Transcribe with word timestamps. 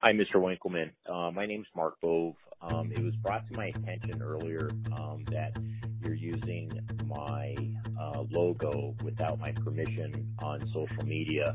Hi, 0.00 0.12
Mr. 0.12 0.36
Winkelmann. 0.36 0.92
Uh, 1.12 1.32
my 1.32 1.44
name's 1.44 1.66
Mark 1.74 2.00
Bove. 2.00 2.36
Um, 2.62 2.92
it 2.92 3.02
was 3.02 3.16
brought 3.16 3.44
to 3.48 3.56
my 3.56 3.66
attention 3.66 4.22
earlier 4.22 4.70
um, 4.96 5.24
that 5.32 5.56
you're 6.00 6.14
using 6.14 6.70
my 7.06 7.56
uh, 8.00 8.22
logo 8.30 8.94
without 9.02 9.40
my 9.40 9.50
permission 9.50 10.36
on 10.40 10.60
social 10.68 11.04
media, 11.04 11.52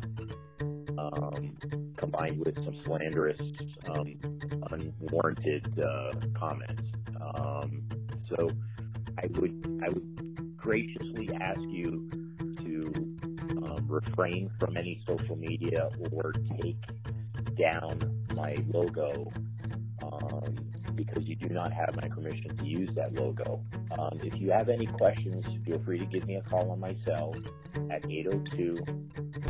um, 0.59 1.55
combined 1.95 2.43
with 2.45 2.55
some 2.65 2.75
slanderous, 2.83 3.39
um, 3.87 4.13
unwarranted 4.71 5.79
uh, 5.79 6.11
comments. 6.37 6.83
Um, 7.35 7.87
so 8.27 8.49
I 9.19 9.27
would 9.39 9.81
I 9.85 9.87
would 9.87 10.57
graciously 10.57 11.29
ask 11.39 11.61
you 11.61 12.09
to 12.57 12.91
um, 13.65 13.85
refrain 13.87 14.51
from 14.59 14.75
any 14.75 15.01
social 15.07 15.37
media 15.37 15.87
or 16.11 16.33
take 16.59 16.75
down 17.57 18.22
my 18.35 18.57
logo 18.73 19.31
um, 20.01 20.55
because 20.95 21.23
you 21.23 21.35
do 21.35 21.49
not 21.49 21.71
have 21.71 21.95
my 21.95 22.07
permission 22.07 22.55
to 22.57 22.65
use 22.65 22.89
that 22.95 23.13
logo. 23.13 23.63
Um, 23.97 24.19
if 24.23 24.39
you 24.39 24.51
have 24.51 24.69
any 24.69 24.85
questions, 24.85 25.45
feel 25.65 25.79
free 25.83 25.99
to 25.99 26.05
give 26.05 26.25
me 26.27 26.35
a 26.35 26.41
call 26.41 26.71
on 26.71 26.79
my 26.79 26.95
cell 27.05 27.35
at 27.89 28.05
802. 28.09 28.77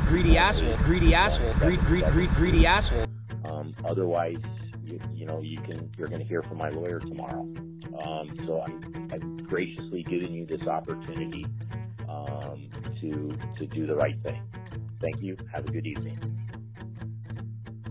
Greedy 0.06 0.38
asshole, 0.38 0.76
greedy 0.78 1.14
asshole, 1.14 1.52
greed, 1.54 1.80
greed, 1.80 2.04
greed, 2.06 2.30
greedy 2.30 2.66
asshole. 2.66 3.06
Um, 3.44 3.74
otherwise, 3.84 4.38
you, 4.82 5.00
you 5.12 5.26
know, 5.26 5.40
you 5.40 5.58
can 5.58 5.90
you're 5.96 6.08
going 6.08 6.20
to 6.20 6.26
hear 6.26 6.42
from 6.42 6.58
my 6.58 6.70
lawyer 6.70 7.00
tomorrow. 7.00 7.42
Um, 8.02 8.36
so 8.46 8.62
I'm, 8.62 9.08
I'm 9.12 9.36
graciously 9.44 10.02
giving 10.02 10.32
you 10.32 10.46
this 10.46 10.66
opportunity 10.66 11.46
um, 12.08 12.68
to 13.00 13.36
to 13.58 13.66
do 13.66 13.86
the 13.86 13.96
right 13.96 14.20
thing. 14.22 14.42
Thank 15.00 15.20
you. 15.22 15.36
Have 15.52 15.66
a 15.66 15.72
good 15.72 15.86
evening. 15.86 16.18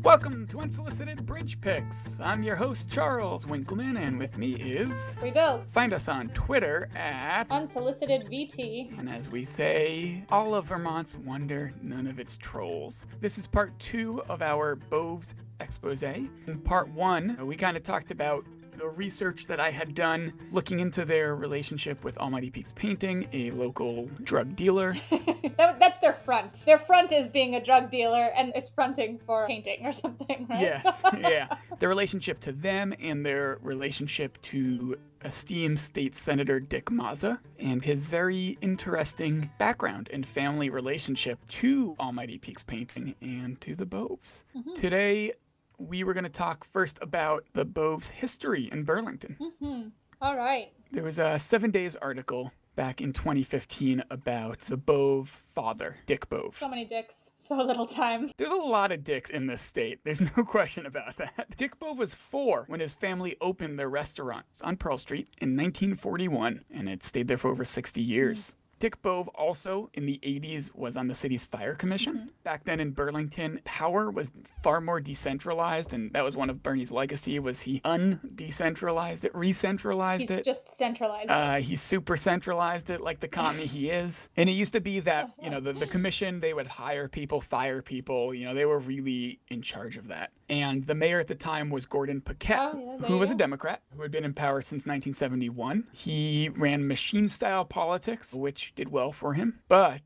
Welcome 0.04 0.48
to 0.48 0.60
Unsolicited 0.60 1.26
Bridge 1.26 1.62
Picks. 1.62 2.20
I'm 2.20 2.44
your 2.44 2.58
host, 2.58 2.90
Charles 2.90 3.48
Winkleman, 3.48 3.96
and 3.96 4.20
with 4.20 4.38
me 4.38 4.56
is. 4.56 5.12
Free 5.12 5.32
Bills. 5.32 5.72
Find 5.72 5.94
us 5.94 6.10
on 6.10 6.28
Twitter 6.30 6.90
at. 6.94 7.50
Unsolicited 7.50 8.26
VT. 8.26 9.00
And 9.00 9.10
as 9.10 9.30
we 9.30 9.45
say, 9.45 10.26
all 10.30 10.56
of 10.56 10.66
Vermont's 10.66 11.16
wonder, 11.16 11.73
none 11.82 12.06
of 12.06 12.20
its 12.20 12.36
trolls. 12.36 13.08
This 13.22 13.38
is 13.38 13.48
part 13.48 13.80
two 13.80 14.22
of 14.28 14.42
our 14.42 14.76
Boves 14.76 15.36
expose. 15.62 16.04
In 16.04 16.30
part 16.66 16.90
one, 16.90 17.38
we 17.48 17.56
kind 17.56 17.78
of 17.78 17.84
talked 17.84 18.12
about 18.12 18.45
the 18.78 18.88
research 18.88 19.46
that 19.48 19.60
I 19.60 19.72
had 19.72 19.96
done 19.96 20.34
looking 20.52 20.80
into 20.80 21.06
their 21.06 21.36
relationship 21.36 22.04
with 22.04 22.18
Almighty 22.18 22.50
Peaks 22.50 22.74
Painting, 22.76 23.28
a 23.34 23.52
local 23.52 24.10
drug 24.24 24.56
dealer. 24.56 24.96
that, 25.58 25.80
that's 25.80 26.00
their 26.00 26.14
front. 26.14 26.64
Their 26.66 26.80
front 26.80 27.12
is 27.12 27.30
being 27.30 27.56
a 27.56 27.64
drug 27.64 27.90
dealer, 27.90 28.32
and 28.36 28.52
it's 28.56 28.70
fronting 28.70 29.20
for 29.26 29.48
painting 29.48 29.86
or 29.86 29.92
something, 29.92 30.48
right? 30.50 30.62
Yes, 30.62 31.00
yeah. 31.20 31.56
Their 31.80 31.90
relationship 31.90 32.40
to 32.42 32.52
them 32.52 32.94
and 33.00 33.26
their 33.26 33.60
relationship 33.62 34.42
to 34.44 34.98
esteemed 35.26 35.80
state 35.80 36.16
senator 36.16 36.60
Dick 36.60 36.86
Mazza 36.86 37.40
and 37.60 37.84
his 37.84 38.10
very 38.10 38.58
interesting 38.62 39.50
background 39.58 40.10
and 40.12 40.26
family 40.26 40.70
relationship 40.70 41.40
to 41.48 41.96
Almighty 42.00 42.38
Peaks 42.38 42.64
Painting 42.64 43.16
and 43.22 43.60
to 43.62 43.76
the 43.76 43.86
Boves. 43.86 44.44
Mm-hmm. 44.56 44.74
Today, 44.74 45.34
we 45.78 46.04
were 46.04 46.14
going 46.14 46.24
to 46.24 46.30
talk 46.30 46.64
first 46.66 46.98
about 47.02 47.46
the 47.54 47.66
Bove's 47.66 48.10
history 48.10 48.70
in 48.72 48.84
Burlington. 48.84 49.38
Mm-hmm. 49.40 49.88
All 50.22 50.38
right. 50.38 50.72
There 50.92 51.04
was 51.04 51.20
a 51.20 51.40
Seven 51.40 51.72
Days 51.72 51.96
article 51.96 52.52
back 52.76 53.02
in 53.02 53.14
2015 53.14 54.04
about 54.10 54.60
the 54.62 54.78
Bove's 54.78 55.42
father, 55.54 55.98
Dick 56.06 56.30
Bove. 56.30 56.58
So 56.60 56.68
many 56.68 56.86
dicks, 56.86 57.32
so 57.36 57.56
little 57.56 57.86
time. 57.86 58.30
There's 58.38 58.52
a 58.52 58.56
lot 58.56 58.92
of 58.92 59.04
dicks 59.04 59.30
in 59.30 59.48
this 59.48 59.62
state. 59.62 60.00
There's 60.04 60.22
no 60.22 60.44
question 60.48 60.86
about 60.86 61.18
that. 61.18 61.56
Dick 61.58 61.78
Bove 61.80 61.98
was 61.98 62.14
four 62.14 62.66
when 62.68 62.80
his 62.80 62.94
family 62.94 63.36
opened 63.42 63.78
their 63.78 63.90
restaurant 63.90 64.46
on 64.62 64.78
Pearl 64.78 64.98
Street 64.98 65.30
in 65.40 65.56
1941, 65.58 66.66
and 66.72 66.90
it 66.90 67.04
stayed 67.04 67.28
there 67.28 67.38
for 67.38 67.50
over 67.52 67.66
60 67.66 68.02
years. 68.02 68.50
Mm. 68.50 68.54
Dick 68.80 69.02
Bove 69.02 69.28
also 69.30 69.89
in 69.94 70.06
the 70.06 70.20
80s 70.23 70.73
was 70.76 70.98
on 70.98 71.08
the 71.08 71.16
city's 71.16 71.45
fire 71.45 71.76
commission. 71.76 72.16
Mm-hmm. 72.16 72.28
Back 72.44 72.66
then 72.66 72.80
in 72.80 72.92
Burlington, 72.92 73.61
power 73.64 74.11
was 74.11 74.32
far 74.61 74.82
more 74.82 75.00
decentralized 75.00 75.94
and 75.94 76.11
that 76.14 76.23
was 76.23 76.36
one 76.36 76.50
of 76.50 76.61
Bernie's 76.61 76.92
legacy 76.92 77.39
was 77.39 77.62
he 77.62 77.80
undecentralized 77.86 79.23
it, 79.23 79.33
re-centralized 79.36 80.30
he 80.30 80.36
it. 80.36 80.44
just 80.44 80.67
centralized 80.78 81.30
uh, 81.30 81.56
He 81.56 81.76
super 81.76 82.17
centralized 82.17 82.89
it 82.89 83.02
like 83.02 83.20
the 83.20 83.28
commie 83.28 83.66
he 83.66 83.89
is. 83.89 84.30
And 84.44 84.50
it 84.50 84.54
used 84.54 84.73
to 84.73 84.82
be 84.82 85.00
that, 85.02 85.32
you 85.42 85.50
know, 85.50 85.60
the, 85.60 85.73
the 85.73 85.88
commission, 85.95 86.39
they 86.39 86.54
would 86.54 86.67
hire 86.67 87.08
people, 87.08 87.39
fire 87.39 87.82
people, 87.82 88.33
you 88.33 88.45
know, 88.45 88.54
they 88.54 88.66
were 88.66 88.80
really 88.80 89.39
in 89.50 89.62
charge 89.62 89.95
of 89.95 90.08
that. 90.08 90.32
And 90.49 90.86
the 90.86 90.95
mayor 90.95 91.20
at 91.20 91.27
the 91.27 91.36
time 91.36 91.70
was 91.70 91.86
Gordon 91.86 92.21
Paquette, 92.21 92.71
oh, 92.73 92.98
yeah, 93.02 93.08
who 93.08 93.17
was 93.17 93.30
go. 93.30 93.36
a 93.36 93.37
Democrat, 93.37 93.81
who 93.95 94.02
had 94.02 94.11
been 94.11 94.26
in 94.26 94.33
power 94.33 94.61
since 94.61 94.86
1971. 94.86 95.86
He 95.93 96.49
ran 96.55 96.87
machine 96.87 97.30
style 97.30 97.65
politics, 97.65 98.33
which 98.33 98.73
did 98.76 98.89
well 98.89 99.11
for 99.11 99.33
him. 99.33 99.59
But 99.67 100.02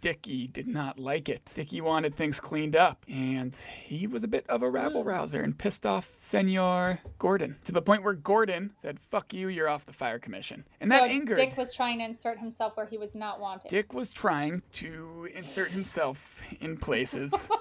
Dicky 0.00 0.46
did 0.46 0.66
not 0.66 0.98
like 0.98 1.28
it. 1.28 1.50
Dicky 1.54 1.80
wanted 1.80 2.14
things 2.14 2.38
cleaned 2.38 2.76
up, 2.76 3.04
and 3.08 3.56
he 3.82 4.06
was 4.06 4.22
a 4.22 4.28
bit 4.28 4.46
of 4.48 4.62
a 4.62 4.70
rabble 4.70 5.02
hmm. 5.02 5.08
rouser 5.08 5.42
and 5.42 5.56
pissed 5.56 5.86
off 5.86 6.12
Senor 6.16 7.00
Gordon 7.18 7.56
to 7.64 7.72
the 7.72 7.82
point 7.82 8.02
where 8.04 8.12
Gordon 8.12 8.72
said, 8.76 9.00
"Fuck 9.00 9.32
you, 9.32 9.48
you're 9.48 9.68
off 9.68 9.86
the 9.86 9.92
fire 9.92 10.18
commission." 10.18 10.64
And 10.80 10.90
so 10.90 10.96
that 10.96 11.10
angered. 11.10 11.36
Dick 11.36 11.56
was 11.56 11.72
trying 11.72 11.98
to 11.98 12.04
insert 12.04 12.38
himself 12.38 12.76
where 12.76 12.86
he 12.86 12.98
was 12.98 13.16
not 13.16 13.40
wanted. 13.40 13.68
Dick 13.68 13.92
was 13.94 14.12
trying 14.12 14.62
to 14.74 15.28
insert 15.34 15.70
himself 15.70 16.40
in 16.60 16.76
places. 16.76 17.48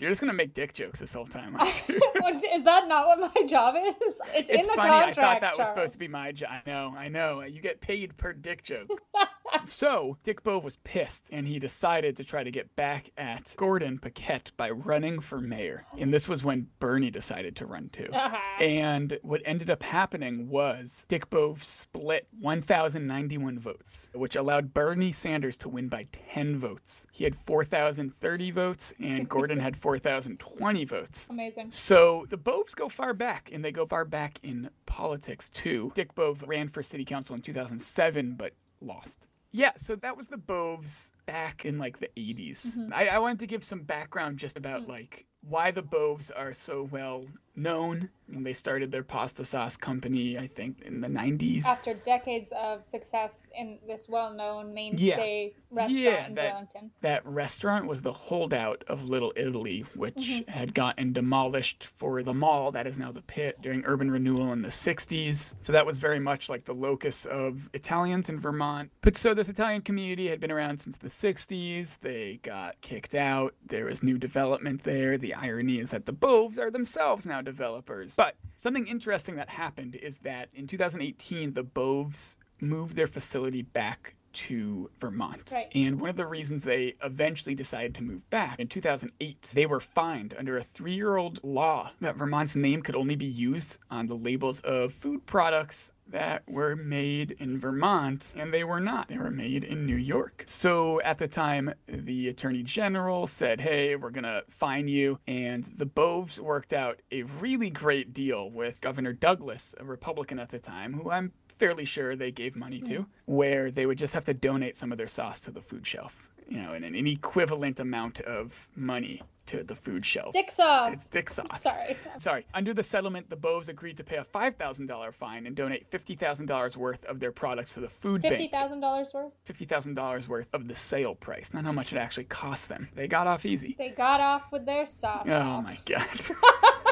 You're 0.00 0.10
just 0.10 0.20
gonna 0.20 0.32
make 0.32 0.54
dick 0.54 0.72
jokes 0.74 0.98
this 0.98 1.12
whole 1.12 1.26
time. 1.26 1.56
is 1.60 2.64
that 2.64 2.88
not 2.88 3.06
what 3.06 3.32
my 3.34 3.46
job 3.46 3.76
is? 3.76 3.94
It's, 4.34 4.50
it's 4.50 4.50
in 4.50 4.56
the 4.66 4.72
funny. 4.74 4.90
contract. 4.90 5.18
I 5.18 5.22
thought 5.22 5.40
that 5.40 5.54
Charles. 5.54 5.58
was 5.58 5.68
supposed 5.68 5.92
to 5.92 5.98
be 6.00 6.08
my 6.08 6.32
job. 6.32 6.48
I 6.50 6.62
know, 6.68 6.94
I 6.96 7.08
know. 7.08 7.42
You 7.42 7.60
get 7.60 7.80
paid 7.80 8.16
per 8.16 8.32
dick 8.32 8.64
joke. 8.64 9.00
so 9.64 10.16
Dick 10.24 10.42
Bove 10.42 10.64
was 10.64 10.76
pissed, 10.84 11.28
and 11.30 11.46
he 11.46 11.58
decided 11.58 12.16
to 12.16 12.24
try 12.24 12.42
to 12.42 12.50
get 12.50 12.74
back 12.76 13.10
at 13.16 13.54
Gordon 13.56 13.98
Paquette 13.98 14.52
by 14.56 14.70
running 14.70 15.20
for 15.20 15.40
mayor. 15.40 15.86
And 15.98 16.12
this 16.12 16.28
was 16.28 16.44
when 16.44 16.68
Bernie 16.80 17.10
decided 17.10 17.56
to 17.56 17.66
run 17.66 17.90
too. 17.90 18.08
Uh-huh. 18.12 18.36
And 18.62 19.18
what 19.22 19.42
ended 19.44 19.70
up 19.70 19.82
happening 19.82 20.48
was 20.48 21.04
Dick 21.08 21.30
Bove 21.30 21.62
split 21.64 22.26
1,091 22.40 23.58
votes, 23.58 24.08
which 24.14 24.36
allowed 24.36 24.74
Bernie 24.74 25.12
Sanders 25.12 25.56
to 25.58 25.68
win 25.68 25.88
by 25.88 26.04
10 26.32 26.58
votes. 26.58 27.06
He 27.12 27.24
had 27.24 27.34
4,030 27.34 28.50
votes, 28.50 28.94
and 29.00 29.28
Gordon 29.34 29.58
had 29.58 29.76
4,020 29.76 30.84
votes. 30.84 31.26
Amazing. 31.30 31.70
So 31.70 32.26
the 32.30 32.36
Boves 32.36 32.74
go 32.74 32.88
far 32.88 33.14
back, 33.14 33.50
and 33.52 33.64
they 33.64 33.72
go 33.72 33.86
far 33.86 34.04
back 34.04 34.38
in 34.42 34.70
politics 34.86 35.50
too. 35.50 35.92
Dick 35.94 36.14
Bove 36.14 36.44
ran 36.46 36.68
for 36.68 36.82
city 36.82 37.04
council 37.04 37.34
in 37.34 37.42
2007, 37.42 38.34
but 38.36 38.52
lost. 38.80 39.26
Yeah, 39.54 39.70
so 39.76 39.94
that 39.94 40.16
was 40.16 40.26
the 40.26 40.36
Boves 40.36 41.12
back 41.26 41.64
in 41.64 41.78
like 41.78 41.98
the 41.98 42.10
80s. 42.16 42.76
Mm-hmm. 42.76 42.92
I, 42.92 43.06
I, 43.06 43.18
wanted 43.20 43.38
to 43.38 43.46
give 43.46 43.62
some 43.62 43.82
background 43.82 44.36
just 44.36 44.56
about 44.56 44.82
mm-hmm. 44.82 44.90
like 44.90 45.26
why 45.48 45.70
the 45.70 45.82
Boves 45.82 46.30
are 46.30 46.52
so 46.52 46.88
well 46.90 47.24
known. 47.56 48.08
And 48.32 48.44
they 48.44 48.54
started 48.54 48.90
their 48.90 49.02
pasta 49.02 49.44
sauce 49.44 49.76
company, 49.76 50.38
I 50.38 50.46
think, 50.46 50.80
in 50.80 51.02
the 51.02 51.08
90s. 51.08 51.64
After 51.66 51.92
decades 52.06 52.52
of 52.58 52.82
success 52.82 53.50
in 53.56 53.78
this 53.86 54.08
well 54.08 54.32
known 54.32 54.72
mainstay 54.72 55.52
yeah. 55.52 55.62
restaurant 55.70 56.02
yeah, 56.02 56.26
in 56.26 56.34
that, 56.34 56.50
Burlington. 56.52 56.90
That 57.02 57.26
restaurant 57.26 57.86
was 57.86 58.00
the 58.00 58.12
holdout 58.12 58.82
of 58.88 59.04
Little 59.04 59.32
Italy, 59.36 59.84
which 59.94 60.14
mm-hmm. 60.14 60.50
had 60.50 60.74
gotten 60.74 61.12
demolished 61.12 61.88
for 61.96 62.22
the 62.22 62.32
mall 62.32 62.72
that 62.72 62.86
is 62.86 62.98
now 62.98 63.12
the 63.12 63.20
pit 63.22 63.58
during 63.60 63.84
urban 63.84 64.10
renewal 64.10 64.52
in 64.52 64.62
the 64.62 64.68
60s. 64.68 65.54
So 65.60 65.72
that 65.72 65.84
was 65.84 65.98
very 65.98 66.18
much 66.18 66.48
like 66.48 66.64
the 66.64 66.72
locus 66.74 67.26
of 67.26 67.68
Italians 67.74 68.30
in 68.30 68.40
Vermont. 68.40 68.90
But 69.02 69.18
so 69.18 69.34
this 69.34 69.50
Italian 69.50 69.82
community 69.82 70.28
had 70.28 70.40
been 70.40 70.50
around 70.50 70.78
since 70.80 70.96
the 70.96 71.08
60s. 71.08 71.98
They 72.00 72.40
got 72.42 72.80
kicked 72.80 73.14
out. 73.14 73.54
There 73.66 73.84
was 73.84 74.02
new 74.02 74.16
development 74.16 74.82
there. 74.82 75.18
The 75.18 75.33
irony 75.34 75.78
is 75.78 75.90
that 75.90 76.06
the 76.06 76.12
Boves 76.12 76.58
are 76.58 76.70
themselves 76.70 77.26
now 77.26 77.40
developers. 77.40 78.14
But 78.14 78.36
something 78.56 78.86
interesting 78.86 79.36
that 79.36 79.48
happened 79.48 79.96
is 79.96 80.18
that 80.18 80.48
in 80.54 80.66
2018, 80.66 81.52
the 81.52 81.62
Boves 81.62 82.36
moved 82.60 82.96
their 82.96 83.06
facility 83.06 83.62
back 83.62 84.14
to 84.34 84.90
Vermont. 85.00 85.50
Right. 85.52 85.68
And 85.74 86.00
one 86.00 86.10
of 86.10 86.16
the 86.16 86.26
reasons 86.26 86.64
they 86.64 86.94
eventually 87.02 87.54
decided 87.54 87.94
to 87.96 88.02
move 88.02 88.28
back 88.30 88.58
in 88.58 88.68
2008, 88.68 89.50
they 89.54 89.66
were 89.66 89.80
fined 89.80 90.34
under 90.38 90.58
a 90.58 90.62
three 90.62 90.94
year 90.94 91.16
old 91.16 91.40
law 91.42 91.92
that 92.00 92.16
Vermont's 92.16 92.56
name 92.56 92.82
could 92.82 92.96
only 92.96 93.16
be 93.16 93.26
used 93.26 93.78
on 93.90 94.06
the 94.06 94.16
labels 94.16 94.60
of 94.60 94.92
food 94.92 95.24
products 95.26 95.92
that 96.08 96.42
were 96.48 96.76
made 96.76 97.32
in 97.38 97.58
Vermont, 97.58 98.32
and 98.36 98.52
they 98.52 98.64
were 98.64 98.80
not. 98.80 99.08
They 99.08 99.16
were 99.16 99.30
made 99.30 99.64
in 99.64 99.86
New 99.86 99.96
York. 99.96 100.44
So 100.46 101.00
at 101.02 101.18
the 101.18 101.28
time, 101.28 101.72
the 101.86 102.28
Attorney 102.28 102.62
General 102.62 103.26
said, 103.26 103.60
hey, 103.60 103.96
we're 103.96 104.10
going 104.10 104.24
to 104.24 104.42
fine 104.50 104.88
you. 104.88 105.18
And 105.26 105.64
the 105.76 105.86
Boves 105.86 106.38
worked 106.38 106.72
out 106.72 107.00
a 107.10 107.22
really 107.22 107.70
great 107.70 108.12
deal 108.12 108.50
with 108.50 108.80
Governor 108.80 109.12
Douglas, 109.12 109.74
a 109.78 109.84
Republican 109.84 110.38
at 110.38 110.50
the 110.50 110.58
time, 110.58 110.92
who 110.92 111.10
I'm 111.10 111.32
fairly 111.58 111.84
sure 111.84 112.16
they 112.16 112.30
gave 112.30 112.56
money 112.56 112.80
to, 112.82 113.06
where 113.26 113.70
they 113.70 113.86
would 113.86 113.98
just 113.98 114.14
have 114.14 114.24
to 114.26 114.34
donate 114.34 114.76
some 114.78 114.92
of 114.92 114.98
their 114.98 115.08
sauce 115.08 115.40
to 115.40 115.50
the 115.50 115.60
food 115.62 115.86
shelf, 115.86 116.28
you 116.48 116.60
know, 116.60 116.74
in 116.74 116.84
an 116.84 117.06
equivalent 117.06 117.80
amount 117.80 118.20
of 118.20 118.68
money. 118.76 119.22
to 119.46 119.62
the 119.62 119.74
food 119.74 120.06
shelf. 120.06 120.32
Dick 120.32 120.50
sauce. 120.50 120.94
It's 120.94 121.10
dick 121.10 121.28
sauce. 121.28 121.60
Sorry. 121.60 121.96
Sorry. 122.18 122.46
Under 122.54 122.72
the 122.72 122.82
settlement, 122.82 123.28
the 123.28 123.36
Boves 123.36 123.68
agreed 123.68 123.98
to 123.98 124.02
pay 124.02 124.16
a 124.16 124.24
$5,000 124.24 125.12
fine 125.12 125.46
and 125.46 125.54
donate 125.54 125.90
$50,000 125.90 126.76
worth 126.78 127.04
of 127.04 127.20
their 127.20 127.30
products 127.30 127.74
to 127.74 127.80
the 127.80 127.88
food 127.90 128.22
Fifty 128.22 128.48
bank. 128.48 128.52
thousand 128.52 128.80
dollars 128.80 129.12
worth. 129.12 129.32
$50,000 129.46 130.28
worth 130.28 130.48
of 130.54 130.66
the 130.66 130.74
sale 130.74 131.14
price, 131.14 131.52
not 131.52 131.64
how 131.64 131.72
much 131.72 131.92
it 131.92 131.98
actually 131.98 132.24
cost 132.24 132.70
them. 132.70 132.88
They 132.94 133.06
got 133.06 133.26
off 133.26 133.44
easy. 133.44 133.74
They 133.76 133.90
got 133.90 134.20
off 134.20 134.50
with 134.50 134.64
their 134.64 134.86
sauce. 134.86 135.26
Oh 135.28 135.34
off. 135.38 135.64
my 135.64 135.76
god. 135.84 136.08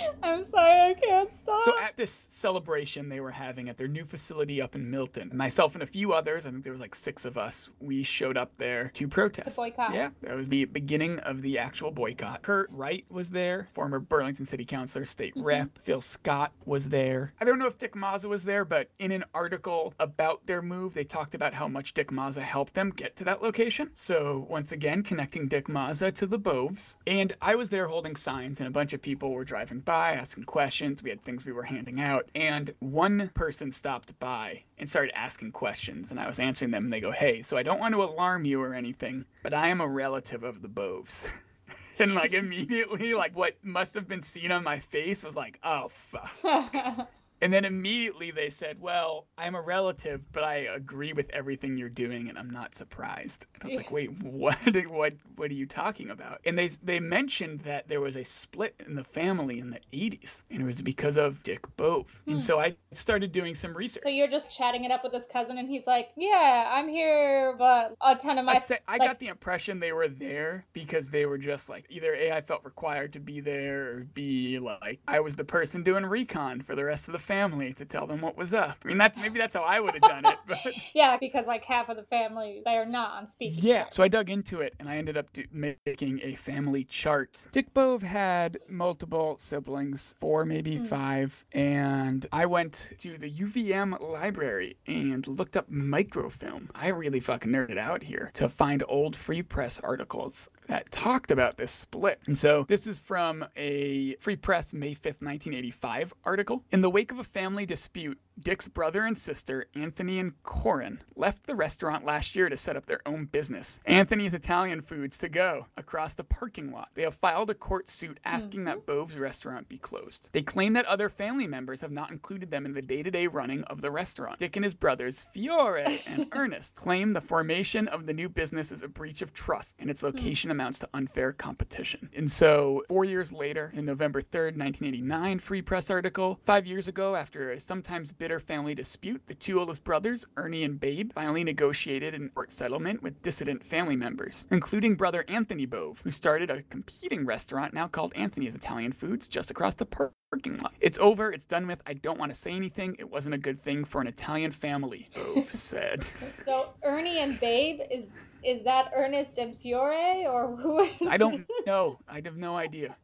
I'm 0.22 0.48
sorry, 0.48 0.90
I 0.90 0.94
can't 0.94 1.32
stop. 1.32 1.62
So 1.64 1.78
at 1.80 1.96
this 1.96 2.26
celebration 2.30 3.08
they 3.08 3.20
were 3.20 3.30
having 3.30 3.68
at 3.68 3.76
their 3.76 3.88
new 3.88 4.04
facility 4.04 4.60
up 4.60 4.74
in 4.74 4.90
Milton, 4.90 5.30
myself 5.34 5.74
and 5.74 5.82
a 5.82 5.86
few 5.86 6.12
others, 6.12 6.46
I 6.46 6.50
think 6.50 6.64
there 6.64 6.72
was 6.72 6.80
like 6.80 6.94
six 6.94 7.24
of 7.24 7.36
us, 7.38 7.68
we 7.80 8.02
showed 8.02 8.36
up 8.36 8.52
there 8.58 8.90
to 8.94 9.08
protest. 9.08 9.50
To 9.50 9.56
boycott. 9.56 9.94
Yeah, 9.94 10.10
that 10.22 10.34
was 10.36 10.48
the 10.48 10.64
beginning 10.66 11.18
of 11.20 11.42
the 11.42 11.58
actual 11.58 11.90
boycott. 11.90 12.42
Kurt 12.42 12.70
Wright 12.70 13.04
was 13.10 13.30
there, 13.30 13.68
former 13.72 13.98
Burlington 13.98 14.44
City 14.44 14.64
Councilor, 14.64 15.04
state 15.04 15.28
Mm-hmm. 15.28 15.46
rep. 15.46 15.78
Phil 15.82 16.00
Scott 16.00 16.52
was 16.64 16.88
there. 16.88 17.34
I 17.40 17.44
don't 17.44 17.58
know 17.58 17.66
if 17.66 17.76
Dick 17.76 17.94
Mazza 17.94 18.28
was 18.28 18.44
there, 18.44 18.64
but 18.64 18.88
in 18.98 19.12
an 19.12 19.24
article 19.34 19.92
about 20.00 20.46
their 20.46 20.62
move, 20.62 20.94
they 20.94 21.04
talked 21.04 21.34
about 21.34 21.52
how 21.52 21.68
much 21.68 21.92
Dick 21.92 22.10
Mazza 22.10 22.40
helped 22.42 22.72
them 22.74 22.90
get 22.90 23.14
to 23.16 23.24
that 23.24 23.42
location. 23.42 23.90
So 23.94 24.46
once 24.48 24.72
again, 24.72 25.02
connecting 25.02 25.48
Dick 25.48 25.66
Mazza 25.68 26.14
to 26.14 26.26
the 26.26 26.38
Boves. 26.38 26.96
And 27.06 27.34
I 27.42 27.54
was 27.56 27.68
there 27.68 27.88
holding 27.88 28.16
signs, 28.16 28.60
and 28.60 28.66
a 28.66 28.70
bunch 28.70 28.92
of 28.94 29.02
people 29.02 29.32
were 29.32 29.44
driving 29.44 29.80
by, 29.88 30.12
asking 30.12 30.44
questions. 30.44 31.02
We 31.02 31.08
had 31.08 31.24
things 31.24 31.46
we 31.46 31.52
were 31.52 31.62
handing 31.62 31.98
out. 31.98 32.28
And 32.34 32.74
one 32.80 33.30
person 33.32 33.72
stopped 33.72 34.16
by 34.20 34.62
and 34.76 34.86
started 34.86 35.16
asking 35.16 35.52
questions, 35.52 36.10
and 36.10 36.20
I 36.20 36.26
was 36.26 36.38
answering 36.38 36.70
them, 36.70 36.84
and 36.84 36.92
they 36.92 37.00
go, 37.00 37.10
Hey, 37.10 37.40
so 37.42 37.56
I 37.56 37.62
don't 37.62 37.80
want 37.80 37.94
to 37.94 38.02
alarm 38.02 38.44
you 38.44 38.60
or 38.60 38.74
anything, 38.74 39.24
but 39.42 39.54
I 39.54 39.68
am 39.68 39.80
a 39.80 39.88
relative 39.88 40.44
of 40.44 40.60
the 40.60 40.68
Boves. 40.68 41.30
and 41.98 42.14
like 42.14 42.34
immediately, 42.34 43.14
like 43.14 43.34
what 43.34 43.54
must 43.62 43.94
have 43.94 44.06
been 44.06 44.22
seen 44.22 44.52
on 44.52 44.62
my 44.62 44.78
face 44.78 45.24
was 45.24 45.34
like, 45.34 45.58
Oh, 45.64 45.90
fuck. 46.10 47.08
And 47.40 47.52
then 47.52 47.64
immediately 47.64 48.30
they 48.30 48.50
said, 48.50 48.80
"Well, 48.80 49.26
I'm 49.36 49.54
a 49.54 49.60
relative, 49.60 50.20
but 50.32 50.44
I 50.44 50.56
agree 50.74 51.12
with 51.12 51.30
everything 51.30 51.76
you're 51.76 51.88
doing, 51.88 52.28
and 52.28 52.38
I'm 52.38 52.50
not 52.50 52.74
surprised." 52.74 53.46
And 53.54 53.62
I 53.62 53.66
was 53.66 53.76
like, 53.76 53.90
"Wait, 53.90 54.10
what? 54.22 54.58
What? 54.88 55.14
What 55.36 55.50
are 55.50 55.54
you 55.54 55.66
talking 55.66 56.10
about?" 56.10 56.40
And 56.44 56.58
they 56.58 56.68
they 56.82 57.00
mentioned 57.00 57.60
that 57.60 57.88
there 57.88 58.00
was 58.00 58.16
a 58.16 58.24
split 58.24 58.74
in 58.86 58.94
the 58.94 59.04
family 59.04 59.58
in 59.60 59.70
the 59.70 59.80
'80s, 59.92 60.44
and 60.50 60.62
it 60.62 60.64
was 60.64 60.82
because 60.82 61.16
of 61.16 61.42
Dick 61.42 61.64
Bove. 61.76 62.22
And 62.26 62.40
so 62.40 62.56
hmm. 62.56 62.62
I 62.62 62.76
started 62.92 63.32
doing 63.32 63.54
some 63.54 63.76
research. 63.76 64.02
So 64.02 64.08
you're 64.08 64.28
just 64.28 64.50
chatting 64.50 64.84
it 64.84 64.90
up 64.90 65.02
with 65.04 65.12
this 65.12 65.26
cousin, 65.32 65.58
and 65.58 65.68
he's 65.68 65.86
like, 65.86 66.10
"Yeah, 66.16 66.70
I'm 66.72 66.88
here, 66.88 67.54
but 67.58 67.94
a 68.00 68.16
ton 68.16 68.38
of 68.38 68.44
my 68.44 68.54
I, 68.54 68.58
say, 68.58 68.78
I 68.88 68.96
like- 68.96 69.08
got 69.08 69.18
the 69.18 69.28
impression 69.28 69.78
they 69.78 69.92
were 69.92 70.08
there 70.08 70.64
because 70.72 71.10
they 71.10 71.26
were 71.26 71.38
just 71.38 71.68
like 71.68 71.84
either 71.88 72.14
a 72.14 72.32
I 72.32 72.40
felt 72.40 72.64
required 72.64 73.12
to 73.14 73.20
be 73.20 73.40
there 73.40 73.90
or 73.90 74.06
b 74.14 74.58
like 74.58 75.00
I 75.06 75.20
was 75.20 75.36
the 75.36 75.44
person 75.44 75.82
doing 75.82 76.04
recon 76.04 76.60
for 76.62 76.74
the 76.74 76.84
rest 76.84 77.08
of 77.08 77.12
the 77.12 77.18
family 77.28 77.74
to 77.74 77.84
tell 77.84 78.06
them 78.06 78.22
what 78.22 78.36
was 78.36 78.54
up. 78.54 78.78
I 78.82 78.88
mean 78.88 78.96
that's 78.96 79.18
maybe 79.18 79.38
that's 79.38 79.54
how 79.54 79.62
I 79.62 79.80
would 79.80 79.92
have 79.92 80.02
done 80.02 80.24
it, 80.24 80.38
but 80.46 80.58
yeah, 80.94 81.18
because 81.20 81.46
like 81.46 81.62
half 81.64 81.90
of 81.90 81.96
the 81.96 82.02
family 82.04 82.62
they 82.64 82.76
are 82.76 82.86
not 82.86 83.12
on 83.12 83.28
speaking. 83.28 83.62
yeah. 83.62 83.84
So 83.90 84.02
I 84.02 84.08
dug 84.08 84.30
into 84.30 84.60
it 84.62 84.74
and 84.80 84.88
I 84.88 84.96
ended 84.96 85.18
up 85.18 85.30
do- 85.34 85.44
making 85.52 86.20
a 86.22 86.34
family 86.34 86.84
chart. 86.84 87.46
Dick 87.52 87.74
Bove 87.74 88.02
had 88.02 88.56
multiple 88.70 89.36
siblings, 89.38 90.14
four 90.18 90.46
maybe 90.46 90.76
mm. 90.76 90.86
five, 90.86 91.44
and 91.52 92.26
I 92.32 92.46
went 92.46 92.92
to 93.00 93.18
the 93.18 93.30
UVM 93.30 94.02
library 94.02 94.78
and 94.86 95.26
looked 95.28 95.56
up 95.56 95.70
microfilm. 95.70 96.70
I 96.74 96.88
really 96.88 97.20
fucking 97.20 97.52
nerded 97.52 97.78
out 97.78 98.02
here 98.02 98.30
to 98.34 98.48
find 98.48 98.82
old 98.88 99.14
Free 99.14 99.42
Press 99.42 99.78
articles 99.80 100.48
that 100.68 100.90
talked 100.92 101.30
about 101.30 101.56
this 101.56 101.72
split. 101.72 102.20
And 102.26 102.36
so 102.38 102.64
this 102.68 102.86
is 102.86 102.98
from 102.98 103.44
a 103.56 104.14
Free 104.16 104.36
Press 104.36 104.72
May 104.72 104.92
5th, 104.92 105.20
1985 105.20 106.14
article. 106.24 106.62
In 106.70 106.80
the 106.80 106.90
wake 106.90 107.10
of 107.10 107.18
a 107.18 107.24
family 107.24 107.66
dispute, 107.66 108.18
Dick's 108.40 108.68
brother 108.68 109.04
and 109.06 109.18
sister, 109.18 109.66
Anthony 109.74 110.20
and 110.20 110.32
Corin, 110.44 111.02
left 111.16 111.44
the 111.44 111.56
restaurant 111.56 112.04
last 112.04 112.36
year 112.36 112.48
to 112.48 112.56
set 112.56 112.76
up 112.76 112.86
their 112.86 113.00
own 113.04 113.24
business, 113.24 113.80
Anthony's 113.86 114.32
Italian 114.34 114.80
Foods 114.80 115.18
to 115.18 115.28
go, 115.28 115.66
across 115.76 116.14
the 116.14 116.22
parking 116.22 116.70
lot. 116.70 116.88
They 116.94 117.02
have 117.02 117.16
filed 117.16 117.50
a 117.50 117.54
court 117.54 117.88
suit 117.88 118.20
asking 118.24 118.64
that 118.64 118.76
mm-hmm. 118.76 118.86
Bove's 118.86 119.16
restaurant 119.16 119.68
be 119.68 119.78
closed. 119.78 120.28
They 120.32 120.42
claim 120.42 120.72
that 120.74 120.86
other 120.86 121.08
family 121.08 121.48
members 121.48 121.80
have 121.80 121.90
not 121.90 122.12
included 122.12 122.50
them 122.50 122.64
in 122.64 122.72
the 122.72 122.82
day 122.82 123.02
to 123.02 123.10
day 123.10 123.26
running 123.26 123.64
of 123.64 123.80
the 123.80 123.90
restaurant. 123.90 124.38
Dick 124.38 124.54
and 124.54 124.64
his 124.64 124.74
brothers, 124.74 125.24
Fiore 125.32 126.02
and 126.06 126.28
Ernest, 126.32 126.76
claim 126.76 127.12
the 127.12 127.20
formation 127.20 127.88
of 127.88 128.06
the 128.06 128.14
new 128.14 128.28
business 128.28 128.70
is 128.70 128.82
a 128.82 128.88
breach 128.88 129.20
of 129.20 129.32
trust 129.32 129.74
and 129.80 129.90
its 129.90 130.04
location 130.04 130.52
amounts 130.58 130.80
to 130.80 130.88
unfair 130.92 131.32
competition. 131.32 132.10
And 132.16 132.28
so, 132.28 132.82
four 132.88 133.04
years 133.04 133.32
later, 133.32 133.72
in 133.76 133.84
November 133.84 134.20
3rd, 134.20 134.58
1989, 134.58 135.38
Free 135.38 135.62
Press 135.62 135.88
article, 135.88 136.40
five 136.46 136.66
years 136.66 136.88
ago, 136.88 137.14
after 137.14 137.52
a 137.52 137.60
sometimes 137.60 138.12
bitter 138.12 138.40
family 138.40 138.74
dispute, 138.74 139.22
the 139.28 139.34
two 139.34 139.60
oldest 139.60 139.84
brothers, 139.84 140.26
Ernie 140.36 140.64
and 140.64 140.80
Babe, 140.80 141.12
finally 141.14 141.44
negotiated 141.44 142.12
an 142.12 142.30
court 142.30 142.50
settlement 142.50 143.00
with 143.04 143.22
dissident 143.22 143.64
family 143.64 143.94
members, 143.94 144.48
including 144.50 144.96
brother 144.96 145.24
Anthony 145.28 145.64
Bove, 145.64 146.00
who 146.02 146.10
started 146.10 146.50
a 146.50 146.64
competing 146.64 147.24
restaurant 147.24 147.72
now 147.72 147.86
called 147.86 148.12
Anthony's 148.16 148.56
Italian 148.56 148.90
Foods 148.90 149.28
just 149.28 149.52
across 149.52 149.76
the 149.76 149.86
park 149.86 150.12
parking 150.30 150.58
lot. 150.58 150.74
It's 150.80 150.98
over. 150.98 151.32
It's 151.32 151.46
done 151.46 151.66
with. 151.66 151.80
I 151.86 151.94
don't 151.94 152.18
want 152.18 152.32
to 152.32 152.38
say 152.38 152.52
anything. 152.52 152.96
It 152.98 153.10
wasn't 153.10 153.34
a 153.34 153.38
good 153.38 153.60
thing 153.60 153.84
for 153.84 154.00
an 154.00 154.06
Italian 154.06 154.52
family, 154.52 155.08
Bove 155.14 155.52
said. 155.52 156.06
So 156.44 156.70
Ernie 156.82 157.18
and 157.18 157.38
Babe 157.40 157.80
is 157.90 158.06
is 158.42 158.64
that 158.64 158.90
Ernest 158.94 159.38
and 159.38 159.56
Fiore 159.58 160.26
or 160.26 160.56
who? 160.56 160.80
Is 160.80 161.08
I 161.08 161.16
don't 161.16 161.46
know. 161.66 161.98
I 162.08 162.20
have 162.24 162.36
no 162.36 162.56
idea. 162.56 162.96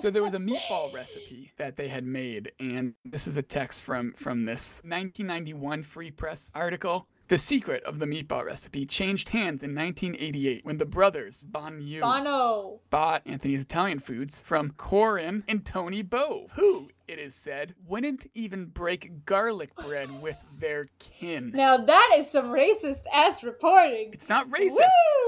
So 0.00 0.10
there 0.10 0.24
was 0.24 0.34
a 0.34 0.38
meatball 0.38 0.92
recipe 0.92 1.52
that 1.56 1.76
they 1.76 1.86
had 1.86 2.04
made, 2.04 2.50
and 2.58 2.94
this 3.04 3.28
is 3.28 3.36
a 3.36 3.42
text 3.42 3.82
from 3.82 4.12
from 4.14 4.44
this 4.44 4.80
1991 4.84 5.84
Free 5.84 6.10
Press 6.10 6.50
article. 6.54 7.06
The 7.28 7.38
secret 7.38 7.82
of 7.84 7.98
the 8.00 8.04
meatball 8.04 8.44
recipe 8.44 8.84
changed 8.84 9.30
hands 9.30 9.62
in 9.62 9.74
1988 9.74 10.64
when 10.64 10.76
the 10.76 10.84
brothers 10.84 11.46
Bonnieu 11.48 12.02
Bono. 12.02 12.80
bought 12.90 13.22
Anthony's 13.24 13.62
Italian 13.62 13.98
Foods 13.98 14.42
from 14.42 14.72
Corin 14.72 15.42
and 15.48 15.64
Tony 15.64 16.02
Bove, 16.02 16.50
who, 16.54 16.90
it 17.06 17.18
is 17.18 17.34
said, 17.34 17.74
wouldn't 17.86 18.30
even 18.34 18.66
break 18.66 19.24
garlic 19.24 19.74
bread 19.76 20.10
with 20.22 20.36
their 20.58 20.88
kin. 20.98 21.52
Now 21.54 21.76
that 21.76 22.16
is 22.16 22.30
some 22.30 22.46
racist 22.46 23.02
ass 23.12 23.42
reporting. 23.42 24.10
It's 24.12 24.28
not 24.28 24.48
racist. 24.50 24.78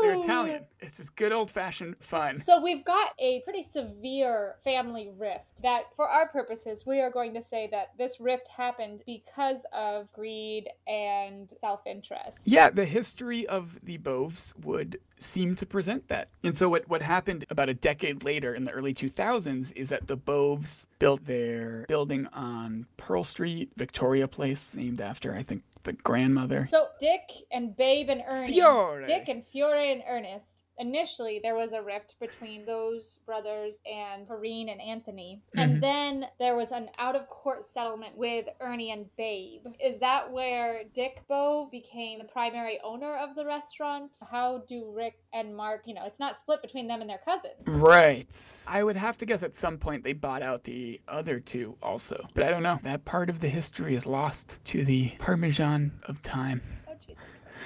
They're 0.03 0.15
Italian. 0.15 0.65
It's 0.81 0.99
just 0.99 1.17
good 1.17 1.33
old 1.33 1.51
fashioned 1.51 1.97
fun. 2.01 2.37
So 2.37 2.61
we've 2.61 2.85
got 2.85 3.11
a 3.19 3.41
pretty 3.43 3.63
severe 3.63 4.57
family 4.63 5.11
rift 5.17 5.63
that 5.63 5.85
for 5.95 6.09
our 6.09 6.29
purposes 6.29 6.85
we 6.87 7.01
are 7.01 7.11
going 7.11 7.35
to 7.35 7.43
say 7.43 7.69
that 7.73 7.93
this 7.99 8.21
rift 8.21 8.49
happened 8.49 9.03
because 9.07 9.65
of 9.73 10.13
greed 10.13 10.69
and 10.87 11.53
self-interest. 11.57 12.41
Yeah, 12.45 12.71
the 12.71 12.85
history 12.85 13.47
of 13.47 13.79
the 13.83 13.97
Boves 13.99 14.55
would 14.63 14.99
seem 15.19 15.57
to 15.57 15.67
present 15.67 16.09
that. 16.09 16.29
And 16.43 16.57
so 16.57 16.69
what, 16.69 16.89
what 16.89 17.03
happened 17.03 17.47
about 17.51 17.69
a 17.69 17.75
decade 17.75 18.25
later 18.25 18.55
in 18.55 18.65
the 18.65 18.71
early 18.71 18.95
2000s 18.95 19.73
is 19.77 19.89
that 19.89 20.07
the 20.07 20.17
Boves 20.17 20.87
built 20.99 21.25
their 21.25 21.85
building 21.89 22.27
on 22.29 22.87
Pearl 22.97 23.25
Street, 23.25 23.71
Victoria 23.77 24.29
Place, 24.29 24.75
named 24.75 25.01
after, 25.01 25.35
I 25.35 25.43
think, 25.43 25.63
the 25.85 25.93
grandmother. 25.93 26.67
So 26.71 26.89
Dick 27.01 27.23
and 27.51 27.77
Babe 27.77 28.09
and 28.11 28.23
Ernie, 28.27 28.53
Fiore. 28.53 29.05
Dick 29.07 29.29
and 29.29 29.43
Fiore 29.43 29.93
and 29.93 30.03
Ernest. 30.09 30.65
Initially, 30.79 31.41
there 31.43 31.55
was 31.55 31.73
a 31.73 31.83
rift 31.83 32.17
between 32.21 32.67
those 32.67 33.19
brothers 33.25 33.81
and 33.91 34.29
Corrine 34.29 34.71
and 34.71 34.81
Anthony, 34.81 35.43
and 35.57 35.73
mm-hmm. 35.73 35.81
then 35.81 36.27
there 36.39 36.57
was 36.57 36.73
an 36.73 36.89
out-of-court 36.99 37.67
settlement 37.67 38.17
with 38.17 38.47
Ernie 38.61 38.91
and 38.91 39.07
Babe. 39.17 39.67
Is 39.83 39.99
that 40.01 40.31
where 40.31 40.83
Dick 40.95 41.23
Bove 41.29 41.71
became 41.71 42.19
the 42.19 42.25
primary 42.25 42.79
owner 42.85 43.17
of 43.17 43.35
the 43.35 43.47
restaurant? 43.47 44.19
How 44.31 44.65
do 44.69 44.93
Rick 44.95 45.19
and 45.33 45.57
Mark? 45.57 45.83
You 45.87 45.95
know, 45.95 46.05
it's 46.05 46.21
not 46.21 46.39
split 46.39 46.63
between 46.63 46.87
them 46.87 47.01
and 47.01 47.09
their 47.09 47.21
cousins. 47.25 47.55
Right. 47.67 48.29
I 48.67 48.83
would 48.83 48.97
have 48.97 49.17
to 49.19 49.27
guess 49.27 49.43
at 49.43 49.57
some 49.57 49.79
point 49.79 50.05
they 50.05 50.13
bought 50.13 50.43
out 50.43 50.65
the 50.65 51.01
other 51.09 51.41
two 51.41 51.77
also. 51.83 52.27
But 52.35 52.45
I 52.45 52.51
don't 52.51 52.63
know. 52.63 52.79
That 52.83 53.05
part 53.05 53.31
of 53.31 53.41
the 53.41 53.49
history 53.49 53.95
is 53.95 54.07
lost 54.07 54.59
to 54.67 54.85
the 54.85 55.11
Parmesan 55.19 55.93
of 56.05 56.21
time. 56.23 56.63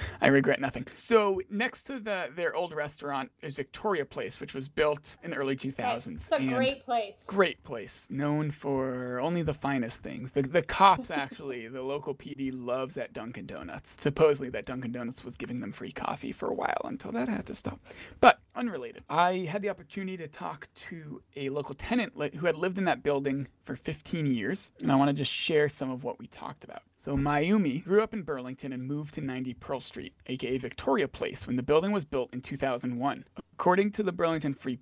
Jesus 0.01 0.09
Christ! 0.09 0.23
I 0.23 0.27
regret 0.27 0.59
nothing. 0.59 0.87
So 0.93 1.41
next 1.49 1.83
to 1.85 1.99
the 1.99 2.29
their 2.35 2.55
old 2.55 2.73
restaurant 2.73 3.31
is 3.41 3.55
Victoria 3.55 4.05
Place, 4.05 4.39
which 4.39 4.53
was 4.53 4.67
built 4.67 5.17
in 5.23 5.31
the 5.31 5.37
early 5.37 5.55
2000s. 5.55 6.15
It's 6.15 6.31
a 6.31 6.35
and 6.35 6.49
great 6.49 6.83
place. 6.85 7.23
Great 7.27 7.63
place, 7.63 8.07
known 8.09 8.51
for 8.51 9.19
only 9.19 9.41
the 9.41 9.53
finest 9.53 10.01
things. 10.01 10.31
The 10.31 10.43
the 10.43 10.61
cops 10.61 11.11
actually, 11.11 11.67
the 11.67 11.81
local 11.81 12.13
PD 12.15 12.51
loves 12.53 12.93
that 12.95 13.13
Dunkin' 13.13 13.45
Donuts. 13.45 13.95
Supposedly 13.99 14.49
that 14.49 14.65
Dunkin' 14.65 14.91
Donuts 14.91 15.23
was 15.23 15.37
giving 15.37 15.59
them 15.59 15.71
free 15.71 15.91
coffee 15.91 16.31
for 16.31 16.47
a 16.47 16.53
while 16.53 16.81
until 16.85 17.11
that 17.11 17.27
had 17.27 17.45
to 17.47 17.55
stop. 17.55 17.79
But 18.19 18.39
unrelated. 18.55 19.03
I 19.09 19.47
had 19.49 19.61
the 19.61 19.69
opportunity 19.69 20.17
to 20.17 20.27
talk 20.27 20.67
to 20.89 21.21
a 21.35 21.49
local 21.49 21.75
tenant 21.75 22.13
who 22.35 22.45
had 22.45 22.55
lived 22.55 22.77
in 22.77 22.85
that 22.85 23.03
building 23.03 23.47
for 23.63 23.75
15 23.75 24.25
years, 24.27 24.71
and 24.81 24.91
I 24.91 24.95
want 24.95 25.09
to 25.09 25.13
just 25.13 25.31
share 25.31 25.69
some 25.69 25.89
of 25.89 26.03
what 26.03 26.19
we 26.19 26.27
talked 26.27 26.63
about. 26.63 26.83
So, 27.03 27.17
Mayumi 27.17 27.83
grew 27.83 28.03
up 28.03 28.13
in 28.13 28.21
Burlington 28.21 28.71
and 28.71 28.83
moved 28.83 29.15
to 29.15 29.21
90 29.21 29.55
Pearl 29.55 29.79
Street, 29.79 30.13
aka 30.27 30.55
Victoria 30.59 31.07
Place, 31.07 31.47
when 31.47 31.55
the 31.55 31.63
building 31.63 31.91
was 31.91 32.05
built 32.05 32.31
in 32.31 32.41
2001. 32.41 33.25
According 33.53 33.91
to 33.93 34.03
the 34.03 34.11
Burlington 34.11 34.53
Free 34.53 34.77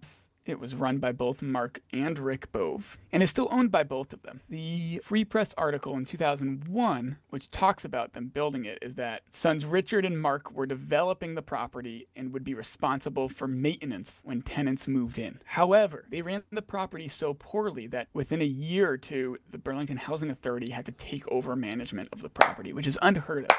it 0.50 0.60
was 0.60 0.76
run 0.76 0.98
by 0.98 1.12
both 1.12 1.42
Mark 1.42 1.82
and 1.92 2.18
Rick 2.18 2.52
Bove, 2.52 2.98
and 3.12 3.22
is 3.22 3.30
still 3.30 3.48
owned 3.52 3.72
by 3.72 3.84
both 3.84 4.14
of 4.14 4.24
them. 4.24 4.42
The 4.50 5.00
Free 5.04 5.24
Press 5.26 5.54
article 5.58 5.96
in 5.96 6.06
2001, 6.06 7.18
which 7.30 7.52
talks 7.52 7.86
about 7.86 8.14
them 8.14 8.28
building 8.28 8.66
it, 8.66 8.80
is 8.82 8.96
that 8.96 9.22
sons 9.32 9.66
Richard 9.66 10.06
and 10.06 10.20
Mark 10.22 10.52
were 10.52 10.66
developing 10.66 11.36
the 11.36 11.42
property 11.42 12.08
and 12.16 12.34
would 12.34 12.44
be 12.44 12.54
responsible 12.54 13.30
for 13.30 13.48
maintenance 13.48 14.22
when 14.24 14.42
tenants 14.42 14.88
moved 14.88 15.20
in. 15.20 15.40
However, 15.46 16.06
they 16.10 16.22
ran 16.22 16.44
the 16.52 16.62
property 16.62 17.08
so 17.08 17.34
poorly 17.34 17.88
that 17.88 18.08
within 18.14 18.42
a 18.42 18.46
year 18.46 18.90
or 18.90 18.98
two, 18.98 19.38
the 19.52 19.58
Burlington 19.58 19.98
Housing 19.98 20.30
Authority 20.30 20.72
had 20.72 20.86
to 20.86 20.92
take 20.92 21.28
over 21.28 21.56
management 21.56 22.10
of 22.12 22.22
the 22.22 22.30
property, 22.30 22.74
which 22.74 22.88
is 22.88 22.98
unheard 23.02 23.46
of. 23.46 23.58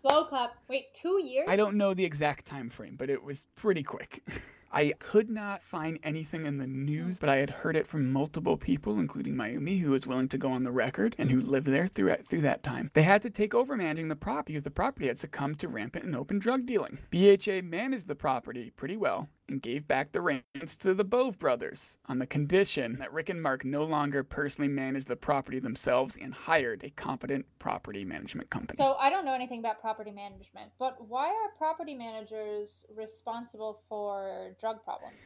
Slow 0.00 0.24
clap. 0.24 0.54
Wait, 0.68 0.94
two 0.94 1.22
years? 1.22 1.46
I 1.48 1.56
don't 1.56 1.76
know 1.76 1.92
the 1.92 2.04
exact 2.04 2.46
time 2.46 2.70
frame, 2.70 2.96
but 2.96 3.10
it 3.10 3.22
was 3.22 3.44
pretty 3.54 3.82
quick. 3.82 4.22
I 4.72 4.94
could 5.00 5.28
not 5.28 5.64
find 5.64 5.98
anything 6.04 6.46
in 6.46 6.58
the 6.58 6.66
news, 6.66 7.18
but 7.18 7.28
I 7.28 7.36
had 7.36 7.50
heard 7.50 7.76
it 7.76 7.88
from 7.88 8.12
multiple 8.12 8.56
people, 8.56 9.00
including 9.00 9.34
Mayumi, 9.34 9.80
who 9.80 9.90
was 9.90 10.06
willing 10.06 10.28
to 10.28 10.38
go 10.38 10.52
on 10.52 10.62
the 10.62 10.70
record 10.70 11.16
and 11.18 11.30
who 11.30 11.40
lived 11.40 11.66
there 11.66 11.88
through, 11.88 12.14
through 12.28 12.42
that 12.42 12.62
time. 12.62 12.90
They 12.94 13.02
had 13.02 13.22
to 13.22 13.30
take 13.30 13.54
over 13.54 13.76
managing 13.76 14.08
the 14.08 14.16
property 14.16 14.52
because 14.52 14.62
the 14.62 14.70
property 14.70 15.08
had 15.08 15.18
succumbed 15.18 15.58
to 15.60 15.68
rampant 15.68 16.04
and 16.04 16.14
open 16.14 16.38
drug 16.38 16.66
dealing. 16.66 16.98
BHA 17.10 17.62
managed 17.64 18.06
the 18.06 18.14
property 18.14 18.70
pretty 18.76 18.96
well, 18.96 19.28
and 19.50 19.60
gave 19.60 19.86
back 19.86 20.12
the 20.12 20.20
reins 20.20 20.76
to 20.78 20.94
the 20.94 21.04
Bove 21.04 21.38
brothers 21.38 21.98
on 22.06 22.18
the 22.18 22.26
condition 22.26 22.96
that 22.98 23.12
Rick 23.12 23.28
and 23.28 23.42
Mark 23.42 23.64
no 23.64 23.84
longer 23.84 24.22
personally 24.22 24.68
managed 24.68 25.08
the 25.08 25.16
property 25.16 25.58
themselves 25.58 26.16
and 26.20 26.32
hired 26.32 26.84
a 26.84 26.90
competent 26.90 27.44
property 27.58 28.04
management 28.04 28.48
company. 28.50 28.76
So 28.76 28.94
I 28.98 29.10
don't 29.10 29.24
know 29.24 29.34
anything 29.34 29.60
about 29.60 29.80
property 29.80 30.12
management, 30.12 30.70
but 30.78 30.96
why 31.08 31.26
are 31.26 31.50
property 31.58 31.94
managers 31.94 32.84
responsible 32.96 33.82
for 33.88 34.52
drug 34.60 34.82
problems? 34.84 35.16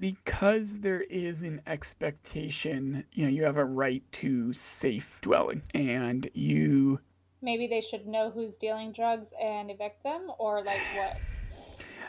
because 0.00 0.80
there 0.80 1.02
is 1.02 1.42
an 1.42 1.60
expectation, 1.68 3.04
you 3.12 3.24
know, 3.24 3.30
you 3.30 3.44
have 3.44 3.56
a 3.56 3.64
right 3.64 4.02
to 4.10 4.52
safe 4.52 5.20
dwelling 5.22 5.62
and 5.74 6.28
you 6.34 6.98
maybe 7.40 7.68
they 7.68 7.80
should 7.80 8.06
know 8.06 8.28
who's 8.28 8.56
dealing 8.56 8.90
drugs 8.90 9.32
and 9.40 9.70
evict 9.70 10.02
them 10.02 10.28
or 10.38 10.64
like 10.64 10.80
what 10.96 11.18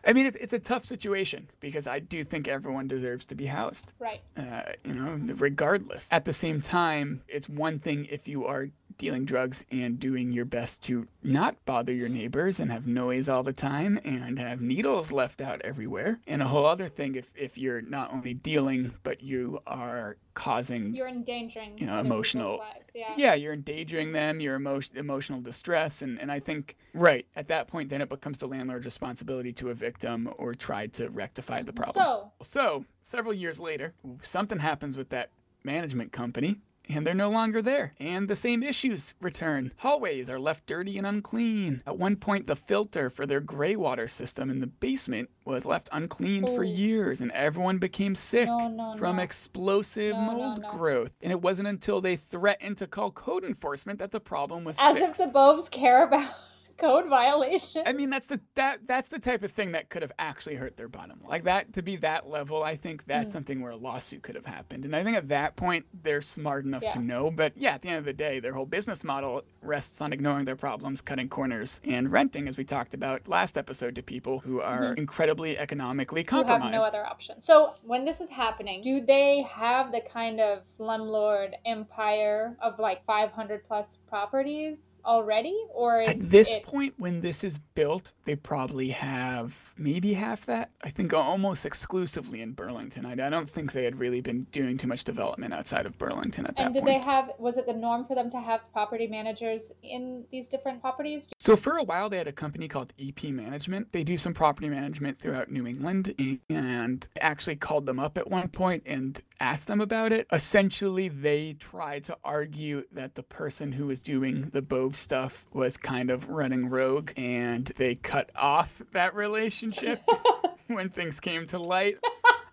I 0.05 0.13
mean, 0.13 0.25
it's, 0.25 0.37
it's 0.39 0.53
a 0.53 0.59
tough 0.59 0.85
situation 0.85 1.49
because 1.59 1.87
I 1.87 1.99
do 1.99 2.23
think 2.23 2.47
everyone 2.47 2.87
deserves 2.87 3.25
to 3.27 3.35
be 3.35 3.45
housed. 3.45 3.93
Right. 3.99 4.21
Uh, 4.35 4.73
you 4.83 4.93
know, 4.93 5.33
regardless. 5.35 6.09
At 6.11 6.25
the 6.25 6.33
same 6.33 6.61
time, 6.61 7.21
it's 7.27 7.47
one 7.47 7.79
thing 7.79 8.07
if 8.11 8.27
you 8.27 8.45
are 8.45 8.69
dealing 8.97 9.25
drugs 9.25 9.65
and 9.71 9.99
doing 9.99 10.31
your 10.31 10.45
best 10.45 10.83
to 10.83 11.07
not 11.23 11.55
bother 11.65 11.93
your 11.93 12.09
neighbors 12.09 12.59
and 12.59 12.71
have 12.71 12.87
noise 12.87 13.29
all 13.29 13.43
the 13.43 13.53
time 13.53 13.99
and 14.03 14.39
have 14.39 14.61
needles 14.61 15.11
left 15.11 15.41
out 15.41 15.61
everywhere. 15.61 16.19
And 16.27 16.41
a 16.41 16.47
whole 16.47 16.65
other 16.65 16.89
thing 16.89 17.15
if, 17.15 17.31
if 17.35 17.57
you're 17.57 17.81
not 17.81 18.13
only 18.13 18.33
dealing, 18.33 18.93
but 19.03 19.21
you 19.21 19.59
are 19.67 20.17
causing 20.33 20.95
you're 20.95 21.07
endangering 21.07 21.77
you 21.77 21.85
know 21.85 21.99
emotional 21.99 22.57
lives. 22.57 22.89
Yeah. 22.95 23.13
yeah 23.15 23.33
you're 23.35 23.53
endangering 23.53 24.13
them 24.13 24.39
your 24.39 24.55
emotion 24.55 24.97
emotional 24.97 25.39
distress 25.39 26.01
and 26.01 26.19
and 26.19 26.31
i 26.31 26.39
think 26.39 26.75
right 26.95 27.27
at 27.35 27.47
that 27.49 27.67
point 27.67 27.89
then 27.89 28.01
it 28.01 28.09
becomes 28.09 28.39
the 28.39 28.47
landlord's 28.47 28.83
responsibility 28.83 29.53
to 29.53 29.69
a 29.69 29.75
victim 29.75 30.27
or 30.39 30.55
try 30.55 30.87
to 30.87 31.07
rectify 31.09 31.61
the 31.61 31.71
problem 31.71 31.93
so 31.93 32.31
so 32.41 32.83
several 33.03 33.31
years 33.31 33.59
later 33.59 33.93
something 34.23 34.57
happens 34.57 34.97
with 34.97 35.09
that 35.09 35.29
management 35.63 36.11
company 36.11 36.59
and 36.89 37.05
they're 37.05 37.13
no 37.13 37.29
longer 37.29 37.61
there. 37.61 37.93
And 37.99 38.27
the 38.27 38.35
same 38.35 38.63
issues 38.63 39.13
return. 39.21 39.71
Hallways 39.77 40.29
are 40.29 40.39
left 40.39 40.65
dirty 40.65 40.97
and 40.97 41.07
unclean. 41.07 41.81
At 41.85 41.97
one 41.97 42.15
point, 42.15 42.47
the 42.47 42.55
filter 42.55 43.09
for 43.09 43.25
their 43.25 43.39
gray 43.39 43.75
water 43.75 44.07
system 44.07 44.49
in 44.49 44.59
the 44.59 44.67
basement 44.67 45.29
was 45.45 45.65
left 45.65 45.89
unclean 45.91 46.45
for 46.45 46.63
oh. 46.63 46.67
years, 46.67 47.21
and 47.21 47.31
everyone 47.31 47.77
became 47.77 48.15
sick 48.15 48.47
no, 48.47 48.67
no, 48.67 48.95
from 48.97 49.17
no. 49.17 49.23
explosive 49.23 50.15
mold 50.15 50.63
growth. 50.71 51.11
And 51.21 51.31
it 51.31 51.41
wasn't 51.41 51.67
until 51.67 52.01
they 52.01 52.15
threatened 52.15 52.77
to 52.77 52.87
call 52.87 53.11
code 53.11 53.43
enforcement 53.43 53.99
that 53.99 54.11
the 54.11 54.19
problem 54.19 54.63
was 54.63 54.77
As 54.79 54.97
fixed. 54.97 55.21
if 55.21 55.27
the 55.27 55.33
Boves 55.33 55.69
care 55.69 56.05
about 56.05 56.29
code 56.77 57.07
violation. 57.09 57.83
I 57.85 57.93
mean, 57.93 58.09
that's 58.09 58.27
the 58.27 58.39
that 58.55 58.79
that's 58.87 59.09
the 59.09 59.19
type 59.19 59.43
of 59.43 59.51
thing 59.51 59.71
that 59.73 59.89
could 59.89 60.01
have 60.01 60.11
actually 60.19 60.55
hurt 60.55 60.77
their 60.77 60.87
bottom 60.87 61.19
line. 61.21 61.29
Like 61.29 61.43
that 61.45 61.73
to 61.73 61.81
be 61.81 61.95
that 61.97 62.29
level, 62.29 62.63
I 62.63 62.75
think 62.75 63.05
that's 63.05 63.29
mm. 63.29 63.33
something 63.33 63.61
where 63.61 63.71
a 63.71 63.75
lawsuit 63.75 64.23
could 64.23 64.35
have 64.35 64.45
happened. 64.45 64.85
And 64.85 64.95
I 64.95 65.03
think 65.03 65.17
at 65.17 65.29
that 65.29 65.55
point 65.55 65.85
they're 66.03 66.21
smart 66.21 66.65
enough 66.65 66.83
yeah. 66.83 66.91
to 66.91 66.99
know. 66.99 67.31
But 67.31 67.53
yeah, 67.55 67.73
at 67.73 67.81
the 67.81 67.89
end 67.89 67.97
of 67.97 68.05
the 68.05 68.13
day, 68.13 68.39
their 68.39 68.53
whole 68.53 68.65
business 68.65 69.03
model 69.03 69.43
rests 69.61 70.01
on 70.01 70.13
ignoring 70.13 70.45
their 70.45 70.55
problems, 70.55 71.01
cutting 71.01 71.29
corners, 71.29 71.79
and 71.85 72.11
renting, 72.11 72.47
as 72.47 72.57
we 72.57 72.63
talked 72.63 72.93
about 72.93 73.27
last 73.27 73.57
episode, 73.57 73.95
to 73.95 74.03
people 74.03 74.39
who 74.39 74.61
are 74.61 74.81
mm-hmm. 74.81 74.99
incredibly 74.99 75.57
economically 75.57 76.23
compromised. 76.23 76.63
Who 76.63 76.71
have 76.71 76.81
no 76.81 76.87
other 76.87 77.05
option. 77.05 77.39
So 77.41 77.75
when 77.83 78.05
this 78.05 78.21
is 78.21 78.29
happening, 78.29 78.81
do 78.81 79.05
they 79.05 79.43
have 79.43 79.91
the 79.91 80.01
kind 80.01 80.39
of 80.39 80.59
slumlord 80.59 81.51
empire 81.65 82.57
of 82.61 82.79
like 82.79 83.03
500 83.03 83.65
plus 83.65 83.99
properties 84.07 84.99
already, 85.05 85.57
or 85.73 86.01
at 86.01 86.29
this 86.29 86.49
it... 86.49 86.62
point 86.63 86.95
when 86.97 87.21
this 87.21 87.43
is 87.43 87.59
built, 87.75 88.13
they 88.25 88.35
probably 88.35 88.89
have 88.89 89.73
maybe 89.77 90.13
half 90.13 90.45
that. 90.47 90.71
I 90.81 90.89
think 90.89 91.13
almost 91.13 91.65
exclusively 91.65 92.41
in 92.41 92.53
Burlington. 92.53 93.05
I, 93.05 93.11
I 93.11 93.29
don't 93.29 93.49
think 93.49 93.73
they 93.73 93.83
had 93.83 93.99
really 93.99 94.21
been 94.21 94.47
doing 94.51 94.77
too 94.77 94.87
much 94.87 95.03
development 95.03 95.53
outside 95.53 95.85
of 95.85 95.97
Burlington 95.97 96.45
at 96.45 96.55
that 96.55 96.57
point. 96.57 96.65
and 96.65 96.73
did 96.73 96.83
point. 96.83 97.03
they 97.03 97.05
have? 97.05 97.31
Was 97.37 97.57
it 97.57 97.67
the 97.67 97.73
norm 97.73 98.05
for 98.05 98.15
them 98.15 98.31
to 98.31 98.39
have 98.39 98.61
property 98.71 99.05
managers 99.05 99.71
in 99.83 100.23
these 100.31 100.47
different 100.47 100.81
properties? 100.81 101.27
So 101.37 101.55
for 101.55 101.77
a 101.77 101.83
while, 101.83 102.09
they 102.09 102.17
had 102.17 102.27
a 102.27 102.33
company 102.33 102.67
called 102.67 102.93
EP 102.99 103.23
Management. 103.25 103.91
They 103.91 104.03
do 104.03 104.17
some 104.17 104.33
property 104.33 104.69
management 104.69 105.19
throughout 105.21 105.51
New 105.51 105.67
England, 105.67 106.15
and 106.49 107.07
actually 107.19 107.57
called 107.57 107.85
them 107.85 107.99
up 107.99 108.17
at 108.17 108.29
one 108.29 108.47
point 108.47 108.83
and 108.85 109.21
asked 109.39 109.67
them 109.67 109.81
about 109.81 110.13
it. 110.13 110.25
Essentially, 110.31 111.09
they 111.09 111.53
tried 111.53 112.05
to 112.05 112.17
argue 112.23 112.83
that 112.91 113.15
the 113.15 113.23
person 113.23 113.73
who 113.73 113.87
was 113.87 114.01
doing 114.01 114.49
the 114.53 114.61
Bove 114.61 114.95
stuff 114.95 115.45
was 115.51 115.75
kind 115.75 116.09
of 116.09 116.29
running 116.29 116.52
rogue, 116.61 117.11
and 117.17 117.65
they 117.77 117.95
cut 117.95 118.29
off 118.35 118.81
that 118.91 119.15
relationship 119.15 120.01
when 120.67 120.89
things 120.89 121.19
came 121.19 121.47
to 121.47 121.59
light. 121.59 121.97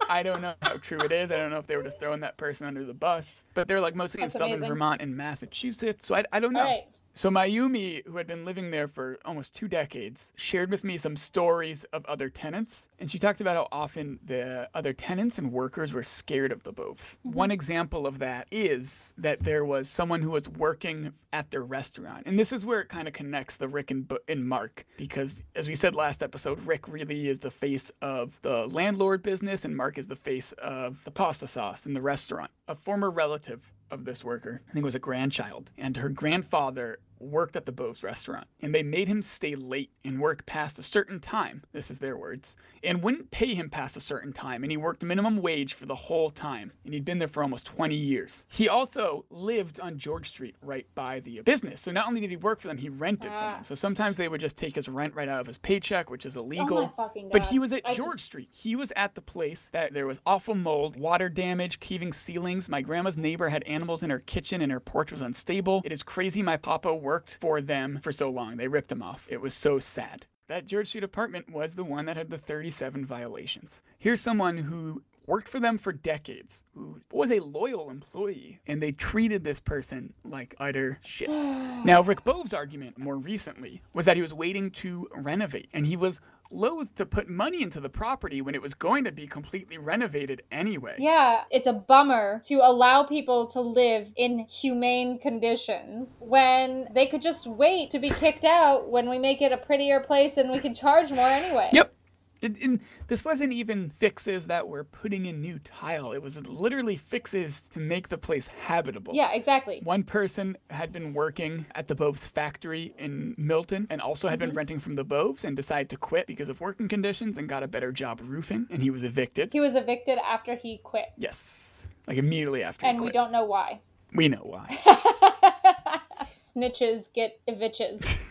I 0.08 0.22
don't 0.24 0.42
know 0.42 0.54
how 0.62 0.76
true 0.78 0.98
it 0.98 1.12
is. 1.12 1.30
I 1.30 1.36
don't 1.36 1.50
know 1.50 1.58
if 1.58 1.68
they 1.68 1.76
were 1.76 1.84
just 1.84 2.00
throwing 2.00 2.20
that 2.20 2.36
person 2.36 2.66
under 2.66 2.84
the 2.84 2.94
bus. 2.94 3.44
But 3.54 3.68
they're 3.68 3.80
like 3.80 3.94
mostly 3.94 4.20
That's 4.22 4.34
in 4.34 4.38
southern 4.38 4.52
amazing. 4.54 4.68
Vermont 4.68 5.00
and 5.02 5.16
Massachusetts. 5.16 6.06
So 6.06 6.16
I, 6.16 6.24
I 6.32 6.40
don't 6.40 6.52
know. 6.52 6.60
All 6.60 6.66
right. 6.66 6.84
So 7.12 7.28
Mayumi, 7.28 8.06
who 8.06 8.16
had 8.16 8.26
been 8.26 8.44
living 8.44 8.70
there 8.70 8.88
for 8.88 9.18
almost 9.24 9.54
two 9.54 9.68
decades, 9.68 10.32
shared 10.36 10.70
with 10.70 10.84
me 10.84 10.96
some 10.96 11.16
stories 11.16 11.84
of 11.92 12.04
other 12.06 12.28
tenants, 12.28 12.86
and 12.98 13.10
she 13.10 13.18
talked 13.18 13.40
about 13.40 13.56
how 13.56 13.68
often 13.72 14.18
the 14.24 14.68
other 14.74 14.92
tenants 14.92 15.38
and 15.38 15.52
workers 15.52 15.92
were 15.92 16.02
scared 16.02 16.52
of 16.52 16.62
the 16.62 16.72
Boves. 16.72 17.18
Mm-hmm. 17.26 17.36
One 17.36 17.50
example 17.50 18.06
of 18.06 18.18
that 18.20 18.46
is 18.50 19.14
that 19.18 19.42
there 19.42 19.64
was 19.64 19.88
someone 19.88 20.22
who 20.22 20.30
was 20.30 20.48
working 20.48 21.12
at 21.32 21.50
their 21.50 21.62
restaurant, 21.62 22.24
and 22.26 22.38
this 22.38 22.52
is 22.52 22.64
where 22.64 22.80
it 22.80 22.88
kind 22.88 23.08
of 23.08 23.14
connects 23.14 23.56
the 23.56 23.68
Rick 23.68 23.90
and, 23.90 24.10
and 24.28 24.48
Mark, 24.48 24.86
because 24.96 25.42
as 25.56 25.68
we 25.68 25.74
said 25.74 25.94
last 25.94 26.22
episode, 26.22 26.64
Rick 26.64 26.88
really 26.88 27.28
is 27.28 27.40
the 27.40 27.50
face 27.50 27.90
of 28.00 28.38
the 28.42 28.66
landlord 28.68 29.22
business, 29.22 29.64
and 29.64 29.76
Mark 29.76 29.98
is 29.98 30.06
the 30.06 30.16
face 30.16 30.52
of 30.52 31.02
the 31.04 31.10
pasta 31.10 31.46
sauce 31.46 31.86
in 31.86 31.92
the 31.92 32.00
restaurant. 32.00 32.50
A 32.68 32.74
former 32.74 33.10
relative 33.10 33.72
of 33.90 34.04
this 34.04 34.24
worker, 34.24 34.62
I 34.68 34.72
think 34.72 34.82
it 34.82 34.86
was 34.86 34.94
a 34.94 35.00
grandchild, 35.00 35.70
and 35.76 35.96
her 35.96 36.08
grandfather 36.08 36.98
worked 37.20 37.56
at 37.56 37.66
the 37.66 37.72
Bove's 37.72 38.02
restaurant, 38.02 38.46
and 38.60 38.74
they 38.74 38.82
made 38.82 39.08
him 39.08 39.22
stay 39.22 39.54
late 39.54 39.90
and 40.04 40.20
work 40.20 40.46
past 40.46 40.78
a 40.78 40.82
certain 40.82 41.20
time. 41.20 41.62
This 41.72 41.90
is 41.90 41.98
their 41.98 42.16
words, 42.16 42.56
and 42.82 43.02
wouldn't 43.02 43.30
pay 43.30 43.54
him 43.54 43.70
past 43.70 43.96
a 43.96 44.00
certain 44.00 44.32
time, 44.32 44.62
and 44.62 44.72
he 44.72 44.76
worked 44.76 45.02
minimum 45.02 45.42
wage 45.42 45.74
for 45.74 45.86
the 45.86 45.94
whole 45.94 46.30
time, 46.30 46.72
and 46.84 46.94
he'd 46.94 47.04
been 47.04 47.18
there 47.18 47.28
for 47.28 47.42
almost 47.42 47.66
20 47.66 47.94
years. 47.94 48.46
He 48.48 48.68
also 48.68 49.24
lived 49.30 49.78
on 49.80 49.98
George 49.98 50.28
Street, 50.28 50.56
right 50.62 50.86
by 50.94 51.20
the 51.20 51.40
business. 51.42 51.80
So 51.80 51.92
not 51.92 52.08
only 52.08 52.20
did 52.20 52.30
he 52.30 52.36
work 52.36 52.60
for 52.60 52.68
them, 52.68 52.78
he 52.78 52.88
rented 52.88 53.30
ah. 53.32 53.38
from 53.38 53.52
them. 53.52 53.64
So 53.64 53.74
sometimes 53.74 54.16
they 54.16 54.28
would 54.28 54.40
just 54.40 54.56
take 54.56 54.74
his 54.74 54.88
rent 54.88 55.14
right 55.14 55.28
out 55.28 55.40
of 55.40 55.46
his 55.46 55.58
paycheck, 55.58 56.10
which 56.10 56.24
is 56.26 56.36
illegal. 56.36 56.92
Oh 56.98 57.10
but 57.30 57.42
he 57.44 57.58
was 57.58 57.72
at 57.72 57.82
I 57.84 57.94
George 57.94 58.18
just... 58.18 58.24
Street. 58.24 58.48
He 58.52 58.74
was 58.76 58.92
at 58.96 59.14
the 59.14 59.20
place 59.20 59.68
that 59.72 59.92
there 59.92 60.06
was 60.06 60.20
awful 60.26 60.54
mold, 60.54 60.96
water 60.96 61.28
damage, 61.28 61.80
caving 61.80 62.12
ceilings. 62.12 62.68
My 62.68 62.80
grandma's 62.80 63.18
neighbor 63.18 63.48
had 63.48 63.62
animals 63.64 64.02
in 64.02 64.10
her 64.10 64.20
kitchen, 64.20 64.62
and 64.62 64.72
her 64.72 64.80
porch 64.80 65.12
was 65.12 65.20
unstable. 65.20 65.82
It 65.84 65.92
is 65.92 66.02
crazy. 66.02 66.42
My 66.42 66.56
papa 66.56 66.94
worked 66.94 67.09
for 67.18 67.60
them 67.60 67.98
for 68.02 68.12
so 68.12 68.30
long. 68.30 68.56
They 68.56 68.68
ripped 68.68 68.92
him 68.92 69.02
off. 69.02 69.26
It 69.28 69.40
was 69.40 69.54
so 69.54 69.78
sad. 69.78 70.26
That 70.48 70.66
George 70.66 70.88
Street 70.88 71.04
apartment 71.04 71.52
was 71.52 71.74
the 71.74 71.84
one 71.84 72.06
that 72.06 72.16
had 72.16 72.30
the 72.30 72.38
37 72.38 73.06
violations. 73.06 73.82
Here's 73.98 74.20
someone 74.20 74.56
who 74.56 75.02
worked 75.30 75.48
for 75.48 75.60
them 75.60 75.78
for 75.78 75.92
decades, 75.92 76.64
who 76.74 77.00
was 77.12 77.30
a 77.30 77.38
loyal 77.38 77.88
employee, 77.88 78.58
and 78.66 78.82
they 78.82 78.90
treated 78.90 79.44
this 79.44 79.60
person 79.60 80.12
like 80.24 80.56
utter 80.58 80.98
shit. 81.02 81.28
now, 81.84 82.02
Rick 82.02 82.24
Bove's 82.24 82.52
argument 82.52 82.98
more 82.98 83.16
recently 83.16 83.80
was 83.94 84.06
that 84.06 84.16
he 84.16 84.22
was 84.22 84.34
waiting 84.34 84.72
to 84.72 85.08
renovate, 85.14 85.68
and 85.72 85.86
he 85.86 85.96
was 85.96 86.20
loath 86.50 86.92
to 86.96 87.06
put 87.06 87.28
money 87.28 87.62
into 87.62 87.78
the 87.78 87.88
property 87.88 88.42
when 88.42 88.56
it 88.56 88.60
was 88.60 88.74
going 88.74 89.04
to 89.04 89.12
be 89.12 89.24
completely 89.24 89.78
renovated 89.78 90.42
anyway. 90.50 90.96
Yeah, 90.98 91.42
it's 91.52 91.68
a 91.68 91.72
bummer 91.72 92.42
to 92.46 92.56
allow 92.56 93.04
people 93.04 93.46
to 93.48 93.60
live 93.60 94.12
in 94.16 94.40
humane 94.40 95.20
conditions 95.20 96.18
when 96.22 96.88
they 96.92 97.06
could 97.06 97.22
just 97.22 97.46
wait 97.46 97.90
to 97.90 98.00
be 98.00 98.10
kicked 98.10 98.44
out 98.44 98.90
when 98.90 99.08
we 99.08 99.16
make 99.16 99.42
it 99.42 99.52
a 99.52 99.56
prettier 99.56 100.00
place 100.00 100.38
and 100.38 100.50
we 100.50 100.58
can 100.58 100.74
charge 100.74 101.12
more 101.12 101.28
anyway. 101.28 101.68
Yep. 101.72 101.94
It, 102.42 102.80
this 103.06 103.24
wasn't 103.24 103.52
even 103.52 103.90
fixes 103.90 104.46
that 104.46 104.66
were 104.66 104.84
putting 104.84 105.26
in 105.26 105.40
new 105.40 105.58
tile. 105.58 106.12
It 106.12 106.22
was 106.22 106.36
literally 106.46 106.96
fixes 106.96 107.62
to 107.72 107.78
make 107.78 108.08
the 108.08 108.16
place 108.16 108.46
habitable. 108.46 109.14
Yeah, 109.14 109.32
exactly. 109.32 109.80
One 109.84 110.02
person 110.02 110.56
had 110.70 110.90
been 110.92 111.12
working 111.12 111.66
at 111.74 111.88
the 111.88 111.94
Boves 111.94 112.26
factory 112.26 112.94
in 112.98 113.34
Milton 113.36 113.86
and 113.90 114.00
also 114.00 114.28
had 114.28 114.38
been 114.38 114.50
mm-hmm. 114.50 114.58
renting 114.58 114.80
from 114.80 114.94
the 114.94 115.04
Boves 115.04 115.44
and 115.44 115.54
decided 115.54 115.90
to 115.90 115.96
quit 115.96 116.26
because 116.26 116.48
of 116.48 116.60
working 116.60 116.88
conditions 116.88 117.36
and 117.36 117.48
got 117.48 117.62
a 117.62 117.68
better 117.68 117.92
job 117.92 118.20
roofing 118.24 118.66
and 118.70 118.82
he 118.82 118.90
was 118.90 119.02
evicted. 119.02 119.50
He 119.52 119.60
was 119.60 119.74
evicted 119.74 120.18
after 120.18 120.54
he 120.54 120.78
quit. 120.78 121.12
Yes. 121.18 121.86
Like 122.06 122.16
immediately 122.16 122.62
after 122.62 122.86
he 122.86 122.90
And 122.90 123.00
we 123.00 123.10
don't 123.10 123.32
know 123.32 123.44
why. 123.44 123.80
We 124.14 124.28
know 124.28 124.42
why. 124.42 124.66
Snitches 126.38 127.12
get 127.12 127.38
evitches. 127.46 128.18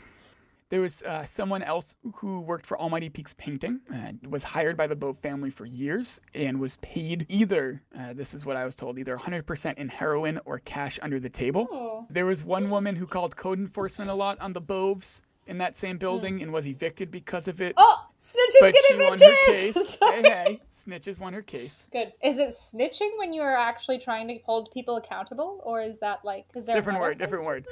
There 0.69 0.81
was 0.81 1.01
uh, 1.01 1.25
someone 1.25 1.63
else 1.63 1.95
who 2.15 2.41
worked 2.41 2.65
for 2.65 2.79
Almighty 2.79 3.09
Peaks 3.09 3.33
Painting, 3.39 3.79
uh, 3.91 4.11
was 4.29 4.43
hired 4.43 4.77
by 4.77 4.85
the 4.85 4.95
Bove 4.95 5.17
family 5.19 5.49
for 5.49 5.65
years, 5.65 6.21
and 6.35 6.59
was 6.59 6.77
paid 6.77 7.25
either, 7.27 7.81
uh, 7.99 8.13
this 8.13 8.35
is 8.35 8.45
what 8.45 8.55
I 8.55 8.65
was 8.65 8.75
told, 8.75 8.99
either 8.99 9.17
100% 9.17 9.77
in 9.79 9.89
heroin 9.89 10.39
or 10.45 10.59
cash 10.59 10.99
under 11.01 11.19
the 11.19 11.29
table. 11.29 11.67
Oh. 11.71 12.05
There 12.11 12.27
was 12.27 12.43
one 12.43 12.69
woman 12.69 12.95
who 12.95 13.07
called 13.07 13.35
code 13.35 13.57
enforcement 13.57 14.11
a 14.11 14.13
lot 14.13 14.39
on 14.39 14.53
the 14.53 14.61
Boves 14.61 15.23
in 15.47 15.57
that 15.57 15.75
same 15.75 15.97
building 15.97 16.43
and 16.43 16.53
was 16.53 16.67
evicted 16.67 17.09
because 17.09 17.47
of 17.47 17.59
it. 17.61 17.73
Oh, 17.75 18.05
snitches 18.19 18.59
but 18.61 18.71
get 18.73 18.83
she 18.87 18.93
won 18.93 19.19
her 19.19 19.35
case. 19.47 19.97
evitches! 19.97 19.97
hey, 20.11 20.21
hey, 20.21 20.61
snitches 20.71 21.17
won 21.17 21.33
her 21.33 21.41
case. 21.41 21.87
Good. 21.91 22.13
Is 22.23 22.37
it 22.37 22.49
snitching 22.51 23.09
when 23.17 23.33
you 23.33 23.41
are 23.41 23.57
actually 23.57 23.97
trying 23.97 24.27
to 24.27 24.37
hold 24.45 24.69
people 24.71 24.97
accountable, 24.97 25.59
or 25.63 25.81
is 25.81 25.97
that 26.01 26.23
like 26.23 26.45
is 26.55 26.67
there 26.67 26.75
a 26.75 26.79
Different 26.79 26.99
word, 26.99 27.17
different 27.17 27.45
word. 27.45 27.65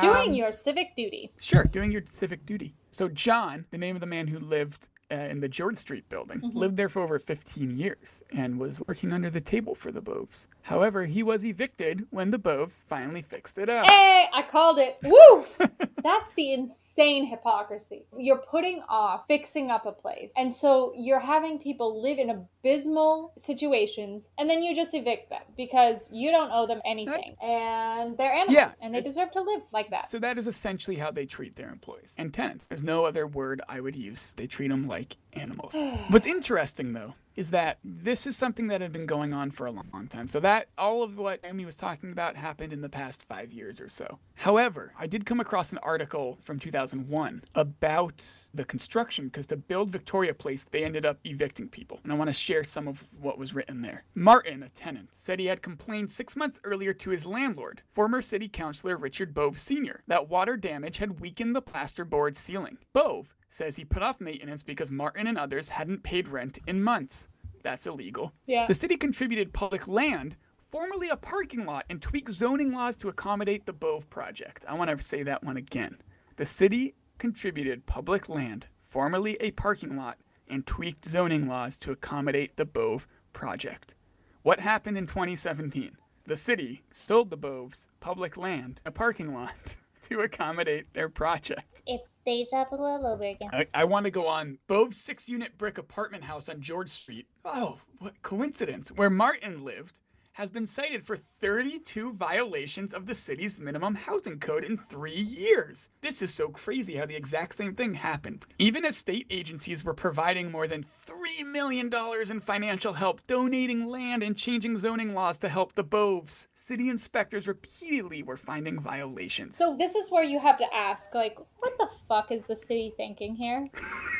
Doing 0.00 0.30
Um, 0.30 0.32
your 0.34 0.52
civic 0.52 0.94
duty. 0.94 1.32
Sure, 1.38 1.64
doing 1.64 1.92
your 1.92 2.02
civic 2.06 2.44
duty. 2.46 2.74
So 2.90 3.08
John, 3.08 3.64
the 3.70 3.78
name 3.78 3.96
of 3.96 4.00
the 4.00 4.06
man 4.06 4.26
who 4.26 4.38
lived 4.38 4.88
uh, 5.10 5.14
in 5.14 5.40
the 5.40 5.48
George 5.48 5.76
Street 5.78 6.08
building, 6.08 6.40
Mm-hmm. 6.40 6.58
lived 6.58 6.76
there 6.76 6.88
for 6.88 7.02
over 7.02 7.18
15 7.18 7.76
years 7.78 8.22
and 8.30 8.58
was 8.58 8.80
working 8.86 9.12
under 9.12 9.30
the 9.30 9.40
table 9.40 9.74
for 9.74 9.90
the 9.92 10.00
Boves. 10.00 10.48
However, 10.62 11.04
he 11.06 11.22
was 11.22 11.44
evicted 11.44 12.06
when 12.10 12.30
the 12.30 12.38
Boves 12.38 12.84
finally 12.88 13.22
fixed 13.22 13.58
it 13.58 13.68
up. 13.68 13.86
Hey, 13.88 14.26
I 14.34 14.42
called 14.42 14.78
it. 14.78 14.96
Woo! 15.02 15.44
That's 16.02 16.32
the 16.34 16.52
insane 16.52 17.26
hypocrisy. 17.26 18.04
You're 18.16 18.42
putting 18.48 18.82
off 18.88 19.26
fixing 19.26 19.70
up 19.70 19.86
a 19.86 19.92
place. 19.92 20.32
And 20.36 20.52
so 20.52 20.92
you're 20.96 21.18
having 21.20 21.58
people 21.58 22.00
live 22.02 22.18
in 22.18 22.30
abysmal 22.30 23.32
situations 23.38 24.30
and 24.38 24.48
then 24.50 24.62
you 24.62 24.74
just 24.74 24.94
evict 24.94 25.30
them 25.30 25.42
because 25.56 26.08
you 26.12 26.30
don't 26.30 26.50
owe 26.52 26.66
them 26.66 26.80
anything. 26.84 27.34
And 27.42 28.16
they're 28.16 28.32
animals 28.32 28.78
and 28.82 28.94
they 28.94 29.00
deserve 29.00 29.30
to 29.32 29.40
live 29.42 29.62
like 29.72 29.90
that. 29.90 30.08
So 30.10 30.18
that 30.20 30.38
is 30.38 30.46
essentially 30.46 30.96
how 30.96 31.10
they 31.10 31.26
treat 31.26 31.56
their 31.56 31.70
employees 31.70 32.14
and 32.18 32.32
tenants. 32.32 32.64
There's 32.68 32.82
no 32.82 33.04
other 33.04 33.26
word 33.26 33.60
I 33.68 33.80
would 33.80 33.96
use. 33.96 34.34
They 34.36 34.46
treat 34.46 34.68
them 34.68 34.86
like 34.86 34.95
animals. 35.32 35.74
What's 36.08 36.26
interesting 36.26 36.92
though 36.92 37.14
is 37.36 37.50
that 37.50 37.78
this 37.84 38.26
is 38.26 38.34
something 38.36 38.68
that 38.68 38.80
had 38.80 38.92
been 38.92 39.06
going 39.06 39.34
on 39.34 39.50
for 39.50 39.66
a 39.66 39.70
long, 39.70 39.88
long 39.92 40.08
time. 40.08 40.26
So 40.26 40.40
that 40.40 40.68
all 40.78 41.02
of 41.02 41.18
what 41.18 41.40
Amy 41.44 41.66
was 41.66 41.76
talking 41.76 42.10
about 42.10 42.34
happened 42.34 42.72
in 42.72 42.80
the 42.80 42.88
past 42.88 43.22
5 43.24 43.52
years 43.52 43.78
or 43.78 43.90
so. 43.90 44.18
However, 44.34 44.92
I 44.98 45.06
did 45.06 45.26
come 45.26 45.38
across 45.38 45.70
an 45.70 45.78
article 45.82 46.38
from 46.42 46.58
2001 46.58 47.44
about 47.54 48.24
the 48.54 48.64
construction 48.64 49.26
because 49.26 49.46
to 49.48 49.56
build 49.56 49.90
Victoria 49.90 50.32
Place, 50.32 50.64
they 50.70 50.84
ended 50.84 51.04
up 51.04 51.18
evicting 51.24 51.68
people. 51.68 52.00
And 52.02 52.12
I 52.12 52.16
want 52.16 52.28
to 52.28 52.34
share 52.34 52.64
some 52.64 52.88
of 52.88 53.04
what 53.20 53.38
was 53.38 53.54
written 53.54 53.82
there. 53.82 54.04
Martin, 54.14 54.62
a 54.62 54.70
tenant, 54.70 55.10
said 55.12 55.38
he 55.38 55.46
had 55.46 55.62
complained 55.62 56.10
6 56.10 56.36
months 56.36 56.60
earlier 56.64 56.94
to 56.94 57.10
his 57.10 57.26
landlord, 57.26 57.82
former 57.92 58.22
city 58.22 58.48
councilor 58.48 58.96
Richard 58.96 59.34
Bove 59.34 59.58
Sr., 59.58 60.02
that 60.06 60.28
water 60.28 60.56
damage 60.56 60.96
had 60.98 61.20
weakened 61.20 61.54
the 61.54 61.62
plasterboard 61.62 62.34
ceiling. 62.34 62.78
Bove 62.94 63.34
says 63.48 63.76
he 63.76 63.84
put 63.84 64.02
off 64.02 64.20
maintenance 64.20 64.62
because 64.62 64.90
Martin 64.90 65.26
and 65.26 65.38
others 65.38 65.68
hadn't 65.68 66.02
paid 66.02 66.28
rent 66.28 66.58
in 66.66 66.82
months. 66.82 67.28
That's 67.62 67.86
illegal. 67.86 68.32
Yeah. 68.46 68.66
The 68.66 68.74
city 68.74 68.96
contributed 68.96 69.52
public 69.52 69.88
land, 69.88 70.36
formerly 70.70 71.08
a 71.08 71.16
parking 71.16 71.64
lot, 71.64 71.84
and 71.88 72.00
tweaked 72.00 72.32
zoning 72.32 72.72
laws 72.72 72.96
to 72.98 73.08
accommodate 73.08 73.66
the 73.66 73.72
Bove 73.72 74.08
project. 74.10 74.64
I 74.68 74.74
want 74.74 74.96
to 74.96 75.04
say 75.04 75.22
that 75.22 75.42
one 75.42 75.56
again. 75.56 75.98
The 76.36 76.44
city 76.44 76.94
contributed 77.18 77.86
public 77.86 78.28
land, 78.28 78.66
formerly 78.82 79.36
a 79.40 79.50
parking 79.52 79.96
lot, 79.96 80.18
and 80.48 80.66
tweaked 80.66 81.04
zoning 81.04 81.48
laws 81.48 81.78
to 81.78 81.92
accommodate 81.92 82.56
the 82.56 82.64
Bove 82.64 83.08
project. 83.32 83.94
What 84.42 84.60
happened 84.60 84.96
in 84.96 85.06
2017? 85.06 85.96
The 86.26 86.36
city 86.36 86.82
sold 86.92 87.30
the 87.30 87.36
Boves 87.36 87.88
public 88.00 88.36
land, 88.36 88.80
a 88.84 88.90
parking 88.90 89.32
lot, 89.32 89.76
to 90.08 90.20
accommodate 90.20 90.92
their 90.94 91.08
project. 91.08 91.82
It's 91.86 92.16
deja 92.24 92.64
vu 92.64 92.76
all 92.76 93.06
over 93.06 93.24
again. 93.24 93.50
I, 93.52 93.66
I 93.74 93.84
want 93.84 94.04
to 94.04 94.10
go 94.10 94.26
on 94.26 94.58
Bove's 94.66 94.96
six 94.96 95.28
unit 95.28 95.56
brick 95.58 95.78
apartment 95.78 96.24
house 96.24 96.48
on 96.48 96.60
George 96.60 96.90
Street. 96.90 97.26
Oh, 97.44 97.78
what 97.98 98.20
coincidence. 98.22 98.90
Where 98.90 99.10
Martin 99.10 99.64
lived 99.64 100.00
has 100.36 100.50
been 100.50 100.66
cited 100.66 101.02
for 101.02 101.16
32 101.16 102.12
violations 102.12 102.92
of 102.92 103.06
the 103.06 103.14
city's 103.14 103.58
minimum 103.58 103.94
housing 103.94 104.38
code 104.38 104.64
in 104.64 104.76
three 104.76 105.18
years. 105.18 105.88
This 106.02 106.20
is 106.20 106.34
so 106.34 106.50
crazy 106.50 106.94
how 106.94 107.06
the 107.06 107.16
exact 107.16 107.56
same 107.56 107.74
thing 107.74 107.94
happened. 107.94 108.44
Even 108.58 108.84
as 108.84 108.98
state 108.98 109.26
agencies 109.30 109.82
were 109.82 109.94
providing 109.94 110.50
more 110.52 110.68
than 110.68 110.84
$3 111.06 111.46
million 111.46 111.90
in 112.30 112.40
financial 112.40 112.92
help, 112.92 113.26
donating 113.26 113.86
land, 113.86 114.22
and 114.22 114.36
changing 114.36 114.76
zoning 114.76 115.14
laws 115.14 115.38
to 115.38 115.48
help 115.48 115.74
the 115.74 115.82
Boves, 115.82 116.48
city 116.54 116.90
inspectors 116.90 117.48
repeatedly 117.48 118.22
were 118.22 118.36
finding 118.36 118.78
violations. 118.78 119.56
So 119.56 119.74
this 119.78 119.94
is 119.94 120.10
where 120.10 120.24
you 120.24 120.38
have 120.38 120.58
to 120.58 120.66
ask, 120.74 121.14
like, 121.14 121.38
what 121.60 121.78
the 121.78 121.88
fuck 122.06 122.30
is 122.30 122.44
the 122.44 122.56
city 122.56 122.92
thinking 122.98 123.34
here? 123.34 123.70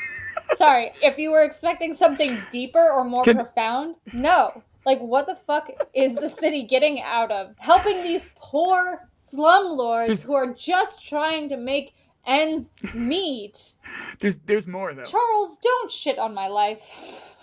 Sorry, 0.55 0.93
if 1.03 1.19
you 1.19 1.31
were 1.31 1.43
expecting 1.43 1.93
something 1.93 2.39
deeper 2.51 2.91
or 2.91 3.05
more 3.05 3.23
Can- 3.23 3.37
profound, 3.37 3.99
no. 4.15 4.63
Like, 4.87 5.01
what 5.01 5.27
the 5.27 5.35
fuck 5.35 5.69
is 5.95 6.15
the 6.15 6.29
city 6.31 6.63
getting 6.63 7.03
out 7.03 7.31
of 7.33 7.55
helping 7.59 8.03
these 8.03 8.29
poor 8.37 9.09
slumlords 9.15 10.07
There's- 10.07 10.23
who 10.23 10.35
are 10.35 10.53
just 10.55 11.07
trying 11.07 11.49
to 11.51 11.57
make 11.57 11.93
ends 12.25 12.71
meet? 12.95 13.77
there's, 14.21 14.39
there's 14.39 14.67
more 14.67 14.95
though. 14.95 15.03
Charles, 15.05 15.57
don't 15.59 15.91
shit 15.93 16.19
on 16.19 16.33
my 16.33 16.47
life. 16.49 17.35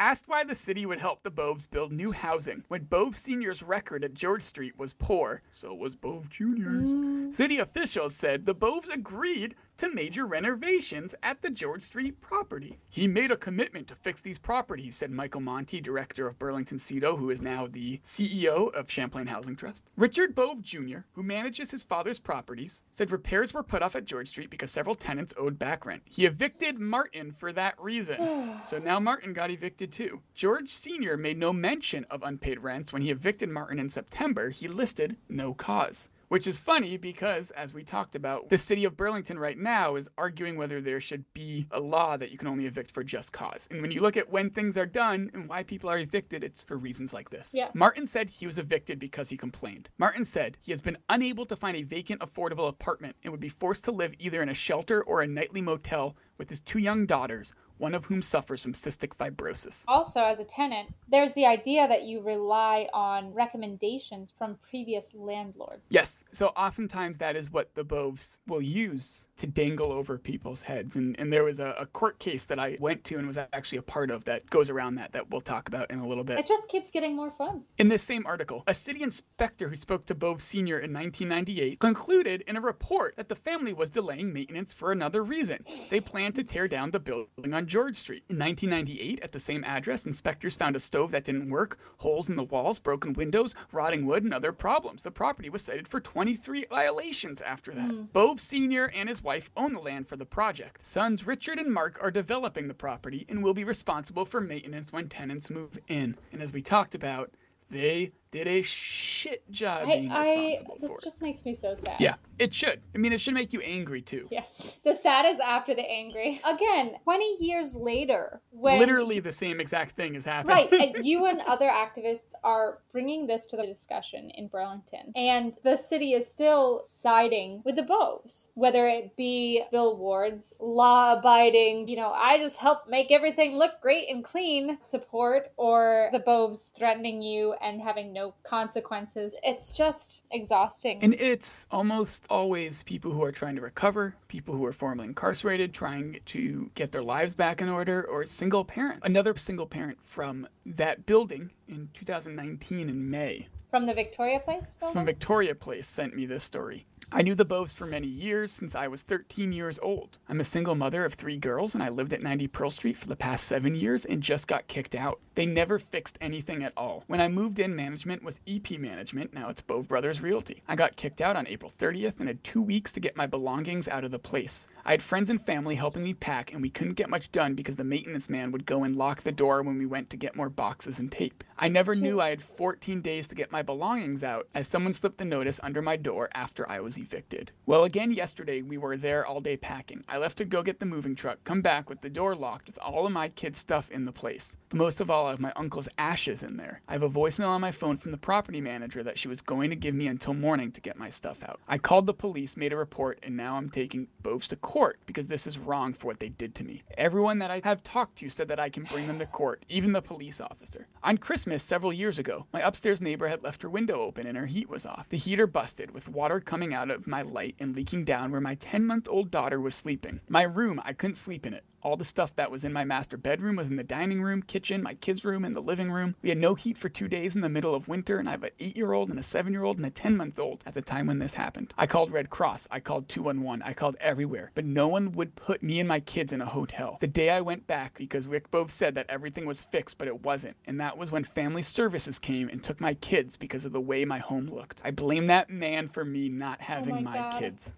asked 0.00 0.28
why 0.28 0.44
the 0.44 0.54
city 0.54 0.86
would 0.86 1.00
help 1.00 1.22
the 1.24 1.30
Boves 1.30 1.66
build 1.66 1.90
new 1.92 2.12
housing 2.12 2.62
when 2.68 2.84
Bove 2.84 3.16
Sr.'s 3.16 3.62
record 3.64 4.04
at 4.04 4.14
George 4.14 4.42
Street 4.42 4.78
was 4.78 4.92
poor. 4.92 5.42
So 5.52 5.74
was 5.74 5.96
Bove 5.96 6.28
Jr.'s. 6.28 6.90
Mm. 6.96 7.34
City 7.34 7.58
officials 7.58 8.14
said 8.14 8.46
the 8.46 8.54
Boves 8.54 8.88
agreed 8.90 9.54
to 9.78 9.94
major 9.94 10.26
renovations 10.26 11.14
at 11.22 11.40
the 11.40 11.50
George 11.50 11.82
Street 11.82 12.20
property. 12.20 12.78
He 12.88 13.06
made 13.06 13.30
a 13.30 13.36
commitment 13.36 13.86
to 13.88 13.94
fix 13.94 14.20
these 14.20 14.38
properties, 14.38 14.96
said 14.96 15.10
Michael 15.12 15.40
Monte, 15.40 15.80
director 15.80 16.26
of 16.26 16.38
Burlington 16.38 16.78
Cedo, 16.78 17.16
who 17.16 17.30
is 17.30 17.40
now 17.40 17.68
the 17.68 18.00
CEO 18.04 18.74
of 18.74 18.90
Champlain 18.90 19.28
Housing 19.28 19.54
Trust. 19.54 19.84
Richard 19.96 20.34
Bove 20.34 20.62
Jr., 20.62 20.98
who 21.12 21.22
manages 21.22 21.70
his 21.70 21.84
father's 21.84 22.18
properties, 22.18 22.82
said 22.90 23.12
repairs 23.12 23.54
were 23.54 23.62
put 23.62 23.82
off 23.82 23.94
at 23.94 24.04
George 24.04 24.28
Street 24.28 24.50
because 24.50 24.72
several 24.72 24.96
tenants 24.96 25.32
owed 25.36 25.60
back 25.60 25.86
rent. 25.86 26.02
He 26.06 26.26
evicted 26.26 26.80
Martin 26.80 27.30
for 27.30 27.52
that 27.52 27.80
reason. 27.80 28.60
so 28.66 28.78
now 28.78 28.98
Martin 28.98 29.32
got 29.32 29.52
evicted 29.52 29.92
too. 29.92 30.20
George 30.34 30.72
Sr. 30.72 31.16
made 31.16 31.38
no 31.38 31.52
mention 31.52 32.04
of 32.10 32.24
unpaid 32.24 32.58
rents 32.60 32.92
when 32.92 33.02
he 33.02 33.10
evicted 33.10 33.48
Martin 33.48 33.78
in 33.78 33.88
September. 33.88 34.50
He 34.50 34.66
listed 34.66 35.16
no 35.28 35.54
cause. 35.54 36.08
Which 36.28 36.46
is 36.46 36.58
funny 36.58 36.98
because, 36.98 37.50
as 37.52 37.72
we 37.72 37.82
talked 37.82 38.14
about, 38.14 38.50
the 38.50 38.58
city 38.58 38.84
of 38.84 38.98
Burlington 38.98 39.38
right 39.38 39.56
now 39.56 39.96
is 39.96 40.10
arguing 40.18 40.56
whether 40.56 40.82
there 40.82 41.00
should 41.00 41.24
be 41.32 41.66
a 41.70 41.80
law 41.80 42.18
that 42.18 42.30
you 42.30 42.36
can 42.36 42.48
only 42.48 42.66
evict 42.66 42.90
for 42.90 43.02
just 43.02 43.32
cause. 43.32 43.66
And 43.70 43.80
when 43.80 43.90
you 43.90 44.02
look 44.02 44.18
at 44.18 44.30
when 44.30 44.50
things 44.50 44.76
are 44.76 44.84
done 44.84 45.30
and 45.32 45.48
why 45.48 45.62
people 45.62 45.88
are 45.88 45.98
evicted, 45.98 46.44
it's 46.44 46.64
for 46.64 46.76
reasons 46.76 47.14
like 47.14 47.30
this. 47.30 47.52
Yeah. 47.54 47.70
Martin 47.72 48.06
said 48.06 48.28
he 48.28 48.46
was 48.46 48.58
evicted 48.58 48.98
because 48.98 49.30
he 49.30 49.38
complained. 49.38 49.88
Martin 49.96 50.24
said 50.24 50.58
he 50.60 50.70
has 50.72 50.82
been 50.82 50.98
unable 51.08 51.46
to 51.46 51.56
find 51.56 51.78
a 51.78 51.82
vacant, 51.82 52.20
affordable 52.20 52.68
apartment 52.68 53.16
and 53.24 53.30
would 53.30 53.40
be 53.40 53.48
forced 53.48 53.84
to 53.84 53.92
live 53.92 54.12
either 54.18 54.42
in 54.42 54.50
a 54.50 54.54
shelter 54.54 55.02
or 55.04 55.22
a 55.22 55.26
nightly 55.26 55.62
motel 55.62 56.14
with 56.36 56.50
his 56.50 56.60
two 56.60 56.78
young 56.78 57.06
daughters, 57.06 57.54
one 57.78 57.94
of 57.94 58.04
whom 58.04 58.20
suffers 58.20 58.62
from 58.62 58.72
cystic 58.72 59.14
fibrosis. 59.16 59.84
Also, 59.88 60.22
as 60.22 60.40
a 60.40 60.44
tenant, 60.44 60.92
there's 61.08 61.32
the 61.32 61.46
idea 61.46 61.86
that 61.88 62.02
you 62.02 62.20
rely 62.20 62.88
on 62.92 63.32
recommendations 63.32 64.32
from 64.36 64.58
previous 64.68 65.14
landlords. 65.14 65.88
Yes, 65.90 66.24
so 66.32 66.48
oftentimes 66.48 67.18
that 67.18 67.36
is 67.36 67.50
what 67.50 67.74
the 67.74 67.84
Boves 67.84 68.38
will 68.46 68.62
use 68.62 69.27
to 69.38 69.46
dangle 69.46 69.92
over 69.92 70.18
people's 70.18 70.62
heads. 70.62 70.96
And, 70.96 71.18
and 71.18 71.32
there 71.32 71.44
was 71.44 71.60
a, 71.60 71.74
a 71.78 71.86
court 71.86 72.18
case 72.18 72.44
that 72.46 72.58
I 72.58 72.76
went 72.80 73.04
to 73.04 73.18
and 73.18 73.26
was 73.26 73.38
actually 73.38 73.78
a 73.78 73.82
part 73.82 74.10
of 74.10 74.24
that 74.24 74.48
goes 74.50 74.68
around 74.68 74.96
that, 74.96 75.12
that 75.12 75.30
we'll 75.30 75.40
talk 75.40 75.68
about 75.68 75.90
in 75.90 76.00
a 76.00 76.06
little 76.06 76.24
bit. 76.24 76.38
It 76.38 76.46
just 76.46 76.68
keeps 76.68 76.90
getting 76.90 77.16
more 77.16 77.30
fun. 77.30 77.62
In 77.78 77.88
this 77.88 78.02
same 78.02 78.26
article, 78.26 78.64
a 78.66 78.74
city 78.74 79.02
inspector 79.02 79.68
who 79.68 79.76
spoke 79.76 80.06
to 80.06 80.14
Bove 80.14 80.42
Sr. 80.42 80.80
in 80.80 80.92
1998 80.92 81.78
concluded 81.78 82.42
in 82.46 82.56
a 82.56 82.60
report 82.60 83.16
that 83.16 83.28
the 83.28 83.34
family 83.34 83.72
was 83.72 83.90
delaying 83.90 84.32
maintenance 84.32 84.72
for 84.72 84.92
another 84.92 85.22
reason. 85.22 85.64
They 85.90 86.00
planned 86.00 86.34
to 86.36 86.44
tear 86.44 86.68
down 86.68 86.90
the 86.90 87.00
building 87.00 87.54
on 87.54 87.66
George 87.66 87.96
Street. 87.96 88.24
In 88.28 88.38
1998, 88.38 89.20
at 89.22 89.32
the 89.32 89.40
same 89.40 89.64
address, 89.64 90.06
inspectors 90.06 90.56
found 90.56 90.76
a 90.76 90.80
stove 90.80 91.12
that 91.12 91.24
didn't 91.24 91.48
work, 91.48 91.78
holes 91.98 92.28
in 92.28 92.36
the 92.36 92.42
walls, 92.42 92.78
broken 92.78 93.12
windows, 93.12 93.54
rotting 93.72 94.04
wood, 94.04 94.24
and 94.24 94.34
other 94.34 94.52
problems. 94.52 95.02
The 95.02 95.10
property 95.10 95.48
was 95.48 95.62
cited 95.62 95.86
for 95.86 96.00
23 96.00 96.66
violations 96.68 97.40
after 97.40 97.72
that. 97.74 97.90
Hmm. 97.90 98.02
Bove 98.12 98.40
Sr. 98.40 98.86
and 98.94 99.08
his 99.08 99.22
wife 99.28 99.50
own 99.58 99.74
the 99.74 99.78
land 99.78 100.08
for 100.08 100.16
the 100.16 100.24
project. 100.24 100.86
Sons 100.86 101.26
Richard 101.26 101.58
and 101.58 101.70
Mark 101.70 101.98
are 102.00 102.10
developing 102.10 102.66
the 102.66 102.72
property 102.72 103.26
and 103.28 103.44
will 103.44 103.52
be 103.52 103.62
responsible 103.62 104.24
for 104.24 104.40
maintenance 104.40 104.90
when 104.90 105.06
tenants 105.06 105.50
move 105.50 105.78
in. 105.86 106.16
And 106.32 106.40
as 106.40 106.50
we 106.50 106.62
talked 106.62 106.94
about, 106.94 107.30
they 107.70 108.12
did 108.30 108.46
a 108.46 108.62
shit 108.62 109.50
job 109.50 109.82
I, 109.82 109.86
being 109.86 110.12
I 110.12 110.58
this 110.80 110.92
for 110.92 110.98
it. 110.98 111.04
just 111.04 111.22
makes 111.22 111.44
me 111.44 111.54
so 111.54 111.74
sad. 111.74 111.96
Yeah, 111.98 112.14
it 112.38 112.52
should. 112.52 112.80
I 112.94 112.98
mean, 112.98 113.12
it 113.12 113.20
should 113.20 113.34
make 113.34 113.52
you 113.52 113.60
angry 113.60 114.02
too. 114.02 114.28
Yes. 114.30 114.76
The 114.88 114.94
sad 114.94 115.26
is 115.26 115.38
after 115.38 115.74
the 115.74 115.82
angry. 115.82 116.40
Again, 116.44 116.92
20 117.04 117.36
years 117.40 117.74
later, 117.74 118.40
when 118.50 118.78
Literally 118.78 119.20
the 119.20 119.32
same 119.32 119.60
exact 119.60 119.96
thing 119.96 120.14
is 120.14 120.24
happening. 120.24 120.56
Right, 120.56 120.72
and 120.72 120.96
you 121.04 121.26
and 121.26 121.42
other 121.42 121.68
activists 121.68 122.32
are 122.42 122.78
bringing 122.90 123.26
this 123.26 123.44
to 123.46 123.56
the 123.56 123.66
discussion 123.66 124.30
in 124.30 124.48
Burlington, 124.48 125.12
and 125.14 125.58
the 125.62 125.76
city 125.76 126.14
is 126.14 126.30
still 126.30 126.80
siding 126.84 127.60
with 127.66 127.76
the 127.76 127.82
Boves, 127.82 128.48
whether 128.54 128.88
it 128.88 129.14
be 129.14 129.62
Bill 129.70 129.96
Ward's 129.98 130.56
law-abiding, 130.60 131.88
you 131.88 131.96
know, 131.96 132.12
I 132.12 132.38
just 132.38 132.56
help 132.56 132.88
make 132.88 133.10
everything 133.10 133.56
look 133.56 133.80
great 133.82 134.08
and 134.08 134.24
clean 134.24 134.78
support, 134.80 135.52
or 135.58 136.08
the 136.12 136.20
Boves 136.20 136.70
threatening 136.74 137.20
you 137.20 137.52
and 137.60 137.82
having 137.82 138.10
no 138.12 138.17
consequences. 138.42 139.36
It's 139.42 139.72
just 139.72 140.22
exhausting. 140.30 140.98
And 141.02 141.14
it's 141.14 141.66
almost 141.70 142.26
always 142.30 142.82
people 142.82 143.12
who 143.12 143.22
are 143.22 143.32
trying 143.32 143.56
to 143.56 143.62
recover, 143.62 144.14
people 144.28 144.54
who 144.54 144.64
are 144.64 144.72
formerly 144.72 145.08
incarcerated, 145.08 145.72
trying 145.74 146.20
to 146.26 146.70
get 146.74 146.92
their 146.92 147.02
lives 147.02 147.34
back 147.34 147.60
in 147.60 147.68
order, 147.68 148.04
or 148.04 148.24
single 148.26 148.64
parents. 148.64 149.02
Another 149.04 149.36
single 149.36 149.66
parent 149.66 149.98
from 150.02 150.46
that 150.66 151.06
building 151.06 151.50
in 151.68 151.88
2019 151.94 152.88
in 152.88 153.10
May 153.10 153.46
From 153.70 153.86
the 153.86 153.94
Victoria 153.94 154.40
Place? 154.40 154.76
from? 154.92 155.06
Victoria 155.06 155.54
Place 155.54 155.86
sent 155.88 156.14
me 156.14 156.26
this 156.26 156.44
story. 156.44 156.86
I 157.10 157.22
knew 157.22 157.34
the 157.34 157.46
Boves 157.46 157.72
for 157.72 157.86
many 157.86 158.06
years 158.06 158.52
since 158.52 158.74
I 158.74 158.86
was 158.86 159.00
13 159.00 159.50
years 159.50 159.78
old. 159.80 160.18
I'm 160.28 160.40
a 160.40 160.44
single 160.44 160.74
mother 160.74 161.06
of 161.06 161.14
three 161.14 161.38
girls 161.38 161.74
and 161.74 161.82
I 161.82 161.88
lived 161.88 162.12
at 162.12 162.22
90 162.22 162.48
Pearl 162.48 162.68
Street 162.68 162.98
for 162.98 163.08
the 163.08 163.16
past 163.16 163.46
seven 163.46 163.74
years 163.74 164.04
and 164.04 164.22
just 164.22 164.46
got 164.46 164.68
kicked 164.68 164.94
out. 164.94 165.18
They 165.34 165.46
never 165.46 165.78
fixed 165.78 166.18
anything 166.20 166.62
at 166.62 166.74
all. 166.76 167.04
When 167.06 167.22
I 167.22 167.28
moved 167.28 167.60
in, 167.60 167.74
management 167.74 168.22
was 168.22 168.40
EP 168.46 168.72
Management, 168.72 169.32
now 169.32 169.48
it's 169.48 169.62
Bove 169.62 169.88
Brothers 169.88 170.20
Realty. 170.20 170.62
I 170.68 170.76
got 170.76 170.96
kicked 170.96 171.22
out 171.22 171.34
on 171.34 171.46
April 171.46 171.72
30th 171.78 172.18
and 172.18 172.28
had 172.28 172.44
two 172.44 172.60
weeks 172.60 172.92
to 172.92 173.00
get 173.00 173.16
my 173.16 173.26
belongings 173.26 173.88
out 173.88 174.04
of 174.04 174.10
the 174.10 174.18
place. 174.18 174.68
I 174.88 174.92
had 174.92 175.02
friends 175.02 175.28
and 175.28 175.44
family 175.44 175.74
helping 175.74 176.02
me 176.02 176.14
pack 176.14 176.54
and 176.54 176.62
we 176.62 176.70
couldn't 176.70 176.94
get 176.94 177.10
much 177.10 177.30
done 177.30 177.54
because 177.54 177.76
the 177.76 177.84
maintenance 177.84 178.30
man 178.30 178.52
would 178.52 178.64
go 178.64 178.84
and 178.84 178.96
lock 178.96 179.22
the 179.22 179.30
door 179.30 179.60
when 179.60 179.76
we 179.76 179.84
went 179.84 180.08
to 180.08 180.16
get 180.16 180.34
more 180.34 180.48
boxes 180.48 180.98
and 180.98 181.12
tape. 181.12 181.44
I 181.58 181.68
never 181.68 181.94
knew 181.94 182.22
I 182.22 182.30
had 182.30 182.42
14 182.42 183.02
days 183.02 183.28
to 183.28 183.34
get 183.34 183.52
my 183.52 183.60
belongings 183.60 184.24
out 184.24 184.48
as 184.54 184.66
someone 184.66 184.94
slipped 184.94 185.20
a 185.20 185.26
notice 185.26 185.60
under 185.62 185.82
my 185.82 185.96
door 185.96 186.30
after 186.32 186.66
I 186.70 186.80
was 186.80 186.96
evicted. 186.96 187.52
Well, 187.66 187.84
again 187.84 188.12
yesterday 188.12 188.62
we 188.62 188.78
were 188.78 188.96
there 188.96 189.26
all 189.26 189.42
day 189.42 189.58
packing. 189.58 190.04
I 190.08 190.16
left 190.16 190.38
to 190.38 190.46
go 190.46 190.62
get 190.62 190.80
the 190.80 190.86
moving 190.86 191.14
truck, 191.14 191.44
come 191.44 191.60
back 191.60 191.90
with 191.90 192.00
the 192.00 192.08
door 192.08 192.34
locked 192.34 192.68
with 192.68 192.78
all 192.78 193.04
of 193.04 193.12
my 193.12 193.28
kids' 193.28 193.58
stuff 193.58 193.90
in 193.90 194.06
the 194.06 194.12
place. 194.12 194.56
But 194.70 194.78
most 194.78 195.02
of 195.02 195.10
all, 195.10 195.26
I 195.26 195.30
have 195.32 195.38
my 195.38 195.52
uncle's 195.54 195.90
ashes 195.98 196.42
in 196.42 196.56
there. 196.56 196.80
I 196.88 196.94
have 196.94 197.02
a 197.02 197.10
voicemail 197.10 197.48
on 197.48 197.60
my 197.60 197.72
phone 197.72 197.98
from 197.98 198.12
the 198.12 198.16
property 198.16 198.62
manager 198.62 199.02
that 199.02 199.18
she 199.18 199.28
was 199.28 199.42
going 199.42 199.68
to 199.68 199.76
give 199.76 199.94
me 199.94 200.06
until 200.06 200.32
morning 200.32 200.72
to 200.72 200.80
get 200.80 200.96
my 200.96 201.10
stuff 201.10 201.44
out. 201.44 201.60
I 201.68 201.76
called 201.76 202.06
the 202.06 202.14
police, 202.14 202.56
made 202.56 202.72
a 202.72 202.76
report, 202.76 203.18
and 203.22 203.36
now 203.36 203.56
I'm 203.56 203.68
taking 203.68 204.08
Boves 204.22 204.48
to 204.48 204.56
court 204.56 204.77
because 205.06 205.28
this 205.28 205.46
is 205.46 205.58
wrong 205.58 205.92
for 205.92 206.06
what 206.06 206.20
they 206.20 206.28
did 206.28 206.54
to 206.54 206.64
me. 206.64 206.82
Everyone 206.96 207.38
that 207.40 207.50
I 207.50 207.60
have 207.64 207.82
talked 207.82 208.18
to 208.18 208.28
said 208.28 208.48
that 208.48 208.60
I 208.60 208.68
can 208.68 208.84
bring 208.84 209.06
them 209.06 209.18
to 209.18 209.26
court, 209.26 209.64
even 209.68 209.92
the 209.92 210.00
police 210.00 210.40
officer. 210.40 210.86
On 211.02 211.18
Christmas 211.18 211.64
several 211.64 211.92
years 211.92 212.18
ago, 212.18 212.46
my 212.52 212.60
upstairs 212.60 213.00
neighbor 213.00 213.28
had 213.28 213.42
left 213.42 213.62
her 213.62 213.68
window 213.68 214.02
open 214.02 214.26
and 214.26 214.38
her 214.38 214.46
heat 214.46 214.68
was 214.68 214.86
off. 214.86 215.08
The 215.08 215.16
heater 215.16 215.46
busted, 215.46 215.90
with 215.90 216.08
water 216.08 216.40
coming 216.40 216.74
out 216.74 216.90
of 216.90 217.06
my 217.06 217.22
light 217.22 217.56
and 217.58 217.74
leaking 217.74 218.04
down 218.04 218.30
where 218.30 218.40
my 218.40 218.54
10 218.54 218.86
month 218.86 219.08
old 219.08 219.30
daughter 219.30 219.60
was 219.60 219.74
sleeping. 219.74 220.20
My 220.28 220.42
room, 220.42 220.80
I 220.84 220.92
couldn't 220.92 221.16
sleep 221.16 221.44
in 221.44 221.54
it. 221.54 221.64
All 221.82 221.96
the 221.96 222.04
stuff 222.04 222.34
that 222.36 222.50
was 222.50 222.64
in 222.64 222.72
my 222.72 222.84
master 222.84 223.16
bedroom 223.16 223.56
was 223.56 223.68
in 223.68 223.76
the 223.76 223.84
dining 223.84 224.22
room, 224.22 224.42
kitchen, 224.42 224.82
my 224.82 224.94
kids' 224.94 225.24
room, 225.24 225.44
and 225.44 225.54
the 225.54 225.60
living 225.60 225.92
room. 225.92 226.16
We 226.22 226.28
had 226.28 226.38
no 226.38 226.54
heat 226.54 226.76
for 226.76 226.88
two 226.88 227.08
days 227.08 227.34
in 227.34 227.40
the 227.40 227.48
middle 227.48 227.74
of 227.74 227.88
winter, 227.88 228.18
and 228.18 228.28
I 228.28 228.32
have 228.32 228.42
an 228.42 228.50
eight 228.58 228.76
year 228.76 228.92
old 228.92 229.10
and 229.10 229.18
a 229.18 229.22
seven 229.22 229.52
year 229.52 229.64
old 229.64 229.76
and 229.76 229.86
a 229.86 229.90
10 229.90 230.16
month 230.16 230.38
old 230.38 230.62
at 230.66 230.74
the 230.74 230.82
time 230.82 231.06
when 231.06 231.18
this 231.18 231.34
happened. 231.34 231.72
I 231.78 231.86
called 231.86 232.10
Red 232.12 232.30
Cross, 232.30 232.66
I 232.70 232.80
called 232.80 233.08
211, 233.08 233.62
I 233.62 233.72
called 233.72 233.96
everywhere, 234.00 234.50
but 234.54 234.64
no 234.64 234.88
one 234.88 235.12
would 235.12 235.36
put 235.36 235.62
me 235.62 235.78
and 235.78 235.88
my 235.88 236.00
kids 236.00 236.32
in 236.32 236.40
a 236.40 236.46
hotel. 236.46 236.98
The 237.00 237.06
day 237.06 237.30
I 237.30 237.40
went 237.40 237.66
back, 237.66 237.96
because 237.98 238.26
Rick 238.26 238.50
Bove 238.50 238.70
said 238.70 238.94
that 238.96 239.06
everything 239.08 239.46
was 239.46 239.62
fixed, 239.62 239.98
but 239.98 240.08
it 240.08 240.22
wasn't, 240.22 240.56
and 240.66 240.80
that 240.80 240.98
was 240.98 241.10
when 241.10 241.24
family 241.24 241.62
services 241.62 242.18
came 242.18 242.48
and 242.48 242.62
took 242.62 242.80
my 242.80 242.94
kids 242.94 243.36
because 243.36 243.64
of 243.64 243.72
the 243.72 243.80
way 243.80 244.04
my 244.04 244.18
home 244.18 244.46
looked. 244.46 244.80
I 244.84 244.90
blame 244.90 245.28
that 245.28 245.50
man 245.50 245.88
for 245.88 246.04
me 246.04 246.28
not 246.28 246.58
oh 246.60 246.64
having 246.64 247.04
my 247.04 247.18
my, 247.18 247.38
kids. 247.38 247.72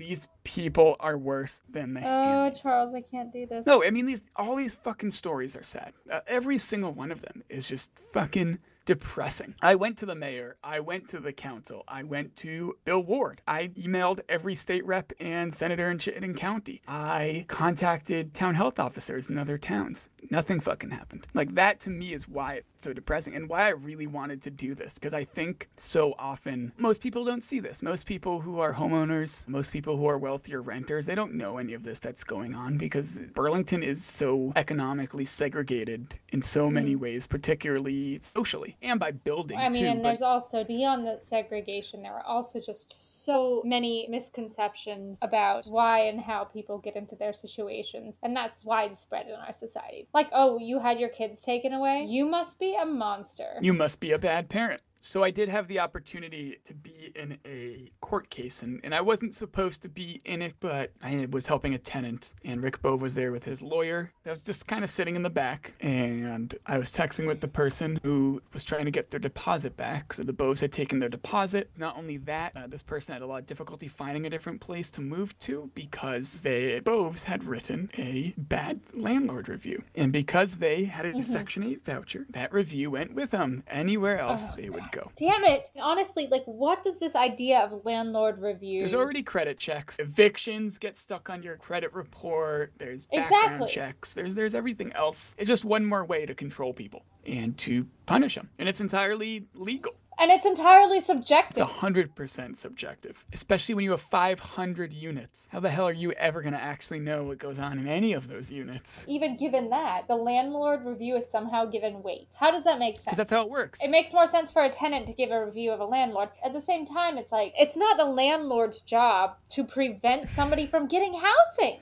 These 0.00 0.28
people 0.44 0.96
are 0.98 1.18
worse 1.18 1.62
than 1.68 1.92
the 1.92 2.00
Oh. 2.02 2.50
Charles, 2.50 2.94
I 2.94 3.02
can't 3.02 3.30
do 3.30 3.44
this. 3.46 3.66
No, 3.66 3.84
I 3.84 3.90
mean 3.90 4.06
these 4.06 4.22
all 4.34 4.56
these 4.56 4.72
fucking 4.72 5.10
stories 5.10 5.54
are 5.54 5.62
sad. 5.62 5.92
Uh, 6.10 6.20
every 6.26 6.56
single 6.56 6.92
one 6.92 7.12
of 7.12 7.20
them 7.20 7.44
is 7.50 7.68
just 7.68 7.90
fucking 8.14 8.58
depressing. 8.86 9.54
I 9.62 9.74
went 9.74 9.98
to 9.98 10.06
the 10.06 10.14
mayor, 10.14 10.56
I 10.64 10.80
went 10.80 11.08
to 11.10 11.20
the 11.20 11.32
council, 11.32 11.84
I 11.88 12.02
went 12.02 12.34
to 12.36 12.76
Bill 12.84 13.02
Ward. 13.02 13.40
I 13.46 13.68
emailed 13.68 14.20
every 14.28 14.54
state 14.54 14.84
rep 14.86 15.12
and 15.20 15.52
senator 15.52 15.90
in 15.90 15.98
Chittenden 15.98 16.34
County. 16.34 16.82
I 16.88 17.44
contacted 17.48 18.34
town 18.34 18.54
health 18.54 18.78
officers 18.78 19.30
in 19.30 19.38
other 19.38 19.58
towns. 19.58 20.10
Nothing 20.30 20.60
fucking 20.60 20.90
happened. 20.90 21.26
Like 21.34 21.54
that 21.54 21.80
to 21.80 21.90
me 21.90 22.12
is 22.12 22.28
why 22.28 22.54
it's 22.54 22.66
so 22.78 22.92
depressing 22.92 23.34
and 23.34 23.48
why 23.48 23.66
I 23.66 23.70
really 23.70 24.06
wanted 24.06 24.42
to 24.42 24.50
do 24.50 24.74
this 24.74 24.94
because 24.94 25.14
I 25.14 25.24
think 25.24 25.68
so 25.76 26.14
often 26.18 26.72
most 26.78 27.00
people 27.00 27.24
don't 27.24 27.44
see 27.44 27.60
this. 27.60 27.82
Most 27.82 28.06
people 28.06 28.40
who 28.40 28.60
are 28.60 28.72
homeowners, 28.72 29.46
most 29.48 29.72
people 29.72 29.96
who 29.96 30.06
are 30.06 30.18
wealthier 30.18 30.62
renters, 30.62 31.06
they 31.06 31.14
don't 31.14 31.34
know 31.34 31.58
any 31.58 31.74
of 31.74 31.82
this 31.82 31.98
that's 31.98 32.24
going 32.24 32.54
on 32.54 32.78
because 32.78 33.20
Burlington 33.34 33.82
is 33.82 34.04
so 34.04 34.52
economically 34.56 35.24
segregated 35.24 36.18
in 36.30 36.42
so 36.42 36.70
many 36.70 36.94
mm. 36.94 37.00
ways, 37.00 37.26
particularly 37.26 38.18
socially 38.20 38.69
and 38.82 38.98
by 39.00 39.10
building 39.10 39.58
I 39.58 39.68
mean, 39.68 39.82
too. 39.82 39.88
and 39.88 39.98
but- 40.02 40.08
there's 40.08 40.22
also 40.22 40.64
beyond 40.64 41.06
the 41.06 41.18
segregation, 41.20 42.02
there 42.02 42.14
are 42.14 42.26
also 42.26 42.60
just 42.60 43.24
so 43.24 43.62
many 43.64 44.06
misconceptions 44.08 45.18
about 45.22 45.66
why 45.66 46.00
and 46.00 46.20
how 46.20 46.44
people 46.44 46.78
get 46.78 46.96
into 46.96 47.16
their 47.16 47.32
situations, 47.32 48.16
and 48.22 48.34
that's 48.36 48.64
widespread 48.64 49.26
in 49.26 49.34
our 49.34 49.52
society. 49.52 50.08
Like, 50.14 50.28
oh, 50.32 50.58
you 50.58 50.78
had 50.78 50.98
your 50.98 51.08
kids 51.08 51.42
taken 51.42 51.72
away? 51.72 52.04
You 52.08 52.24
must 52.26 52.58
be 52.58 52.76
a 52.80 52.86
monster. 52.86 53.58
you 53.60 53.72
must 53.72 54.00
be 54.00 54.12
a 54.12 54.18
bad 54.18 54.48
parent. 54.48 54.80
So 55.02 55.24
I 55.24 55.30
did 55.30 55.48
have 55.48 55.66
the 55.66 55.80
opportunity 55.80 56.58
to 56.64 56.74
be 56.74 57.10
in 57.14 57.38
a 57.46 57.90
court 58.00 58.28
case, 58.28 58.62
and, 58.62 58.80
and 58.84 58.94
I 58.94 59.00
wasn't 59.00 59.34
supposed 59.34 59.80
to 59.82 59.88
be 59.88 60.20
in 60.26 60.42
it, 60.42 60.54
but 60.60 60.92
I 61.02 61.26
was 61.30 61.46
helping 61.46 61.72
a 61.72 61.78
tenant, 61.78 62.34
and 62.44 62.62
Rick 62.62 62.82
Bove 62.82 63.00
was 63.00 63.14
there 63.14 63.32
with 63.32 63.42
his 63.42 63.62
lawyer. 63.62 64.12
I 64.26 64.30
was 64.30 64.42
just 64.42 64.66
kind 64.66 64.84
of 64.84 64.90
sitting 64.90 65.16
in 65.16 65.22
the 65.22 65.30
back, 65.30 65.72
and 65.80 66.54
I 66.66 66.76
was 66.76 66.90
texting 66.92 67.26
with 67.26 67.40
the 67.40 67.48
person 67.48 67.98
who 68.02 68.42
was 68.52 68.62
trying 68.62 68.84
to 68.84 68.90
get 68.90 69.10
their 69.10 69.18
deposit 69.18 69.74
back. 69.76 70.12
So 70.12 70.22
the 70.22 70.34
Boves 70.34 70.60
had 70.60 70.70
taken 70.70 70.98
their 70.98 71.08
deposit. 71.08 71.70
Not 71.78 71.96
only 71.96 72.18
that, 72.18 72.52
uh, 72.54 72.66
this 72.66 72.82
person 72.82 73.14
had 73.14 73.22
a 73.22 73.26
lot 73.26 73.40
of 73.40 73.46
difficulty 73.46 73.88
finding 73.88 74.26
a 74.26 74.30
different 74.30 74.60
place 74.60 74.90
to 74.92 75.00
move 75.00 75.38
to 75.40 75.70
because 75.74 76.42
the 76.42 76.80
Boves 76.84 77.24
had 77.24 77.44
written 77.44 77.90
a 77.96 78.34
bad 78.36 78.80
landlord 78.92 79.48
review, 79.48 79.82
and 79.94 80.12
because 80.12 80.56
they 80.56 80.84
had 80.84 81.06
a 81.06 81.22
Section 81.22 81.62
8 81.62 81.84
voucher, 81.86 82.26
that 82.30 82.52
review 82.52 82.90
went 82.90 83.14
with 83.14 83.30
them. 83.30 83.62
Anywhere 83.66 84.18
else, 84.18 84.48
they 84.50 84.68
would 84.68 84.89
go. 84.92 85.10
Damn 85.16 85.44
it. 85.44 85.70
Honestly, 85.80 86.28
like, 86.30 86.44
what 86.44 86.82
does 86.82 86.98
this 86.98 87.14
idea 87.14 87.60
of 87.60 87.84
landlord 87.84 88.40
reviews? 88.40 88.90
There's 88.90 89.00
already 89.00 89.22
credit 89.22 89.58
checks. 89.58 89.98
Evictions 89.98 90.78
get 90.78 90.96
stuck 90.96 91.30
on 91.30 91.42
your 91.42 91.56
credit 91.56 91.92
report. 91.94 92.72
There's 92.78 93.06
background 93.06 93.32
Exactly. 93.62 93.68
checks. 93.68 94.14
There's 94.14 94.34
there's 94.34 94.54
everything 94.54 94.92
else. 94.92 95.34
It's 95.38 95.48
just 95.48 95.64
one 95.64 95.84
more 95.84 96.04
way 96.04 96.26
to 96.26 96.34
control 96.34 96.72
people 96.72 97.02
and 97.26 97.56
to 97.58 97.86
punish 98.06 98.34
them. 98.34 98.48
And 98.58 98.68
it's 98.68 98.80
entirely 98.80 99.46
legal. 99.54 99.92
And 100.20 100.30
it's 100.30 100.44
entirely 100.44 101.00
subjective. 101.00 101.62
It's 101.62 101.72
subjective. 101.72 102.14
100% 102.14 102.56
subjective, 102.56 103.24
especially 103.32 103.74
when 103.74 103.84
you 103.84 103.92
have 103.92 104.02
500 104.02 104.92
units. 104.92 105.48
How 105.50 105.60
the 105.60 105.70
hell 105.70 105.88
are 105.88 105.92
you 105.92 106.12
ever 106.12 106.42
going 106.42 106.52
to 106.52 106.60
actually 106.60 107.00
know 107.00 107.24
what 107.24 107.38
goes 107.38 107.58
on 107.58 107.78
in 107.78 107.88
any 107.88 108.12
of 108.12 108.28
those 108.28 108.50
units? 108.50 109.04
Even 109.08 109.36
given 109.36 109.70
that, 109.70 110.08
the 110.08 110.14
landlord 110.14 110.84
review 110.84 111.16
is 111.16 111.30
somehow 111.30 111.64
given 111.64 112.02
weight. 112.02 112.28
How 112.38 112.50
does 112.50 112.64
that 112.64 112.78
make 112.78 112.96
sense? 112.96 113.06
Because 113.06 113.16
that's 113.16 113.32
how 113.32 113.42
it 113.42 113.50
works. 113.50 113.80
It 113.82 113.90
makes 113.90 114.12
more 114.12 114.26
sense 114.26 114.52
for 114.52 114.62
a 114.62 114.68
tenant 114.68 115.06
to 115.06 115.14
give 115.14 115.30
a 115.30 115.42
review 115.42 115.72
of 115.72 115.80
a 115.80 115.86
landlord. 115.86 116.28
At 116.44 116.52
the 116.52 116.60
same 116.60 116.84
time, 116.84 117.16
it's 117.16 117.32
like 117.32 117.54
it's 117.58 117.76
not 117.76 117.96
the 117.96 118.04
landlord's 118.04 118.82
job 118.82 119.36
to 119.50 119.64
prevent 119.64 120.28
somebody 120.28 120.66
from 120.66 120.86
getting 120.86 121.14
housing. 121.14 121.80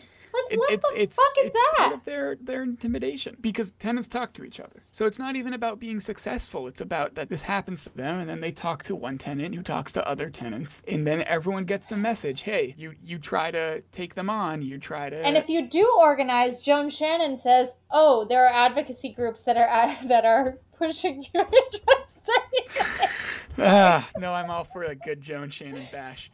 It- 0.50 0.58
what 0.58 0.72
it's 0.72 0.90
the 0.90 1.02
it's 1.02 1.16
fuck 1.16 1.32
is 1.44 1.52
it's 1.52 1.60
part 1.76 1.90
that? 1.90 1.92
of 1.98 2.04
their 2.04 2.36
their 2.40 2.62
intimidation 2.62 3.36
because 3.40 3.72
tenants 3.72 4.08
talk 4.08 4.32
to 4.34 4.44
each 4.44 4.60
other. 4.60 4.82
So 4.92 5.06
it's 5.06 5.18
not 5.18 5.36
even 5.36 5.52
about 5.52 5.78
being 5.78 6.00
successful. 6.00 6.66
It's 6.66 6.80
about 6.80 7.14
that 7.16 7.28
this 7.28 7.42
happens 7.42 7.84
to 7.84 7.90
them, 7.96 8.18
and 8.20 8.28
then 8.28 8.40
they 8.40 8.52
talk 8.52 8.82
to 8.84 8.94
one 8.96 9.18
tenant 9.18 9.54
who 9.54 9.62
talks 9.62 9.92
to 9.92 10.08
other 10.08 10.30
tenants, 10.30 10.82
and 10.88 11.06
then 11.06 11.22
everyone 11.22 11.64
gets 11.64 11.86
the 11.86 11.96
message. 11.96 12.42
Hey, 12.42 12.74
you 12.78 12.94
you 13.02 13.18
try 13.18 13.50
to 13.50 13.82
take 13.92 14.14
them 14.14 14.30
on. 14.30 14.62
You 14.62 14.78
try 14.78 15.10
to. 15.10 15.16
And 15.24 15.36
if 15.36 15.48
you 15.48 15.68
do 15.68 15.92
organize, 15.98 16.62
Joan 16.62 16.90
Shannon 16.90 17.36
says, 17.36 17.74
"Oh, 17.90 18.24
there 18.24 18.44
are 18.46 18.52
advocacy 18.52 19.10
groups 19.12 19.42
that 19.44 19.56
are 19.56 19.96
that 20.08 20.24
are 20.24 20.58
pushing 20.76 21.24
your 21.34 21.44
interests." 21.52 22.30
ah, 23.58 24.08
no, 24.18 24.32
I'm 24.34 24.50
all 24.50 24.64
for 24.64 24.84
a 24.84 24.94
good 24.94 25.20
Joan 25.20 25.50
Shannon 25.50 25.86
bash. 25.90 26.30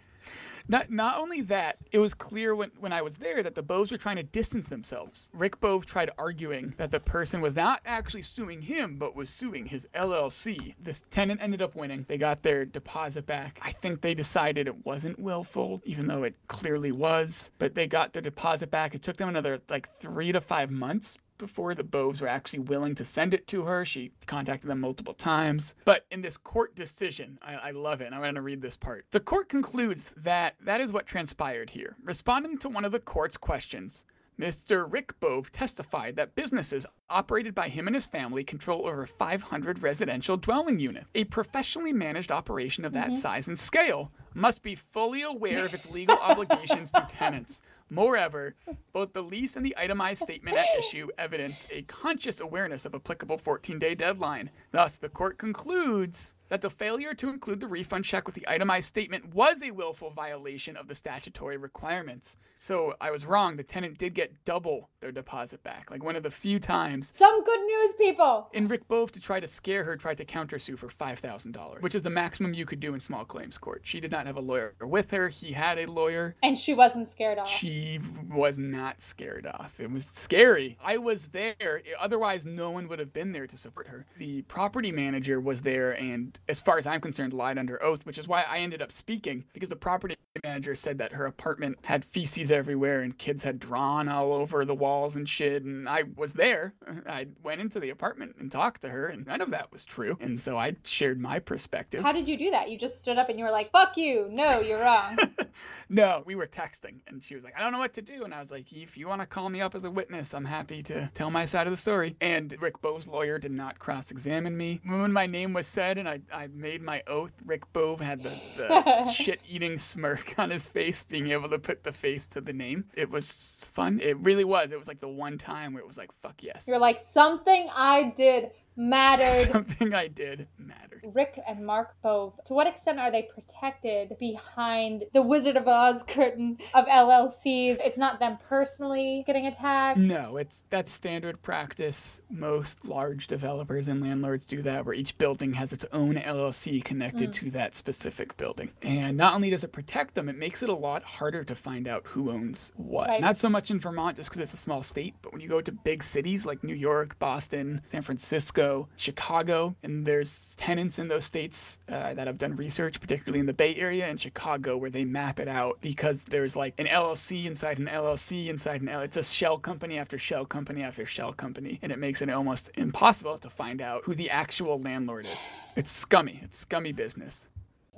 Not 0.66 0.90
not 0.90 1.18
only 1.18 1.42
that, 1.42 1.76
it 1.92 1.98
was 1.98 2.14
clear 2.14 2.54
when, 2.54 2.70
when 2.78 2.92
I 2.92 3.02
was 3.02 3.18
there 3.18 3.42
that 3.42 3.54
the 3.54 3.62
Boves 3.62 3.92
were 3.92 3.98
trying 3.98 4.16
to 4.16 4.22
distance 4.22 4.68
themselves. 4.68 5.30
Rick 5.34 5.60
Bove 5.60 5.84
tried 5.84 6.10
arguing 6.16 6.72
that 6.76 6.90
the 6.90 7.00
person 7.00 7.40
was 7.40 7.54
not 7.54 7.80
actually 7.84 8.22
suing 8.22 8.62
him, 8.62 8.96
but 8.96 9.14
was 9.14 9.28
suing 9.28 9.66
his 9.66 9.86
LLC. 9.94 10.74
This 10.80 11.02
tenant 11.10 11.42
ended 11.42 11.60
up 11.60 11.74
winning. 11.74 12.06
They 12.08 12.16
got 12.16 12.42
their 12.42 12.64
deposit 12.64 13.26
back. 13.26 13.58
I 13.62 13.72
think 13.72 14.00
they 14.00 14.14
decided 14.14 14.66
it 14.66 14.86
wasn't 14.86 15.18
willful, 15.18 15.82
even 15.84 16.06
though 16.06 16.22
it 16.22 16.34
clearly 16.48 16.92
was. 16.92 17.52
But 17.58 17.74
they 17.74 17.86
got 17.86 18.12
their 18.12 18.22
deposit 18.22 18.70
back. 18.70 18.94
It 18.94 19.02
took 19.02 19.18
them 19.18 19.28
another 19.28 19.60
like 19.68 19.90
three 19.98 20.32
to 20.32 20.40
five 20.40 20.70
months 20.70 21.18
before 21.38 21.74
the 21.74 21.84
Boves 21.84 22.20
were 22.20 22.28
actually 22.28 22.60
willing 22.60 22.94
to 22.96 23.04
send 23.04 23.34
it 23.34 23.46
to 23.48 23.62
her. 23.62 23.84
She 23.84 24.12
contacted 24.26 24.70
them 24.70 24.80
multiple 24.80 25.14
times. 25.14 25.74
But 25.84 26.06
in 26.10 26.22
this 26.22 26.36
court 26.36 26.74
decision, 26.74 27.38
I, 27.42 27.54
I 27.54 27.70
love 27.70 28.00
it. 28.00 28.06
and 28.06 28.14
I'm 28.14 28.20
going 28.20 28.34
to 28.34 28.42
read 28.42 28.62
this 28.62 28.76
part. 28.76 29.06
The 29.10 29.20
court 29.20 29.48
concludes 29.48 30.14
that 30.16 30.56
that 30.64 30.80
is 30.80 30.92
what 30.92 31.06
transpired 31.06 31.70
here. 31.70 31.96
Responding 32.02 32.58
to 32.58 32.68
one 32.68 32.84
of 32.84 32.92
the 32.92 33.00
court's 33.00 33.36
questions, 33.36 34.04
Mr. 34.38 34.90
Rick 34.90 35.18
Bove 35.20 35.52
testified 35.52 36.16
that 36.16 36.34
businesses 36.34 36.86
operated 37.08 37.54
by 37.54 37.68
him 37.68 37.86
and 37.86 37.94
his 37.94 38.06
family 38.06 38.42
control 38.42 38.86
over 38.86 39.06
500 39.06 39.80
residential 39.82 40.36
dwelling 40.36 40.80
units. 40.80 41.06
A 41.14 41.24
professionally 41.24 41.92
managed 41.92 42.32
operation 42.32 42.84
of 42.84 42.92
that 42.94 43.08
mm-hmm. 43.08 43.14
size 43.14 43.46
and 43.46 43.58
scale 43.58 44.10
must 44.34 44.62
be 44.62 44.74
fully 44.74 45.22
aware 45.22 45.64
of 45.64 45.74
its 45.74 45.88
legal 45.90 46.16
obligations 46.22 46.90
to 46.90 47.06
tenants. 47.08 47.62
Moreover, 47.90 48.54
both 48.92 49.12
the 49.12 49.22
lease 49.22 49.56
and 49.56 49.64
the 49.64 49.76
itemized 49.76 50.22
statement 50.22 50.56
at 50.56 50.66
issue 50.78 51.08
evidence 51.18 51.66
a 51.70 51.82
conscious 51.82 52.40
awareness 52.40 52.86
of 52.86 52.94
applicable 52.94 53.38
14 53.38 53.78
day 53.78 53.94
deadline. 53.94 54.50
Thus, 54.72 54.96
the 54.96 55.08
court 55.08 55.38
concludes 55.38 56.34
that 56.54 56.60
the 56.60 56.70
failure 56.70 57.14
to 57.14 57.30
include 57.30 57.58
the 57.58 57.66
refund 57.66 58.04
check 58.04 58.26
with 58.26 58.36
the 58.36 58.46
itemized 58.46 58.86
statement 58.86 59.34
was 59.34 59.60
a 59.60 59.72
willful 59.72 60.10
violation 60.10 60.76
of 60.76 60.86
the 60.86 60.94
statutory 60.94 61.56
requirements. 61.56 62.36
So 62.56 62.94
I 63.00 63.10
was 63.10 63.26
wrong. 63.26 63.56
The 63.56 63.64
tenant 63.64 63.98
did 63.98 64.14
get 64.14 64.32
double 64.44 64.88
their 65.00 65.10
deposit 65.10 65.64
back, 65.64 65.90
like 65.90 66.04
one 66.04 66.14
of 66.14 66.22
the 66.22 66.30
few 66.30 66.60
times. 66.60 67.10
Some 67.12 67.42
good 67.42 67.60
news, 67.66 67.94
people. 67.98 68.48
And 68.54 68.70
Rick 68.70 68.86
Bove, 68.86 69.10
to 69.12 69.20
try 69.20 69.40
to 69.40 69.48
scare 69.48 69.82
her, 69.82 69.96
tried 69.96 70.18
to 70.18 70.24
countersue 70.24 70.78
for 70.78 70.86
$5,000, 70.86 71.82
which 71.82 71.96
is 71.96 72.02
the 72.02 72.10
maximum 72.10 72.54
you 72.54 72.66
could 72.66 72.78
do 72.78 72.94
in 72.94 73.00
small 73.00 73.24
claims 73.24 73.58
court. 73.58 73.82
She 73.82 73.98
did 73.98 74.12
not 74.12 74.24
have 74.26 74.36
a 74.36 74.40
lawyer 74.40 74.74
with 74.80 75.10
her. 75.10 75.28
He 75.28 75.50
had 75.50 75.80
a 75.80 75.86
lawyer. 75.86 76.36
And 76.44 76.56
she 76.56 76.72
wasn't 76.72 77.08
scared 77.08 77.38
off. 77.38 77.50
She 77.50 77.98
was 78.30 78.58
not 78.60 79.02
scared 79.02 79.48
off. 79.48 79.74
It 79.80 79.90
was 79.90 80.06
scary. 80.06 80.78
I 80.80 80.98
was 80.98 81.26
there. 81.26 81.82
Otherwise, 81.98 82.44
no 82.44 82.70
one 82.70 82.86
would 82.86 83.00
have 83.00 83.12
been 83.12 83.32
there 83.32 83.48
to 83.48 83.56
support 83.56 83.88
her. 83.88 84.06
The 84.18 84.42
property 84.42 84.92
manager 84.92 85.40
was 85.40 85.60
there 85.60 85.90
and, 86.00 86.38
as 86.48 86.60
far 86.60 86.78
as 86.78 86.86
I'm 86.86 87.00
concerned, 87.00 87.32
lied 87.32 87.58
under 87.58 87.82
oath, 87.82 88.04
which 88.06 88.18
is 88.18 88.28
why 88.28 88.42
I 88.42 88.58
ended 88.58 88.82
up 88.82 88.92
speaking 88.92 89.44
because 89.52 89.68
the 89.68 89.76
property 89.76 90.16
manager 90.42 90.74
said 90.74 90.98
that 90.98 91.12
her 91.12 91.26
apartment 91.26 91.78
had 91.82 92.04
feces 92.04 92.50
everywhere 92.50 93.02
and 93.02 93.16
kids 93.16 93.44
had 93.44 93.58
drawn 93.58 94.08
all 94.08 94.32
over 94.32 94.64
the 94.64 94.74
walls 94.74 95.16
and 95.16 95.28
shit. 95.28 95.62
And 95.62 95.88
I 95.88 96.04
was 96.16 96.32
there. 96.32 96.74
I 97.08 97.26
went 97.42 97.60
into 97.60 97.80
the 97.80 97.90
apartment 97.90 98.36
and 98.38 98.50
talked 98.50 98.82
to 98.82 98.88
her, 98.88 99.06
and 99.06 99.26
none 99.26 99.40
of 99.40 99.50
that 99.50 99.72
was 99.72 99.84
true. 99.84 100.16
And 100.20 100.40
so 100.40 100.56
I 100.56 100.74
shared 100.84 101.20
my 101.20 101.38
perspective. 101.38 102.02
How 102.02 102.12
did 102.12 102.28
you 102.28 102.36
do 102.36 102.50
that? 102.50 102.70
You 102.70 102.78
just 102.78 102.98
stood 103.00 103.18
up 103.18 103.28
and 103.28 103.38
you 103.38 103.44
were 103.44 103.50
like, 103.50 103.70
"Fuck 103.70 103.96
you! 103.96 104.28
No, 104.30 104.60
you're 104.60 104.80
wrong." 104.80 105.16
No, 105.88 106.22
we 106.24 106.34
were 106.34 106.46
texting, 106.46 106.94
and 107.06 107.22
she 107.22 107.34
was 107.34 107.44
like, 107.44 107.54
I 107.56 107.60
don't 107.60 107.72
know 107.72 107.78
what 107.78 107.92
to 107.94 108.02
do. 108.02 108.24
And 108.24 108.34
I 108.34 108.38
was 108.38 108.50
like, 108.50 108.72
if 108.72 108.96
you 108.96 109.06
want 109.06 109.20
to 109.20 109.26
call 109.26 109.48
me 109.48 109.60
up 109.60 109.74
as 109.74 109.84
a 109.84 109.90
witness, 109.90 110.34
I'm 110.34 110.44
happy 110.44 110.82
to 110.84 111.10
tell 111.14 111.30
my 111.30 111.44
side 111.44 111.66
of 111.66 111.72
the 111.72 111.76
story. 111.76 112.16
And 112.20 112.56
Rick 112.60 112.80
Bove's 112.80 113.06
lawyer 113.06 113.38
did 113.38 113.52
not 113.52 113.78
cross 113.78 114.10
examine 114.10 114.56
me. 114.56 114.80
When 114.84 115.12
my 115.12 115.26
name 115.26 115.52
was 115.52 115.66
said 115.66 115.98
and 115.98 116.08
I, 116.08 116.20
I 116.32 116.48
made 116.48 116.82
my 116.82 117.02
oath, 117.06 117.32
Rick 117.44 117.72
Bove 117.72 118.00
had 118.00 118.20
the, 118.20 118.28
the 118.56 119.10
shit 119.12 119.40
eating 119.48 119.78
smirk 119.78 120.34
on 120.38 120.50
his 120.50 120.66
face, 120.66 121.02
being 121.02 121.30
able 121.30 121.48
to 121.50 121.58
put 121.58 121.84
the 121.84 121.92
face 121.92 122.26
to 122.28 122.40
the 122.40 122.52
name. 122.52 122.84
It 122.94 123.10
was 123.10 123.70
fun. 123.74 124.00
It 124.00 124.16
really 124.18 124.44
was. 124.44 124.72
It 124.72 124.78
was 124.78 124.88
like 124.88 125.00
the 125.00 125.08
one 125.08 125.38
time 125.38 125.72
where 125.72 125.82
it 125.82 125.86
was 125.86 125.98
like, 125.98 126.10
fuck 126.20 126.42
yes. 126.42 126.66
You're 126.68 126.78
like, 126.78 127.00
"Something 127.00 127.68
I 127.74 128.12
did 128.16 128.50
mattered." 128.76 129.50
Something 129.52 129.94
I 129.94 130.08
did 130.08 130.48
mattered. 130.58 130.83
Rick 131.12 131.40
and 131.46 131.64
Mark 131.64 131.94
Bove, 132.02 132.38
to 132.46 132.54
what 132.54 132.66
extent 132.66 132.98
are 132.98 133.10
they 133.10 133.22
protected 133.22 134.16
behind 134.18 135.04
the 135.12 135.22
Wizard 135.22 135.56
of 135.56 135.66
Oz 135.68 136.02
curtain 136.02 136.58
of 136.74 136.86
LLCs? 136.86 137.78
It's 137.80 137.98
not 137.98 138.18
them 138.18 138.38
personally 138.48 139.24
getting 139.26 139.46
attacked. 139.46 139.98
No, 139.98 140.36
it's 140.36 140.64
that's 140.70 140.92
standard 140.92 141.42
practice. 141.42 142.20
Most 142.30 142.86
large 142.86 143.26
developers 143.26 143.88
and 143.88 144.00
landlords 144.02 144.44
do 144.44 144.62
that, 144.62 144.84
where 144.84 144.94
each 144.94 145.16
building 145.18 145.54
has 145.54 145.72
its 145.72 145.84
own 145.92 146.14
LLC 146.16 146.80
connected 146.84 147.30
Mm. 147.30 147.34
to 147.34 147.50
that 147.52 147.74
specific 147.74 148.36
building. 148.36 148.70
And 148.82 149.16
not 149.16 149.34
only 149.34 149.50
does 149.50 149.64
it 149.64 149.72
protect 149.72 150.14
them, 150.14 150.28
it 150.28 150.36
makes 150.36 150.62
it 150.62 150.68
a 150.68 150.74
lot 150.74 151.02
harder 151.04 151.44
to 151.44 151.54
find 151.54 151.86
out 151.88 152.02
who 152.06 152.30
owns 152.30 152.72
what. 152.76 153.08
Right. 153.08 153.20
Not 153.20 153.38
so 153.38 153.48
much 153.48 153.70
in 153.70 153.78
Vermont, 153.80 154.16
just 154.16 154.30
because 154.30 154.42
it's 154.42 154.54
a 154.54 154.56
small 154.58 154.82
state, 154.82 155.14
but 155.22 155.32
when 155.32 155.40
you 155.40 155.48
go 155.48 155.60
to 155.60 155.72
big 155.72 156.02
cities 156.04 156.44
like 156.46 156.62
New 156.64 156.74
York, 156.74 157.18
Boston, 157.18 157.80
San 157.86 158.02
Francisco, 158.02 158.88
Chicago, 158.96 159.74
and 159.82 160.06
there's 160.06 160.54
tenants 160.56 160.93
in 160.98 161.08
those 161.08 161.24
states 161.24 161.78
uh, 161.88 162.14
that 162.14 162.26
have 162.26 162.38
done 162.38 162.56
research, 162.56 163.00
particularly 163.00 163.40
in 163.40 163.46
the 163.46 163.52
Bay 163.52 163.74
Area 163.76 164.06
and 164.06 164.20
Chicago, 164.20 164.76
where 164.76 164.90
they 164.90 165.04
map 165.04 165.40
it 165.40 165.48
out 165.48 165.78
because 165.80 166.24
there's 166.24 166.56
like 166.56 166.74
an 166.78 166.86
LLC 166.86 167.46
inside 167.46 167.78
an 167.78 167.86
LLC 167.86 168.48
inside 168.48 168.82
an 168.82 168.88
L. 168.88 169.00
It's 169.00 169.16
a 169.16 169.22
shell 169.22 169.58
company 169.58 169.98
after 169.98 170.18
shell 170.18 170.44
company 170.44 170.82
after 170.82 171.06
shell 171.06 171.32
company, 171.32 171.78
and 171.82 171.92
it 171.92 171.98
makes 171.98 172.22
it 172.22 172.30
almost 172.30 172.70
impossible 172.74 173.38
to 173.38 173.50
find 173.50 173.80
out 173.80 174.02
who 174.04 174.14
the 174.14 174.30
actual 174.30 174.80
landlord 174.80 175.26
is. 175.26 175.38
It's 175.76 175.90
scummy. 175.90 176.40
It's 176.42 176.58
scummy 176.58 176.92
business. 176.92 177.48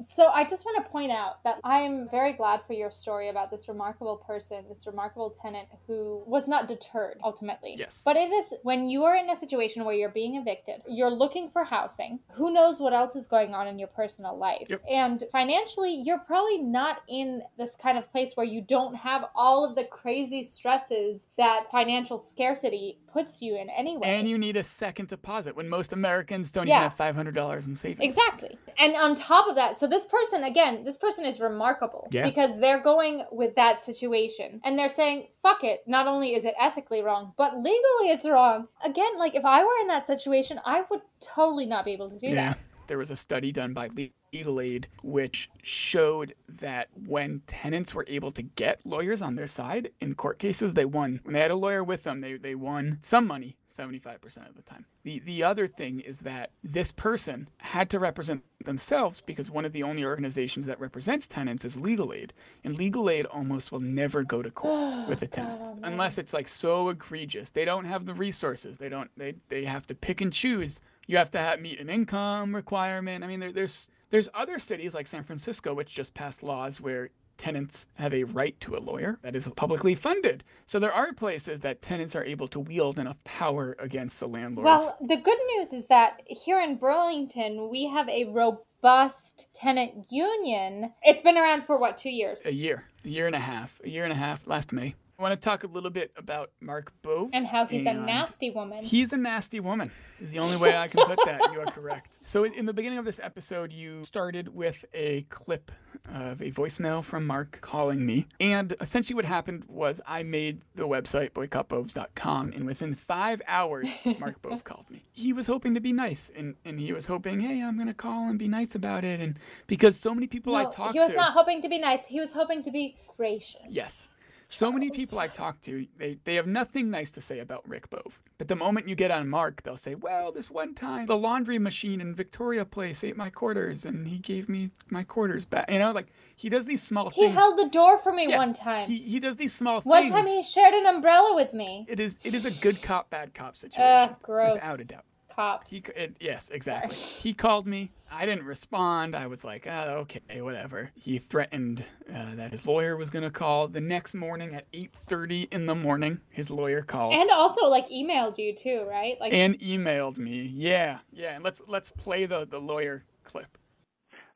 So 0.05 0.29
I 0.29 0.45
just 0.45 0.65
want 0.65 0.85
to 0.85 0.91
point 0.91 1.11
out 1.11 1.43
that 1.45 1.59
I 1.65 1.79
am 1.81 2.09
very 2.11 2.33
glad 2.33 2.61
for 2.67 2.73
your 2.75 2.91
story 2.91 3.29
about 3.29 3.51
this 3.51 3.69
remarkable 3.69 4.17
person, 4.17 4.65
this 4.69 4.87
remarkable 4.87 5.31
tenant 5.43 5.69
who 5.87 6.23
was 6.27 6.49
not 6.49 6.69
deterred 6.69 7.19
ultimately. 7.25 7.77
Yes. 7.79 8.03
But 8.05 8.17
it 8.17 8.31
is 8.31 8.55
when 8.63 8.89
you 8.91 9.05
are 9.05 9.17
in 9.17 9.31
a 9.31 9.37
situation 9.37 9.85
where 9.85 9.95
you're 9.95 10.11
being 10.11 10.37
evicted, 10.37 10.83
you're 10.89 11.11
looking 11.11 11.49
for 11.49 11.65
housing. 11.65 12.21
Who 12.33 12.53
knows 12.53 12.81
what 12.81 12.93
else 12.93 13.17
is 13.17 13.27
going 13.27 13.55
on 13.55 13.67
in 13.67 13.79
your 13.79 13.89
personal 13.89 14.37
life? 14.37 14.67
Yep. 14.69 14.83
And 14.91 15.25
financially, 15.33 15.95
you're 16.05 16.19
probably 16.21 16.59
not 16.59 17.01
in 17.09 17.43
this 17.57 17.77
kind 17.77 17.97
of 17.97 18.11
place 18.11 18.33
where 18.37 18.47
you 18.47 18.61
don't 18.61 18.95
have 18.95 19.25
all 19.35 19.65
of 19.65 19.75
the 19.77 19.85
crazy 19.85 20.43
stresses 20.43 21.29
that 21.39 21.67
financial 21.71 22.19
scarcity 22.19 22.99
puts 23.13 23.41
you 23.41 23.57
in 23.57 23.71
anyway. 23.71 24.09
And 24.09 24.29
you 24.29 24.37
need 24.37 24.57
a 24.57 24.65
second 24.65 25.09
deposit 25.09 25.57
when 25.57 25.69
most 25.69 25.93
Americans 25.93 26.51
don't 26.51 26.67
Yeah. 26.67 26.77
even 26.77 26.91
have 26.91 26.97
$500 26.97 27.67
in 27.67 27.75
savings. 27.75 28.05
Exactly. 28.05 28.59
And 28.79 28.95
on 28.95 29.15
top 29.15 29.49
of 29.49 29.55
that, 29.55 29.79
so 29.79 29.86
this 29.87 30.07
person, 30.07 30.45
again, 30.45 30.85
this 30.85 30.97
person 30.97 31.25
is 31.25 31.41
remarkable 31.41 32.09
Yeah. 32.11 32.25
because 32.25 32.59
they're 32.59 32.83
going 32.83 33.25
with 33.31 33.55
that 33.57 33.83
situation 33.83 34.61
and 34.65 34.79
they're 34.79 34.89
saying, 34.89 35.29
fuck 35.43 35.65
it. 35.65 35.83
Not 35.87 36.07
only 36.07 36.35
is 36.35 36.45
it 36.45 36.55
ethically 36.61 37.03
wrong, 37.03 37.33
but 37.37 37.57
legally 37.57 38.11
it's 38.11 38.27
wrong. 38.29 38.69
Again, 38.85 39.19
like 39.19 39.35
if 39.35 39.45
I 39.45 39.63
were 39.63 39.81
in 39.83 39.89
that 39.89 40.07
situation, 40.07 40.61
I 40.65 40.85
would 40.91 41.01
totally 41.21 41.67
not 41.67 41.85
be 41.85 41.93
able 41.93 42.11
to 42.11 42.19
do 42.19 42.29
Yeah. 42.29 42.35
that. 42.35 42.59
There 42.87 42.99
was 42.99 43.11
a 43.11 43.17
study 43.17 43.51
done 43.51 43.75
by 43.75 43.89
Legal 44.33 44.61
Aid 44.61 44.87
which 45.03 45.51
showed 45.63 46.35
that 46.49 46.89
when 47.07 47.41
tenants 47.49 47.93
were 47.95 48.05
able 48.09 48.31
to 48.33 48.43
get 48.43 48.85
lawyers 48.87 49.21
on 49.23 49.35
their 49.35 49.49
side 49.49 49.91
in 50.01 50.15
court 50.15 50.39
cases, 50.39 50.75
they 50.75 50.85
won. 50.85 51.21
When 51.25 51.33
they 51.35 51.41
had 51.41 51.51
a 51.51 51.57
lawyer 51.57 51.83
with 51.83 52.05
them, 52.05 52.21
they, 52.21 52.37
they 52.37 52.55
won 52.55 52.99
some 53.03 53.27
money. 53.27 53.57
75% 53.77 54.49
of 54.49 54.57
the 54.57 54.63
time. 54.63 54.85
The 55.05 55.21
the 55.21 55.43
other 55.43 55.67
thing 55.67 56.01
is 56.01 56.21
that 56.21 56.51
this 56.63 56.93
person 56.93 57.49
had 57.59 57.91
to 57.91 57.99
represent 57.99 58.43
themselves 58.65 59.23
because 59.25 59.51
one 59.51 59.65
of 59.65 59.73
the 59.73 59.83
only 59.83 60.05
organizations 60.05 60.67
that 60.67 60.81
represents 60.81 61.27
tenants 61.27 61.65
is 61.65 61.77
Legal 61.77 62.13
Aid. 62.13 62.33
And 62.65 62.77
Legal 62.77 63.09
Aid 63.11 63.27
almost 63.27 63.73
will 63.73 63.81
never 63.81 64.23
go 64.23 64.43
to 64.43 64.51
court 64.51 65.07
with 65.09 65.23
a 65.23 65.27
tenant 65.27 65.61
oh, 65.63 65.79
unless 65.83 66.19
it's 66.19 66.33
like 66.33 66.49
so 66.49 66.89
egregious. 66.89 67.51
They 67.51 67.65
don't 67.65 67.85
have 67.85 68.07
the 68.07 68.15
resources. 68.15 68.79
They 68.79 68.89
don't 68.89 69.11
they 69.17 69.35
they 69.49 69.65
have 69.65 69.87
to 69.89 69.95
pick 69.95 70.21
and 70.21 70.33
choose. 70.33 70.81
You 71.09 71.19
have 71.19 71.31
to 71.33 71.39
have, 71.39 71.61
meet 71.61 71.79
an 71.79 71.89
income 71.89 72.55
requirement. 72.55 73.23
I 73.23 73.29
mean 73.29 73.41
there, 73.41 73.53
there's 73.53 73.91
There's 74.11 74.29
other 74.35 74.59
cities 74.59 74.95
like 74.95 75.07
San 75.07 75.25
Francisco 75.25 75.75
which 75.75 75.95
just 75.95 76.15
passed 76.15 76.43
laws 76.43 76.81
where 76.81 77.11
tenants 77.39 77.87
have 77.95 78.15
a 78.15 78.25
right 78.25 78.59
to 78.61 78.77
a 78.77 78.81
lawyer 78.81 79.19
that 79.23 79.37
is 79.37 79.49
publicly 79.57 79.95
funded. 79.95 80.45
So 80.67 80.79
there 80.79 80.93
are 80.93 81.13
places 81.13 81.61
that 81.61 81.83
tenants 81.83 82.17
are 82.17 82.25
able 82.25 82.49
to 82.49 82.61
wield 82.61 82.99
enough 82.99 83.23
power 83.25 83.77
against 83.79 84.21
the 84.21 84.29
landlords. 84.29 84.67
Well, 84.67 84.97
the 85.01 85.17
good 85.17 85.39
news 85.57 85.73
is 85.73 85.87
that 85.87 86.21
here 86.27 86.61
in 86.61 86.77
Burlington, 86.77 87.69
we 87.71 87.87
have 87.87 88.09
a 88.09 88.25
robust 88.25 89.49
tenant 89.55 90.07
union. 90.11 90.93
It's 91.03 91.23
been 91.23 91.39
around 91.39 91.65
for 91.65 91.79
what, 91.79 91.99
two 91.99 92.11
years? 92.11 92.45
a 92.45 92.53
year, 92.53 92.85
a 93.05 93.09
year 93.09 93.27
and 93.27 93.37
a 93.37 93.41
half, 93.41 93.81
a 93.85 93.89
year 93.89 94.05
and 94.05 94.13
a 94.13 94.17
half 94.17 94.47
last 94.47 94.73
May. 94.73 94.95
I 95.19 95.23
want 95.23 95.33
to 95.41 95.43
talk 95.43 95.65
a 95.65 95.67
little 95.67 95.89
bit 95.89 96.13
about 96.17 96.51
Mark 96.61 96.93
Bove. 97.01 97.31
And 97.33 97.47
how 97.47 97.65
he's 97.65 97.87
a 97.87 97.95
nasty 97.95 98.51
woman. 98.51 98.85
He's 98.85 99.13
a 99.15 99.17
nasty 99.17 99.61
woman. 99.61 99.91
Is 100.21 100.31
the 100.31 100.41
only 100.41 100.57
way 100.59 100.77
I 100.77 100.89
can 100.89 101.07
put 101.07 101.19
that. 101.25 101.41
You 101.53 101.61
are 101.61 101.71
correct. 101.71 102.19
So 102.23 102.45
in- 102.45 102.67
the 102.67 102.73
beginning 102.75 102.99
of 102.99 103.05
this 103.05 103.21
episode, 103.23 103.73
you 103.73 104.03
started 104.05 104.49
with 104.55 104.85
a 104.93 105.23
clip 105.31 105.71
of 106.13 106.43
a 106.43 106.51
voicemail 106.51 107.03
from 107.05 107.27
Mark 107.27 107.59
calling 107.63 108.05
me, 108.05 108.27
and 108.41 108.75
essentially 108.81 109.15
what 109.15 109.25
happened 109.25 109.65
was 109.69 110.01
I 110.07 110.23
made 110.23 110.61
the 110.75 110.87
website 110.87 111.31
boycottboves.com, 111.31 112.53
and 112.53 112.67
within 112.67 112.95
five 112.95 113.41
hours, 113.47 113.89
Mark 114.19 114.43
Bove 114.43 114.65
called 114.65 114.91
me. 114.91 115.03
He 115.13 115.33
was 115.33 115.47
hoping 115.47 115.75
to 115.75 115.81
be 115.81 115.93
nice, 115.93 116.31
and 116.37 116.55
and 116.65 116.79
he 116.81 116.93
was 116.93 117.07
hoping, 117.07 117.41
hey, 117.41 117.63
I'm 117.63 117.79
gonna 117.79 117.95
call 117.95 118.29
and 118.29 118.39
be 118.39 118.49
nice 118.49 118.75
about 118.75 119.05
it, 119.05 119.21
and 119.21 119.39
because 119.67 119.97
so 119.99 120.15
many 120.15 120.27
people 120.27 120.55
I 120.55 120.65
talked 120.65 120.93
to. 120.93 120.99
he 120.99 120.99
was 120.99 121.11
to, 121.13 121.17
not 121.17 121.33
hoping 121.33 121.63
to 121.63 121.69
be 121.69 121.79
nice. 121.79 122.07
He 122.07 122.21
was 122.21 122.33
hoping 122.33 122.63
to 122.65 122.71
be 122.71 122.97
gracious. 123.17 123.69
Yes. 123.69 124.09
So 124.49 124.71
many 124.71 124.91
people 124.91 125.19
I 125.19 125.29
talk 125.29 125.61
to, 125.63 125.87
they, 125.99 126.19
they 126.25 126.37
have 126.37 126.47
nothing 126.47 126.91
nice 126.91 127.11
to 127.13 127.21
say 127.21 127.41
about 127.41 127.69
Rick 127.69 127.91
Bove. 127.91 128.21
But 128.39 128.49
the 128.49 128.57
moment 128.57 128.89
you 128.89 128.95
get 128.95 129.11
on 129.11 129.29
Mark, 129.29 129.63
they'll 129.63 129.77
say, 129.77 129.95
well, 129.95 130.31
this 130.31 130.51
one 130.51 130.75
time 130.75 131.07
the 131.07 131.17
laundry 131.17 131.59
machine 131.59 132.01
in 132.01 132.15
Victoria 132.15 132.65
Place 132.65 133.03
ate 133.03 133.17
my 133.17 133.31
quarters 133.31 133.85
and 133.87 134.07
he 134.07 134.19
gave 134.19 134.49
me 134.49 134.71
my 134.91 135.03
quarters 135.05 135.45
back. 135.45 135.71
You 135.71 135.79
know, 135.79 135.93
like 135.93 136.09
he 136.37 136.49
does 136.49 136.67
these 136.67 136.83
small 136.83 137.11
He 137.11 137.23
things. 137.23 137.33
He 137.33 137.39
held 137.39 137.59
the 137.59 137.69
door 137.71 137.99
for 137.99 138.13
me 138.13 138.29
Yeah, 138.29 138.37
one 138.37 138.53
time. 138.53 138.87
He, 138.87 138.99
he 138.99 139.21
does 139.21 139.37
these 139.37 139.55
small 139.55 139.81
one 139.83 140.03
things. 140.03 140.13
One 140.13 140.23
time 140.23 140.31
he 140.31 140.43
shared 140.43 140.75
an 140.75 140.87
umbrella 140.87 141.35
with 141.35 141.53
me. 141.55 141.87
it 141.89 141.99
is 141.99 142.19
it 142.25 142.35
is 142.35 142.45
a 142.45 142.51
good 142.51 142.81
cop, 142.83 143.11
bad 143.11 143.35
cop 143.35 143.57
situation. 143.57 143.83
Ugh, 143.83 144.17
gross. 144.23 144.55
Without 144.55 144.81
a 144.81 144.85
doubt. 144.85 145.05
Cops. 145.37 145.71
He, 145.71 145.83
it, 145.95 146.17
yes, 146.19 146.51
exactly. 146.51 146.97
He 146.97 147.35
called 147.35 147.67
me. 147.67 147.93
I 148.11 148.25
didn't 148.25 148.47
respond. 148.47 149.15
I 149.15 149.27
was 149.27 149.45
like, 149.45 149.67
oh, 149.67 150.07
okay, 150.07 150.41
whatever. 150.41 150.91
He 150.95 151.19
threatened 151.19 151.85
uh, 152.09 152.37
that 152.37 152.53
his 152.53 152.67
lawyer 152.67 152.97
was 152.97 153.11
going 153.11 153.25
to 153.25 153.31
call 153.31 153.69
the 153.69 153.81
next 153.81 154.15
morning 154.15 154.55
at 154.55 154.71
8:30 154.73 155.53
in 155.53 155.67
the 155.67 155.75
morning. 155.75 156.21
His 156.31 156.49
lawyer 156.49 156.81
calls 156.81 157.15
and 157.15 157.31
also 157.31 157.67
like 157.67 157.89
emailed 157.91 158.39
you 158.39 158.55
too, 158.55 158.87
right? 158.89 159.21
Like 159.21 159.35
and 159.35 159.61
emailed 159.61 160.17
me. 160.17 160.51
Yeah, 160.55 161.01
yeah. 161.13 161.35
And 161.35 161.45
let's 161.45 161.61
let's 161.69 161.91
play 161.91 162.25
the 162.25 162.47
the 162.47 162.59
lawyer 162.59 163.05
clip. 163.25 163.59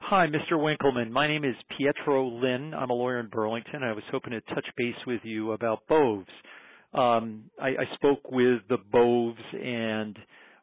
Hi, 0.01 0.27
Mr. 0.27 0.63
Winkleman. 0.63 1.11
My 1.11 1.27
name 1.29 1.45
is 1.45 1.55
Pietro 1.79 2.29
Lynn. 2.29 2.75
I'm 2.75 2.91
a 2.91 2.95
lawyer 2.95 3.21
in 3.21 3.29
Burlington. 3.29 3.83
I 3.83 3.93
was 3.93 4.05
hoping 4.11 4.33
to 4.33 4.41
touch 4.55 4.67
base 4.77 4.97
with 5.07 5.21
you 5.25 5.53
about 5.53 5.87
Boves. 5.89 6.27
Um, 6.93 7.45
I, 7.61 7.69
I 7.69 7.95
spoke 7.95 8.31
with 8.31 8.63
the 8.69 8.79
Boves 8.93 9.39
and 9.53 10.19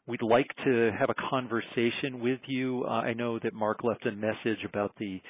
we'd 0.07 0.21
like 0.21 0.47
to 0.65 0.91
have 0.97 1.09
a 1.09 1.29
conversation 1.29 2.19
with 2.19 2.39
you. 2.47 2.83
Uh, 2.85 2.91
I 2.91 3.13
know 3.13 3.39
that 3.39 3.53
Mark 3.53 3.83
left 3.83 4.05
a 4.05 4.11
message 4.11 4.63
about 4.67 4.93
the 4.99 5.21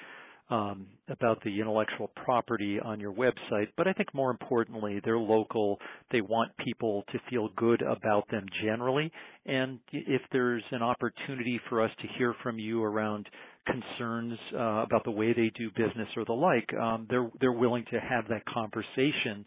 um, 0.49 0.85
about 1.09 1.43
the 1.43 1.59
intellectual 1.59 2.09
property 2.23 2.79
on 2.79 3.01
your 3.01 3.11
website, 3.11 3.67
but 3.75 3.85
I 3.85 3.91
think 3.91 4.13
more 4.13 4.31
importantly, 4.31 5.01
they're 5.03 5.17
local. 5.17 5.77
They 6.09 6.21
want 6.21 6.55
people 6.63 7.03
to 7.11 7.19
feel 7.29 7.49
good 7.57 7.81
about 7.81 8.29
them 8.31 8.45
generally, 8.63 9.11
and 9.45 9.79
if 9.91 10.21
there's 10.31 10.63
an 10.71 10.81
opportunity 10.81 11.59
for 11.67 11.83
us 11.83 11.91
to 12.01 12.07
hear 12.17 12.33
from 12.43 12.59
you 12.59 12.81
around 12.81 13.27
concerns 13.65 14.39
uh, 14.53 14.83
about 14.83 15.03
the 15.03 15.11
way 15.11 15.33
they 15.33 15.51
do 15.57 15.69
business 15.71 16.07
or 16.15 16.23
the 16.23 16.31
like, 16.31 16.73
um, 16.81 17.07
they're 17.09 17.29
they're 17.41 17.51
willing 17.51 17.83
to 17.91 17.99
have 17.99 18.29
that 18.29 18.45
conversation. 18.45 19.43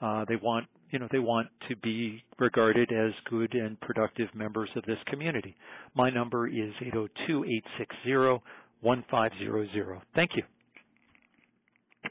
Uh, 0.00 0.24
they 0.28 0.36
want 0.36 0.66
you 0.94 1.00
know 1.00 1.08
they 1.10 1.18
want 1.18 1.48
to 1.68 1.74
be 1.76 2.22
regarded 2.38 2.92
as 2.92 3.10
good 3.28 3.52
and 3.54 3.78
productive 3.80 4.28
members 4.32 4.70
of 4.76 4.84
this 4.84 4.98
community. 5.08 5.56
My 5.96 6.08
number 6.08 6.46
is 6.46 6.72
802-860-1500. 8.84 10.00
Thank 10.14 10.36
you. 10.36 10.44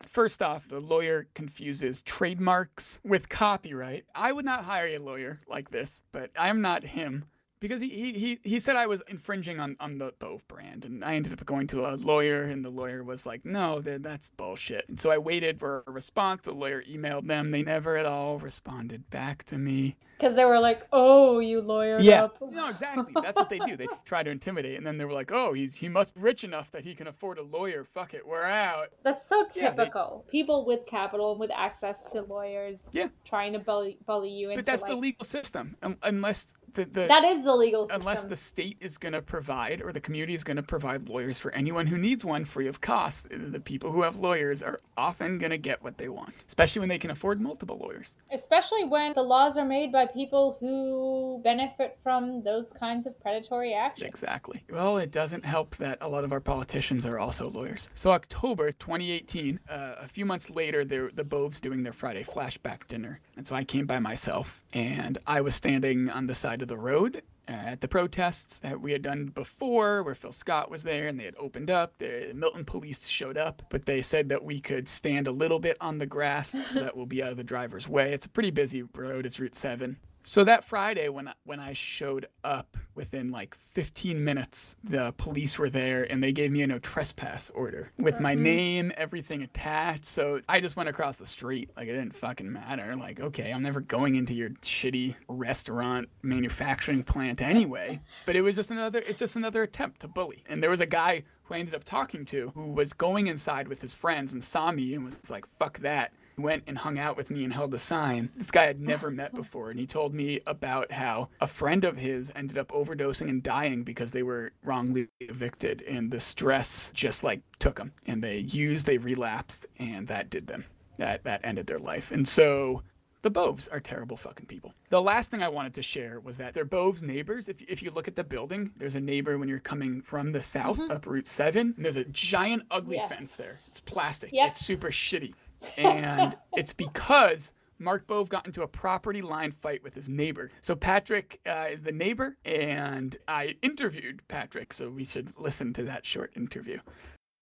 First 0.10 0.42
off, 0.42 0.68
the 0.68 0.82
lawyer 0.82 1.28
confuses 1.34 2.02
trademarks 2.02 3.00
with 3.06 3.30
copyright. 3.30 4.04
I 4.14 4.34
would 4.34 4.44
not 4.44 4.66
hire 4.66 4.88
a 4.88 4.98
lawyer 4.98 5.40
like 5.48 5.72
this, 5.72 6.04
but 6.12 6.30
I'm 6.38 6.62
not 6.62 6.84
him. 6.84 7.24
Because 7.64 7.80
he, 7.82 7.88
he, 7.88 8.12
he, 8.20 8.40
he 8.44 8.60
said 8.60 8.76
I 8.76 8.88
was 8.88 9.02
infringing 9.08 9.58
on, 9.62 9.78
on 9.80 9.98
the 9.98 10.12
Bove 10.20 10.46
brand, 10.50 10.84
and 10.84 11.02
I 11.02 11.16
ended 11.16 11.32
up 11.32 11.46
going 11.46 11.66
to 11.68 11.86
a 11.88 11.96
lawyer, 11.96 12.44
and 12.44 12.64
the 12.64 12.70
lawyer 12.70 13.06
was 13.06 13.26
like, 13.26 13.46
no, 13.46 13.80
that's 13.80 14.32
bullshit. 14.32 14.84
And 14.90 15.00
so 15.00 15.10
I 15.12 15.18
waited 15.18 15.60
for 15.62 15.82
a 15.88 15.92
response. 15.92 16.42
The 16.44 16.52
lawyer 16.52 16.84
emailed 16.84 17.26
them. 17.26 17.52
They 17.52 17.62
never 17.62 17.96
at 17.96 18.06
all 18.06 18.38
responded 18.38 19.10
back 19.12 19.46
to 19.46 19.58
me. 19.58 19.96
because 20.18 20.36
they 20.36 20.44
were 20.44 20.60
like, 20.60 20.86
"Oh, 20.92 21.40
you 21.40 21.62
lawyered 21.62 22.04
Yeah. 22.04 22.26
up." 22.26 22.38
No, 22.42 22.68
exactly. 22.70 23.14
That's 23.22 23.38
what 23.38 23.50
they 23.50 23.60
do. 23.60 23.78
They 23.78 23.88
try 24.04 24.24
to 24.24 24.30
intimidate, 24.30 24.76
and 24.78 24.86
then 24.86 24.98
they 24.98 25.06
were 25.06 25.14
like, 25.14 25.32
oh, 25.32 25.54
he's, 25.54 25.74
he 25.74 25.88
must 25.88 26.16
be 26.16 26.22
rich 26.22 26.44
enough 26.44 26.70
that 26.72 26.84
he 26.84 26.94
can 26.94 27.08
afford 27.08 27.38
a 27.38 27.44
lawyer. 27.44 27.86
Fuck 27.86 28.14
it, 28.14 28.28
we're 28.28 28.44
out. 28.44 28.90
That's 29.04 29.26
so 29.26 29.46
Yeah, 29.56 29.70
they- 29.72 29.78
typical. 29.86 30.26
People 30.30 30.66
with 30.66 30.86
capital 30.86 31.32
and 31.32 31.40
with 31.40 31.52
access 31.56 32.04
to 32.12 32.24
lawyers, 32.24 32.90
Yeah. 32.92 33.08
trying 33.24 33.54
to 33.54 33.60
bully 33.60 33.98
bully 34.06 34.30
you 34.30 34.50
into 34.50 34.60
But 34.62 34.66
that's 34.66 34.82
like 34.82 34.92
the 34.92 34.98
legal 34.98 35.24
system, 35.24 35.78
unless 36.04 36.58
the, 36.74 36.86
the 36.86 37.08
that 37.08 37.24
is 37.24 37.44
the 37.44 37.54
legal 37.54 37.88
system. 37.88 38.02
unless 38.02 38.24
the 38.24 38.36
state 38.36 38.78
is 38.80 38.98
going 38.98 39.14
to 39.14 39.22
provide 39.22 39.82
or 39.82 39.92
the 39.92 40.00
community 40.00 40.34
is 40.34 40.44
going 40.44 40.58
to 40.58 40.64
provide 40.64 41.08
lawyers 41.08 41.40
for 41.40 41.52
anyone 41.52 41.88
who 41.88 41.98
needs 41.98 42.26
one 42.26 42.46
free 42.46 42.68
of 42.68 42.82
cost. 42.82 43.28
The 43.30 43.60
people 43.60 43.92
who 43.92 44.02
have 44.02 44.18
lawyers 44.18 44.64
are 44.64 44.80
often 44.98 45.38
going 45.38 45.52
to 45.52 45.58
get 45.58 45.84
what 45.84 45.98
they 45.98 46.10
want, 46.10 46.34
especially 46.48 46.80
when 46.80 46.90
they 46.90 46.98
can 46.98 47.12
afford 47.12 47.40
multiple 47.42 47.78
lawyers. 47.82 48.16
Especially 48.32 48.84
when 48.84 49.14
the 49.14 49.22
laws 49.22 49.58
are 49.58 49.66
made 49.66 49.92
by 49.92 50.06
people 50.06 50.58
who 50.60 51.42
benefit 51.44 51.98
from 52.02 52.44
those 52.44 52.72
kinds 52.72 53.06
of 53.06 53.20
predatory 53.20 53.74
actions. 53.74 54.08
Exactly. 54.10 54.64
Well, 54.70 54.98
it 54.98 55.12
doesn't 55.12 55.46
help 55.46 55.76
that 55.78 55.98
a 56.02 56.08
lot 56.08 56.24
of 56.24 56.32
our 56.32 56.40
politicians 56.40 57.06
are 57.06 57.20
also 57.20 57.50
lawyers. 57.50 57.90
So 57.96 58.12
October 58.12 58.72
2018, 58.72 59.60
uh, 59.70 59.96
a 60.00 60.08
few 60.08 60.26
months 60.26 60.50
later, 60.50 60.84
the 60.86 61.12
the 61.14 61.24
Boves 61.24 61.60
doing 61.60 61.84
their 61.84 61.94
Friday 61.94 62.24
flashback 62.24 62.88
dinner, 62.88 63.20
and 63.38 63.46
so 63.46 63.56
I 63.56 63.64
came 63.64 63.86
by 63.86 64.00
myself, 64.00 64.62
and 64.74 65.18
I 65.28 65.42
was 65.42 65.56
standing 65.56 66.10
on 66.10 66.28
the 66.28 66.34
side 66.34 66.62
the 66.66 66.78
road 66.78 67.22
uh, 67.48 67.52
at 67.52 67.82
the 67.82 67.88
protests 67.88 68.60
that 68.60 68.80
we 68.80 68.92
had 68.92 69.02
done 69.02 69.26
before, 69.26 70.04
where 70.04 70.16
Phil 70.16 70.32
Scott 70.32 70.72
was 70.72 70.84
there, 70.84 71.08
and 71.08 71.20
they 71.20 71.26
had 71.26 71.36
opened 71.38 71.70
up. 71.70 71.98
The 71.98 72.32
Milton 72.34 72.66
police 72.66 73.08
showed 73.08 73.38
up, 73.38 73.62
but 73.70 73.86
they 73.86 74.02
said 74.02 74.30
that 74.30 74.44
we 74.44 74.60
could 74.62 74.88
stand 74.88 75.28
a 75.28 75.32
little 75.32 75.60
bit 75.60 75.78
on 75.82 75.98
the 75.98 76.06
grass 76.06 76.56
so 76.66 76.80
that 76.80 76.96
we'll 76.96 77.06
be 77.06 77.22
out 77.22 77.32
of 77.32 77.38
the 77.38 77.44
driver's 77.44 77.88
way. 77.88 78.14
It's 78.14 78.26
a 78.26 78.30
pretty 78.30 78.52
busy 78.52 78.84
road. 78.96 79.26
It's 79.26 79.40
Route 79.40 79.56
Seven. 79.56 79.98
So 80.24 80.44
that 80.44 80.64
Friday, 80.64 81.10
when 81.10 81.28
I, 81.28 81.34
when 81.44 81.60
I 81.60 81.74
showed 81.74 82.28
up, 82.44 82.78
within 82.96 83.32
like 83.32 83.56
15 83.56 84.24
minutes, 84.24 84.76
the 84.84 85.14
police 85.18 85.58
were 85.58 85.70
there 85.70 86.04
and 86.04 86.24
they 86.24 86.32
gave 86.32 86.52
me 86.52 86.62
a 86.62 86.68
no 86.68 86.80
trespass 86.80 87.50
order 87.54 87.92
with 87.98 88.20
my 88.20 88.34
mm-hmm. 88.34 88.44
name, 88.44 88.92
everything 88.98 89.42
attached. 89.42 90.06
So 90.06 90.42
I 90.48 90.60
just 90.60 90.76
went 90.76 90.90
across 90.90 91.18
the 91.18 91.26
street, 91.26 91.72
like 91.76 91.88
it 91.88 91.94
didn't 91.94 92.16
fucking 92.16 92.52
matter. 92.52 92.96
Like, 92.96 93.20
okay, 93.20 93.52
I'm 93.52 93.64
never 93.64 93.82
going 93.82 94.16
into 94.16 94.34
your 94.34 94.50
shitty 94.62 95.16
restaurant 95.28 96.10
manufacturing 96.22 97.04
plant 97.04 97.42
anyway. 97.42 98.02
But 98.26 98.36
it 98.36 98.42
was 98.42 98.56
just 98.56 98.72
another, 98.72 99.00
it's 99.00 99.20
just 99.20 99.36
another 99.36 99.64
attempt 99.64 100.00
to 100.02 100.08
bully. 100.08 100.44
And 100.48 100.62
there 100.64 100.70
was 100.70 100.80
a 100.80 100.86
guy 100.86 101.24
who 101.44 101.56
I 101.56 101.60
ended 101.60 101.76
up 101.76 101.84
talking 101.84 102.26
to 102.26 102.52
who 102.56 102.72
was 102.72 102.94
going 102.94 103.28
inside 103.28 103.68
with 103.68 103.82
his 103.82 103.94
friends 103.94 104.34
and 104.34 104.44
saw 104.44 104.72
me 104.72 104.94
and 104.94 105.04
was 105.04 105.30
like, 105.30 105.46
"Fuck 105.60 105.80
that." 105.80 106.14
Went 106.38 106.64
and 106.68 106.78
hung 106.78 107.00
out 107.00 107.18
with 107.18 107.30
me 107.30 107.44
and 107.44 107.54
held 107.54 107.74
a 107.74 107.80
sign. 107.80 108.30
This 108.36 108.52
guy 108.52 108.68
I'd 108.68 108.82
never 108.82 109.12
met 109.12 109.34
before, 109.34 109.70
and 109.70 109.80
he 109.80 109.86
told 109.86 110.14
me 110.14 110.42
about 110.48 110.92
how 110.92 111.30
a 111.42 111.48
friend 111.48 111.84
of 111.84 111.98
his 111.98 112.32
ended 112.36 112.58
up 112.58 112.70
overdosing 112.70 113.30
and 113.30 113.44
dying 113.44 113.84
because 113.84 114.12
they 114.12 114.24
were 114.24 114.52
wrongly 114.64 115.08
evicted, 115.20 115.84
and 115.84 116.12
the 116.12 116.20
stress 116.20 116.92
just 116.94 117.24
like 117.24 117.42
took 117.60 117.76
them, 117.78 117.92
and 118.08 118.24
they 118.24 118.40
used, 118.40 118.86
they 118.86 118.98
relapsed, 118.98 119.66
and 119.80 120.08
that 120.08 120.30
did 120.30 120.48
them. 120.48 120.66
That 120.98 121.24
that 121.24 121.42
ended 121.44 121.68
their 121.68 121.80
life, 121.80 122.12
and 122.12 122.28
so. 122.28 122.84
The 123.24 123.30
Boves 123.30 123.70
are 123.70 123.80
terrible 123.80 124.18
fucking 124.18 124.48
people. 124.48 124.74
The 124.90 125.02
last 125.02 125.32
thing 125.32 125.42
I 125.42 125.48
wanted 125.48 125.74
to 125.76 125.82
share 125.82 126.20
was 126.20 126.36
that 126.36 126.54
they're 126.54 126.66
Boves 126.66 127.02
neighbors. 127.02 127.48
If, 127.48 127.62
if 127.70 127.82
you 127.82 127.90
look 127.90 128.10
at 128.10 128.18
the 128.18 128.24
building, 128.24 128.72
there's 128.76 128.96
a 128.96 129.00
neighbor 129.00 129.38
when 129.38 129.48
you're 129.48 129.60
coming 129.60 130.02
from 130.02 130.34
the 130.34 130.42
south 130.42 130.78
mm-hmm. 130.78 130.92
up 130.92 131.06
Route 131.06 131.26
7, 131.26 131.74
and 131.78 131.86
there's 131.86 131.96
a 131.96 132.04
giant 132.04 132.64
ugly 132.70 132.98
Yes. 132.98 133.10
fence 133.10 133.36
there. 133.36 133.58
It's 133.68 133.80
plastic. 133.80 134.32
Yep. 134.34 134.50
It's 134.52 134.66
super 134.66 134.90
shitty 134.90 135.36
and 135.78 136.36
it's 136.54 136.74
because 136.74 137.54
Mark 137.80 138.08
Bove 138.08 138.30
got 138.30 138.46
into 138.46 138.62
a 138.62 138.68
property 138.68 139.22
line 139.22 139.52
fight 139.52 139.84
with 139.84 139.94
his 139.94 140.08
neighbor. 140.08 140.52
So 140.62 140.76
Patrick 140.76 141.40
uh, 141.46 141.68
is 141.72 141.84
the 141.84 141.92
neighbor, 141.92 142.38
and 142.46 143.16
I 143.28 143.56
interviewed 143.62 144.22
Patrick. 144.28 144.74
So 144.74 144.90
we 144.90 145.06
should 145.06 145.34
listen 145.38 145.74
to 145.74 145.84
that 145.84 146.06
short 146.06 146.32
interview. 146.36 146.80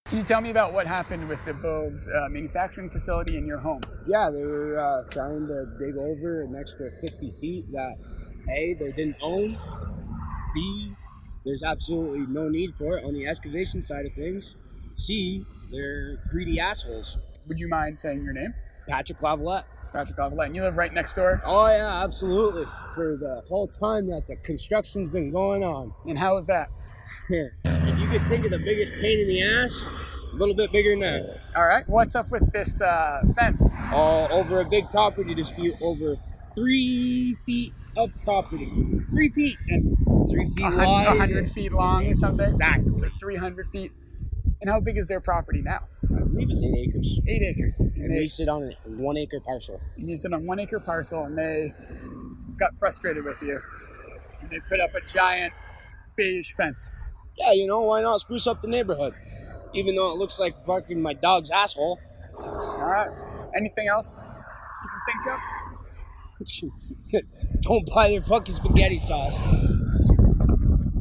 Can 0.05 0.17
you 0.17 0.23
tell 0.23 0.41
me 0.41 0.49
about 0.49 0.73
what 0.73 0.87
happened 0.87 1.29
with 1.29 1.39
the 1.45 1.53
Boves 1.53 2.07
uh, 2.07 2.27
manufacturing 2.29 2.89
facility 2.89 3.37
in 3.37 3.45
your 3.45 3.59
home? 3.59 3.81
Yeah, 4.07 4.29
they 4.31 4.43
were 4.43 4.79
uh, 4.79 5.09
trying 5.09 5.47
to 5.47 5.65
dig 5.77 5.95
over 5.95 6.41
an 6.41 6.55
extra 6.55 6.89
50 6.99 7.31
feet 7.39 7.71
that 7.71 7.95
A, 8.49 8.75
they 8.79 8.91
didn't 8.91 9.17
own, 9.21 9.57
B, 10.53 10.95
there's 11.45 11.63
absolutely 11.63 12.25
no 12.27 12.49
need 12.49 12.73
for 12.73 12.97
it 12.97 13.05
on 13.05 13.13
the 13.13 13.27
excavation 13.27 13.81
side 13.81 14.05
of 14.05 14.13
things. 14.13 14.55
C, 14.95 15.45
they're 15.71 16.17
greedy 16.27 16.59
assholes. 16.59 17.17
Would 17.47 17.59
you 17.59 17.67
mind 17.67 17.99
saying 17.99 18.23
your 18.23 18.33
name? 18.33 18.53
Patrick 18.87 19.19
Lavalette. 19.19 19.63
Patrick 19.91 20.17
Lavalette. 20.17 20.47
And 20.47 20.55
you 20.55 20.61
live 20.63 20.77
right 20.77 20.93
next 20.93 21.13
door. 21.13 21.41
Oh 21.45 21.67
yeah, 21.67 22.03
absolutely. 22.03 22.65
For 22.95 23.17
the 23.17 23.43
whole 23.47 23.67
time 23.67 24.07
that 24.09 24.27
the 24.27 24.35
construction's 24.37 25.09
been 25.09 25.31
going 25.31 25.63
on. 25.63 25.93
And 26.07 26.17
how 26.17 26.37
is 26.37 26.45
that? 26.47 26.69
if 27.29 27.99
you 27.99 28.07
could 28.07 28.25
think 28.27 28.45
of 28.45 28.51
the 28.51 28.59
biggest 28.59 28.93
pain 28.93 29.19
in 29.19 29.27
the 29.27 29.41
ass, 29.43 29.85
a 30.31 30.35
little 30.35 30.55
bit 30.55 30.71
bigger 30.71 30.91
than 30.91 30.99
that. 31.01 31.39
All 31.55 31.65
right. 31.65 31.83
What's 31.89 32.15
up 32.15 32.31
with 32.31 32.51
this 32.53 32.79
uh, 32.81 33.21
fence? 33.35 33.73
Uh, 33.91 34.27
over 34.31 34.61
a 34.61 34.65
big 34.65 34.89
property 34.89 35.33
dispute 35.33 35.75
over 35.81 36.15
three 36.55 37.35
feet 37.45 37.73
of 37.97 38.11
property. 38.23 38.71
Three 39.11 39.27
feet 39.29 39.57
and 39.67 39.97
three 40.29 40.45
feet 40.45 40.65
A 40.65 40.69
hun- 40.69 40.85
wide. 40.85 41.07
a 41.07 41.15
hundred 41.19 41.51
feet 41.51 41.73
long 41.73 42.07
or 42.07 42.13
something? 42.13 42.45
Exactly. 42.47 43.09
300 43.19 43.67
feet. 43.67 43.91
And 44.61 44.69
how 44.69 44.79
big 44.79 44.97
is 44.97 45.07
their 45.07 45.19
property 45.21 45.61
now? 45.61 45.79
I 46.15 46.19
believe 46.23 46.49
it's 46.51 46.61
eight 46.61 46.87
acres. 46.87 47.19
Eight 47.27 47.41
acres. 47.41 47.79
And 47.79 47.95
And 47.97 48.11
they, 48.11 48.19
we 48.19 48.27
sit 48.27 48.47
on 48.47 48.63
a 48.63 48.89
one 48.89 49.17
acre 49.17 49.39
parcel. 49.39 49.81
and 49.97 50.07
you 50.09 50.15
sit 50.15 50.31
on 50.33 50.45
one 50.45 50.59
acre 50.59 50.79
parcel 50.79 51.23
and 51.23 51.37
they 51.37 51.73
got 52.57 52.75
frustrated 52.77 53.25
with 53.25 53.41
you. 53.41 53.59
And 54.41 54.49
they 54.51 54.59
put 54.69 54.79
up 54.79 54.93
a 54.93 55.01
giant 55.05 55.53
beige 56.15 56.53
fence. 56.53 56.93
Yeah, 57.37 57.53
you 57.53 57.65
know, 57.65 57.81
why 57.81 58.01
not 58.01 58.19
spruce 58.19 58.45
up 58.45 58.61
the 58.61 58.67
neighborhood? 58.67 59.13
Even 59.73 59.95
though 59.95 60.11
it 60.11 60.17
looks 60.17 60.37
like 60.39 60.53
fucking 60.67 61.01
my 61.01 61.13
dog's 61.13 61.49
asshole. 61.49 61.99
All 62.37 62.85
right. 62.85 63.09
Anything 63.55 63.87
else 63.87 64.19
you 64.21 64.89
can 64.89 65.23
think 65.23 67.21
of? 67.21 67.21
Don't 67.61 67.87
buy 67.93 68.09
their 68.09 68.21
fucking 68.21 68.53
spaghetti 68.55 68.99
sauce. 68.99 69.35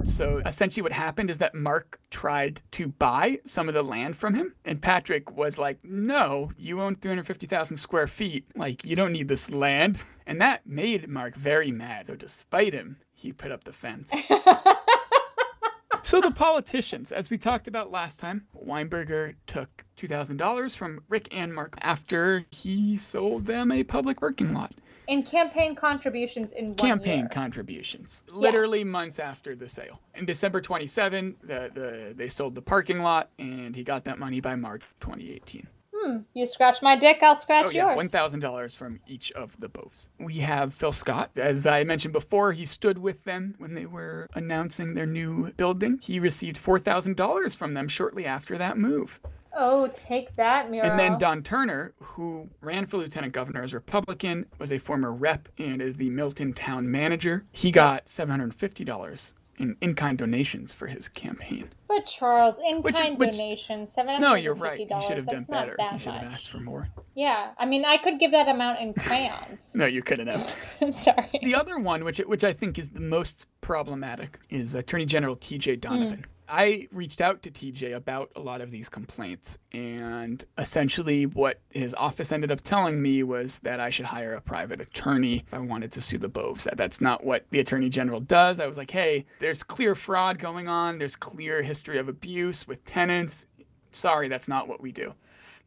So 0.04 0.42
essentially, 0.46 0.82
what 0.82 0.92
happened 0.92 1.30
is 1.30 1.38
that 1.38 1.54
Mark 1.54 2.00
tried 2.10 2.62
to 2.72 2.88
buy 2.88 3.38
some 3.44 3.68
of 3.68 3.74
the 3.74 3.82
land 3.82 4.16
from 4.16 4.34
him, 4.34 4.54
and 4.64 4.80
Patrick 4.80 5.30
was 5.36 5.58
like, 5.58 5.78
"No, 5.84 6.50
you 6.56 6.80
own 6.80 6.94
350,000 6.94 7.76
square 7.76 8.06
feet. 8.06 8.46
Like, 8.56 8.84
you 8.84 8.96
don't 8.96 9.12
need 9.12 9.28
this 9.28 9.50
land." 9.50 10.00
And 10.26 10.40
that 10.40 10.66
made 10.66 11.08
Mark 11.08 11.36
very 11.36 11.70
mad. 11.70 12.06
So, 12.06 12.14
despite 12.14 12.72
him, 12.72 12.98
he 13.12 13.32
put 13.32 13.52
up 13.52 13.64
the 13.64 13.72
fence. 13.72 14.12
so 16.02 16.20
the 16.20 16.30
politicians, 16.30 17.12
as 17.12 17.30
we 17.30 17.38
talked 17.38 17.68
about 17.68 17.90
last 17.90 18.20
time, 18.20 18.46
Weinberger 18.54 19.34
took 19.46 19.84
$2,000 19.96 20.76
from 20.76 21.02
Rick 21.08 21.28
and 21.30 21.54
Mark 21.54 21.74
after 21.80 22.46
he 22.50 22.96
sold 22.96 23.46
them 23.46 23.70
a 23.70 23.84
public 23.84 24.20
parking 24.20 24.54
lot. 24.54 24.72
In 25.10 25.24
campaign 25.24 25.74
contributions 25.74 26.52
in 26.52 26.66
one 26.68 26.76
campaign 26.76 27.28
contributions 27.28 28.22
literally 28.30 28.84
months 28.84 29.18
after 29.18 29.56
the 29.56 29.68
sale 29.68 30.00
in 30.14 30.24
december 30.24 30.60
27 30.60 31.34
the, 31.42 31.68
the 31.74 32.14
they 32.16 32.28
sold 32.28 32.54
the 32.54 32.62
parking 32.62 33.00
lot 33.00 33.28
and 33.40 33.74
he 33.74 33.82
got 33.82 34.04
that 34.04 34.20
money 34.20 34.40
by 34.40 34.54
march 34.54 34.82
2018 35.00 35.66
hmm 35.92 36.18
you 36.34 36.46
scratch 36.46 36.80
my 36.80 36.94
dick, 36.96 37.18
I'll 37.22 37.34
scratch 37.34 37.66
Oh 37.66 37.70
yeah, 37.70 37.86
yours. 37.88 37.96
one 37.96 38.08
thousand 38.08 38.40
dollars 38.40 38.74
from 38.74 39.00
each 39.06 39.32
of 39.32 39.54
the 39.58 39.68
Boves. 39.68 40.08
We 40.18 40.38
have 40.38 40.72
Phil 40.72 40.92
Scott, 40.92 41.36
as 41.36 41.66
I 41.66 41.84
mentioned 41.84 42.12
before. 42.12 42.52
He 42.52 42.64
stood 42.64 42.96
with 42.96 43.22
them 43.24 43.54
when 43.58 43.74
they 43.74 43.86
were 43.86 44.28
announcing 44.34 44.94
their 44.94 45.06
new 45.06 45.50
building. 45.52 45.98
He 46.00 46.18
received 46.20 46.56
four 46.56 46.78
thousand 46.78 47.16
dollars 47.16 47.54
from 47.54 47.74
them 47.74 47.86
shortly 47.88 48.24
after 48.24 48.56
that 48.58 48.78
move. 48.78 49.20
Oh, 49.52 49.88
take 50.06 50.34
that, 50.36 50.70
Miro. 50.70 50.86
And 50.88 50.98
then 50.98 51.18
Don 51.18 51.42
Turner, 51.42 51.92
who 52.00 52.48
ran 52.60 52.86
for 52.86 52.98
lieutenant 52.98 53.32
governor 53.32 53.62
as 53.62 53.74
Republican, 53.74 54.46
was 54.58 54.70
a 54.72 54.78
former 54.78 55.12
rep 55.12 55.48
and 55.58 55.82
is 55.82 55.96
the 55.96 56.10
Milton 56.10 56.52
town 56.52 56.90
manager. 56.90 57.44
He 57.52 57.70
got 57.70 58.08
seven 58.08 58.30
hundred 58.30 58.44
and 58.44 58.54
fifty 58.54 58.84
dollars 58.84 59.34
in 59.58 59.76
in-kind 59.82 60.16
donations 60.18 60.72
for 60.72 60.86
his 60.86 61.06
campaign. 61.08 61.68
But 61.86 62.06
Charles, 62.06 62.60
in-kind 62.60 63.18
donations, 63.18 63.36
donation, 63.36 63.86
seven 63.86 64.20
No, 64.20 64.28
hundred 64.28 64.42
you're 64.42 64.52
and 64.54 64.62
right. 64.62 64.78
You 64.80 64.86
should 65.06 65.16
have 65.16 65.26
done 65.26 65.44
better. 65.50 65.74
that 65.76 65.92
You 65.94 65.98
should 65.98 66.12
have 66.12 66.32
asked 66.32 66.48
for 66.48 66.60
more. 66.60 66.88
Yeah, 67.14 67.50
I 67.58 67.66
mean, 67.66 67.84
I 67.84 67.98
could 67.98 68.18
give 68.18 68.30
that 68.32 68.48
amount 68.48 68.80
in 68.80 68.94
crayons. 68.94 69.72
No, 69.74 69.86
you 69.86 70.02
couldn't 70.02 70.28
have. 70.28 70.56
Sorry. 70.94 71.38
The 71.42 71.54
other 71.54 71.78
one, 71.78 72.04
which 72.04 72.18
which 72.18 72.44
I 72.44 72.52
think 72.52 72.78
is 72.78 72.88
the 72.88 73.00
most 73.00 73.46
problematic, 73.60 74.38
is 74.48 74.74
Attorney 74.74 75.04
General 75.06 75.36
T.J. 75.36 75.76
Donovan. 75.76 76.18
Mm. 76.18 76.24
I 76.50 76.88
reached 76.90 77.20
out 77.20 77.42
to 77.42 77.50
TJ 77.50 77.94
about 77.94 78.30
a 78.34 78.40
lot 78.40 78.60
of 78.60 78.72
these 78.72 78.88
complaints, 78.88 79.56
and 79.72 80.44
essentially 80.58 81.26
what 81.26 81.60
his 81.70 81.94
office 81.94 82.32
ended 82.32 82.50
up 82.50 82.60
telling 82.62 83.00
me 83.00 83.22
was 83.22 83.58
that 83.58 83.78
I 83.78 83.90
should 83.90 84.06
hire 84.06 84.34
a 84.34 84.40
private 84.40 84.80
attorney 84.80 85.44
if 85.46 85.54
I 85.54 85.58
wanted 85.58 85.92
to 85.92 86.00
sue 86.00 86.18
the 86.18 86.28
Boves. 86.28 86.64
That 86.64 86.76
that's 86.76 87.00
not 87.00 87.24
what 87.24 87.46
the 87.50 87.60
Attorney 87.60 87.88
General 87.88 88.20
does. 88.20 88.58
I 88.58 88.66
was 88.66 88.76
like, 88.76 88.90
hey, 88.90 89.26
there's 89.38 89.62
clear 89.62 89.94
fraud 89.94 90.40
going 90.40 90.66
on. 90.66 90.98
There's 90.98 91.14
clear 91.14 91.62
history 91.62 91.98
of 91.98 92.08
abuse 92.08 92.66
with 92.66 92.84
tenants. 92.84 93.46
Sorry, 93.92 94.28
that's 94.28 94.48
not 94.48 94.66
what 94.66 94.80
we 94.80 94.90
do. 94.90 95.14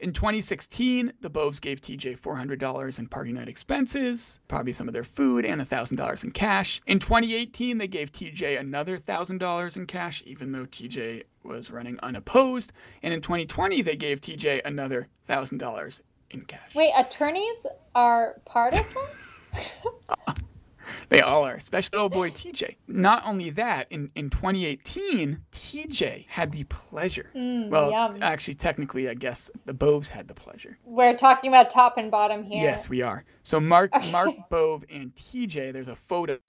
In 0.04 0.12
2016, 0.12 1.14
the 1.22 1.30
Boves 1.30 1.62
gave 1.62 1.80
TJ 1.80 2.20
$400 2.20 3.00
in 3.00 3.08
party 3.08 3.32
night 3.32 3.48
expenses, 3.48 4.42
probably 4.50 4.74
some 4.74 4.90
of 4.90 4.94
their 4.94 5.06
food, 5.06 5.46
and 5.46 5.62
$1,000 5.62 6.24
in 6.26 6.32
cash. 6.32 6.82
In 6.86 7.00
2018, 7.00 7.78
they 7.78 7.88
gave 7.88 8.12
TJ 8.12 8.60
another 8.60 9.00
$1,000 9.00 9.78
in 9.78 9.86
cash, 9.86 10.22
even 10.26 10.52
though 10.52 10.66
TJ 10.66 11.24
was 11.44 11.72
running 11.72 11.98
unopposed. 12.04 12.74
And 13.02 13.14
in 13.14 13.22
2020, 13.22 13.82
they 13.82 13.96
gave 13.96 14.20
TJ 14.20 14.64
another 14.66 15.08
$1,000 15.30 16.02
in 16.32 16.42
cash. 16.42 16.76
Wait, 16.76 16.92
attorneys 16.98 17.66
are 17.96 18.42
partisan? 18.44 19.04
They 21.10 21.22
all 21.22 21.46
are, 21.46 21.56
especially 21.56 22.00
old 22.00 22.12
boy 22.12 22.32
TJ. 22.32 22.76
Not 22.88 23.24
only 23.26 23.50
that, 23.52 23.88
in, 23.92 24.10
in 24.16 24.30
2018, 24.30 25.40
TJ 25.52 26.26
had 26.28 26.52
the 26.52 26.64
pleasure. 26.66 27.30
Mm, 27.36 27.70
well, 27.70 27.92
yum. 27.92 28.24
actually, 28.24 28.56
technically, 28.56 29.10
I 29.10 29.14
guess 29.14 29.52
the 29.66 29.74
Boves 29.74 30.08
had 30.08 30.28
the 30.28 30.34
pleasure. 30.34 30.78
We're 30.86 31.16
talking 31.16 31.50
about 31.50 31.70
top 31.70 31.98
and 31.98 32.10
bottom 32.10 32.44
here. 32.44 32.64
Yes, 32.64 32.90
we 32.90 33.02
are. 33.02 33.26
So 33.44 33.60
Mark, 33.60 33.92
Mark 34.12 34.34
Bove, 34.50 34.84
and 34.90 35.14
TJ. 35.16 35.74
There's 35.74 35.88
a 35.88 35.96
photo 35.96 36.40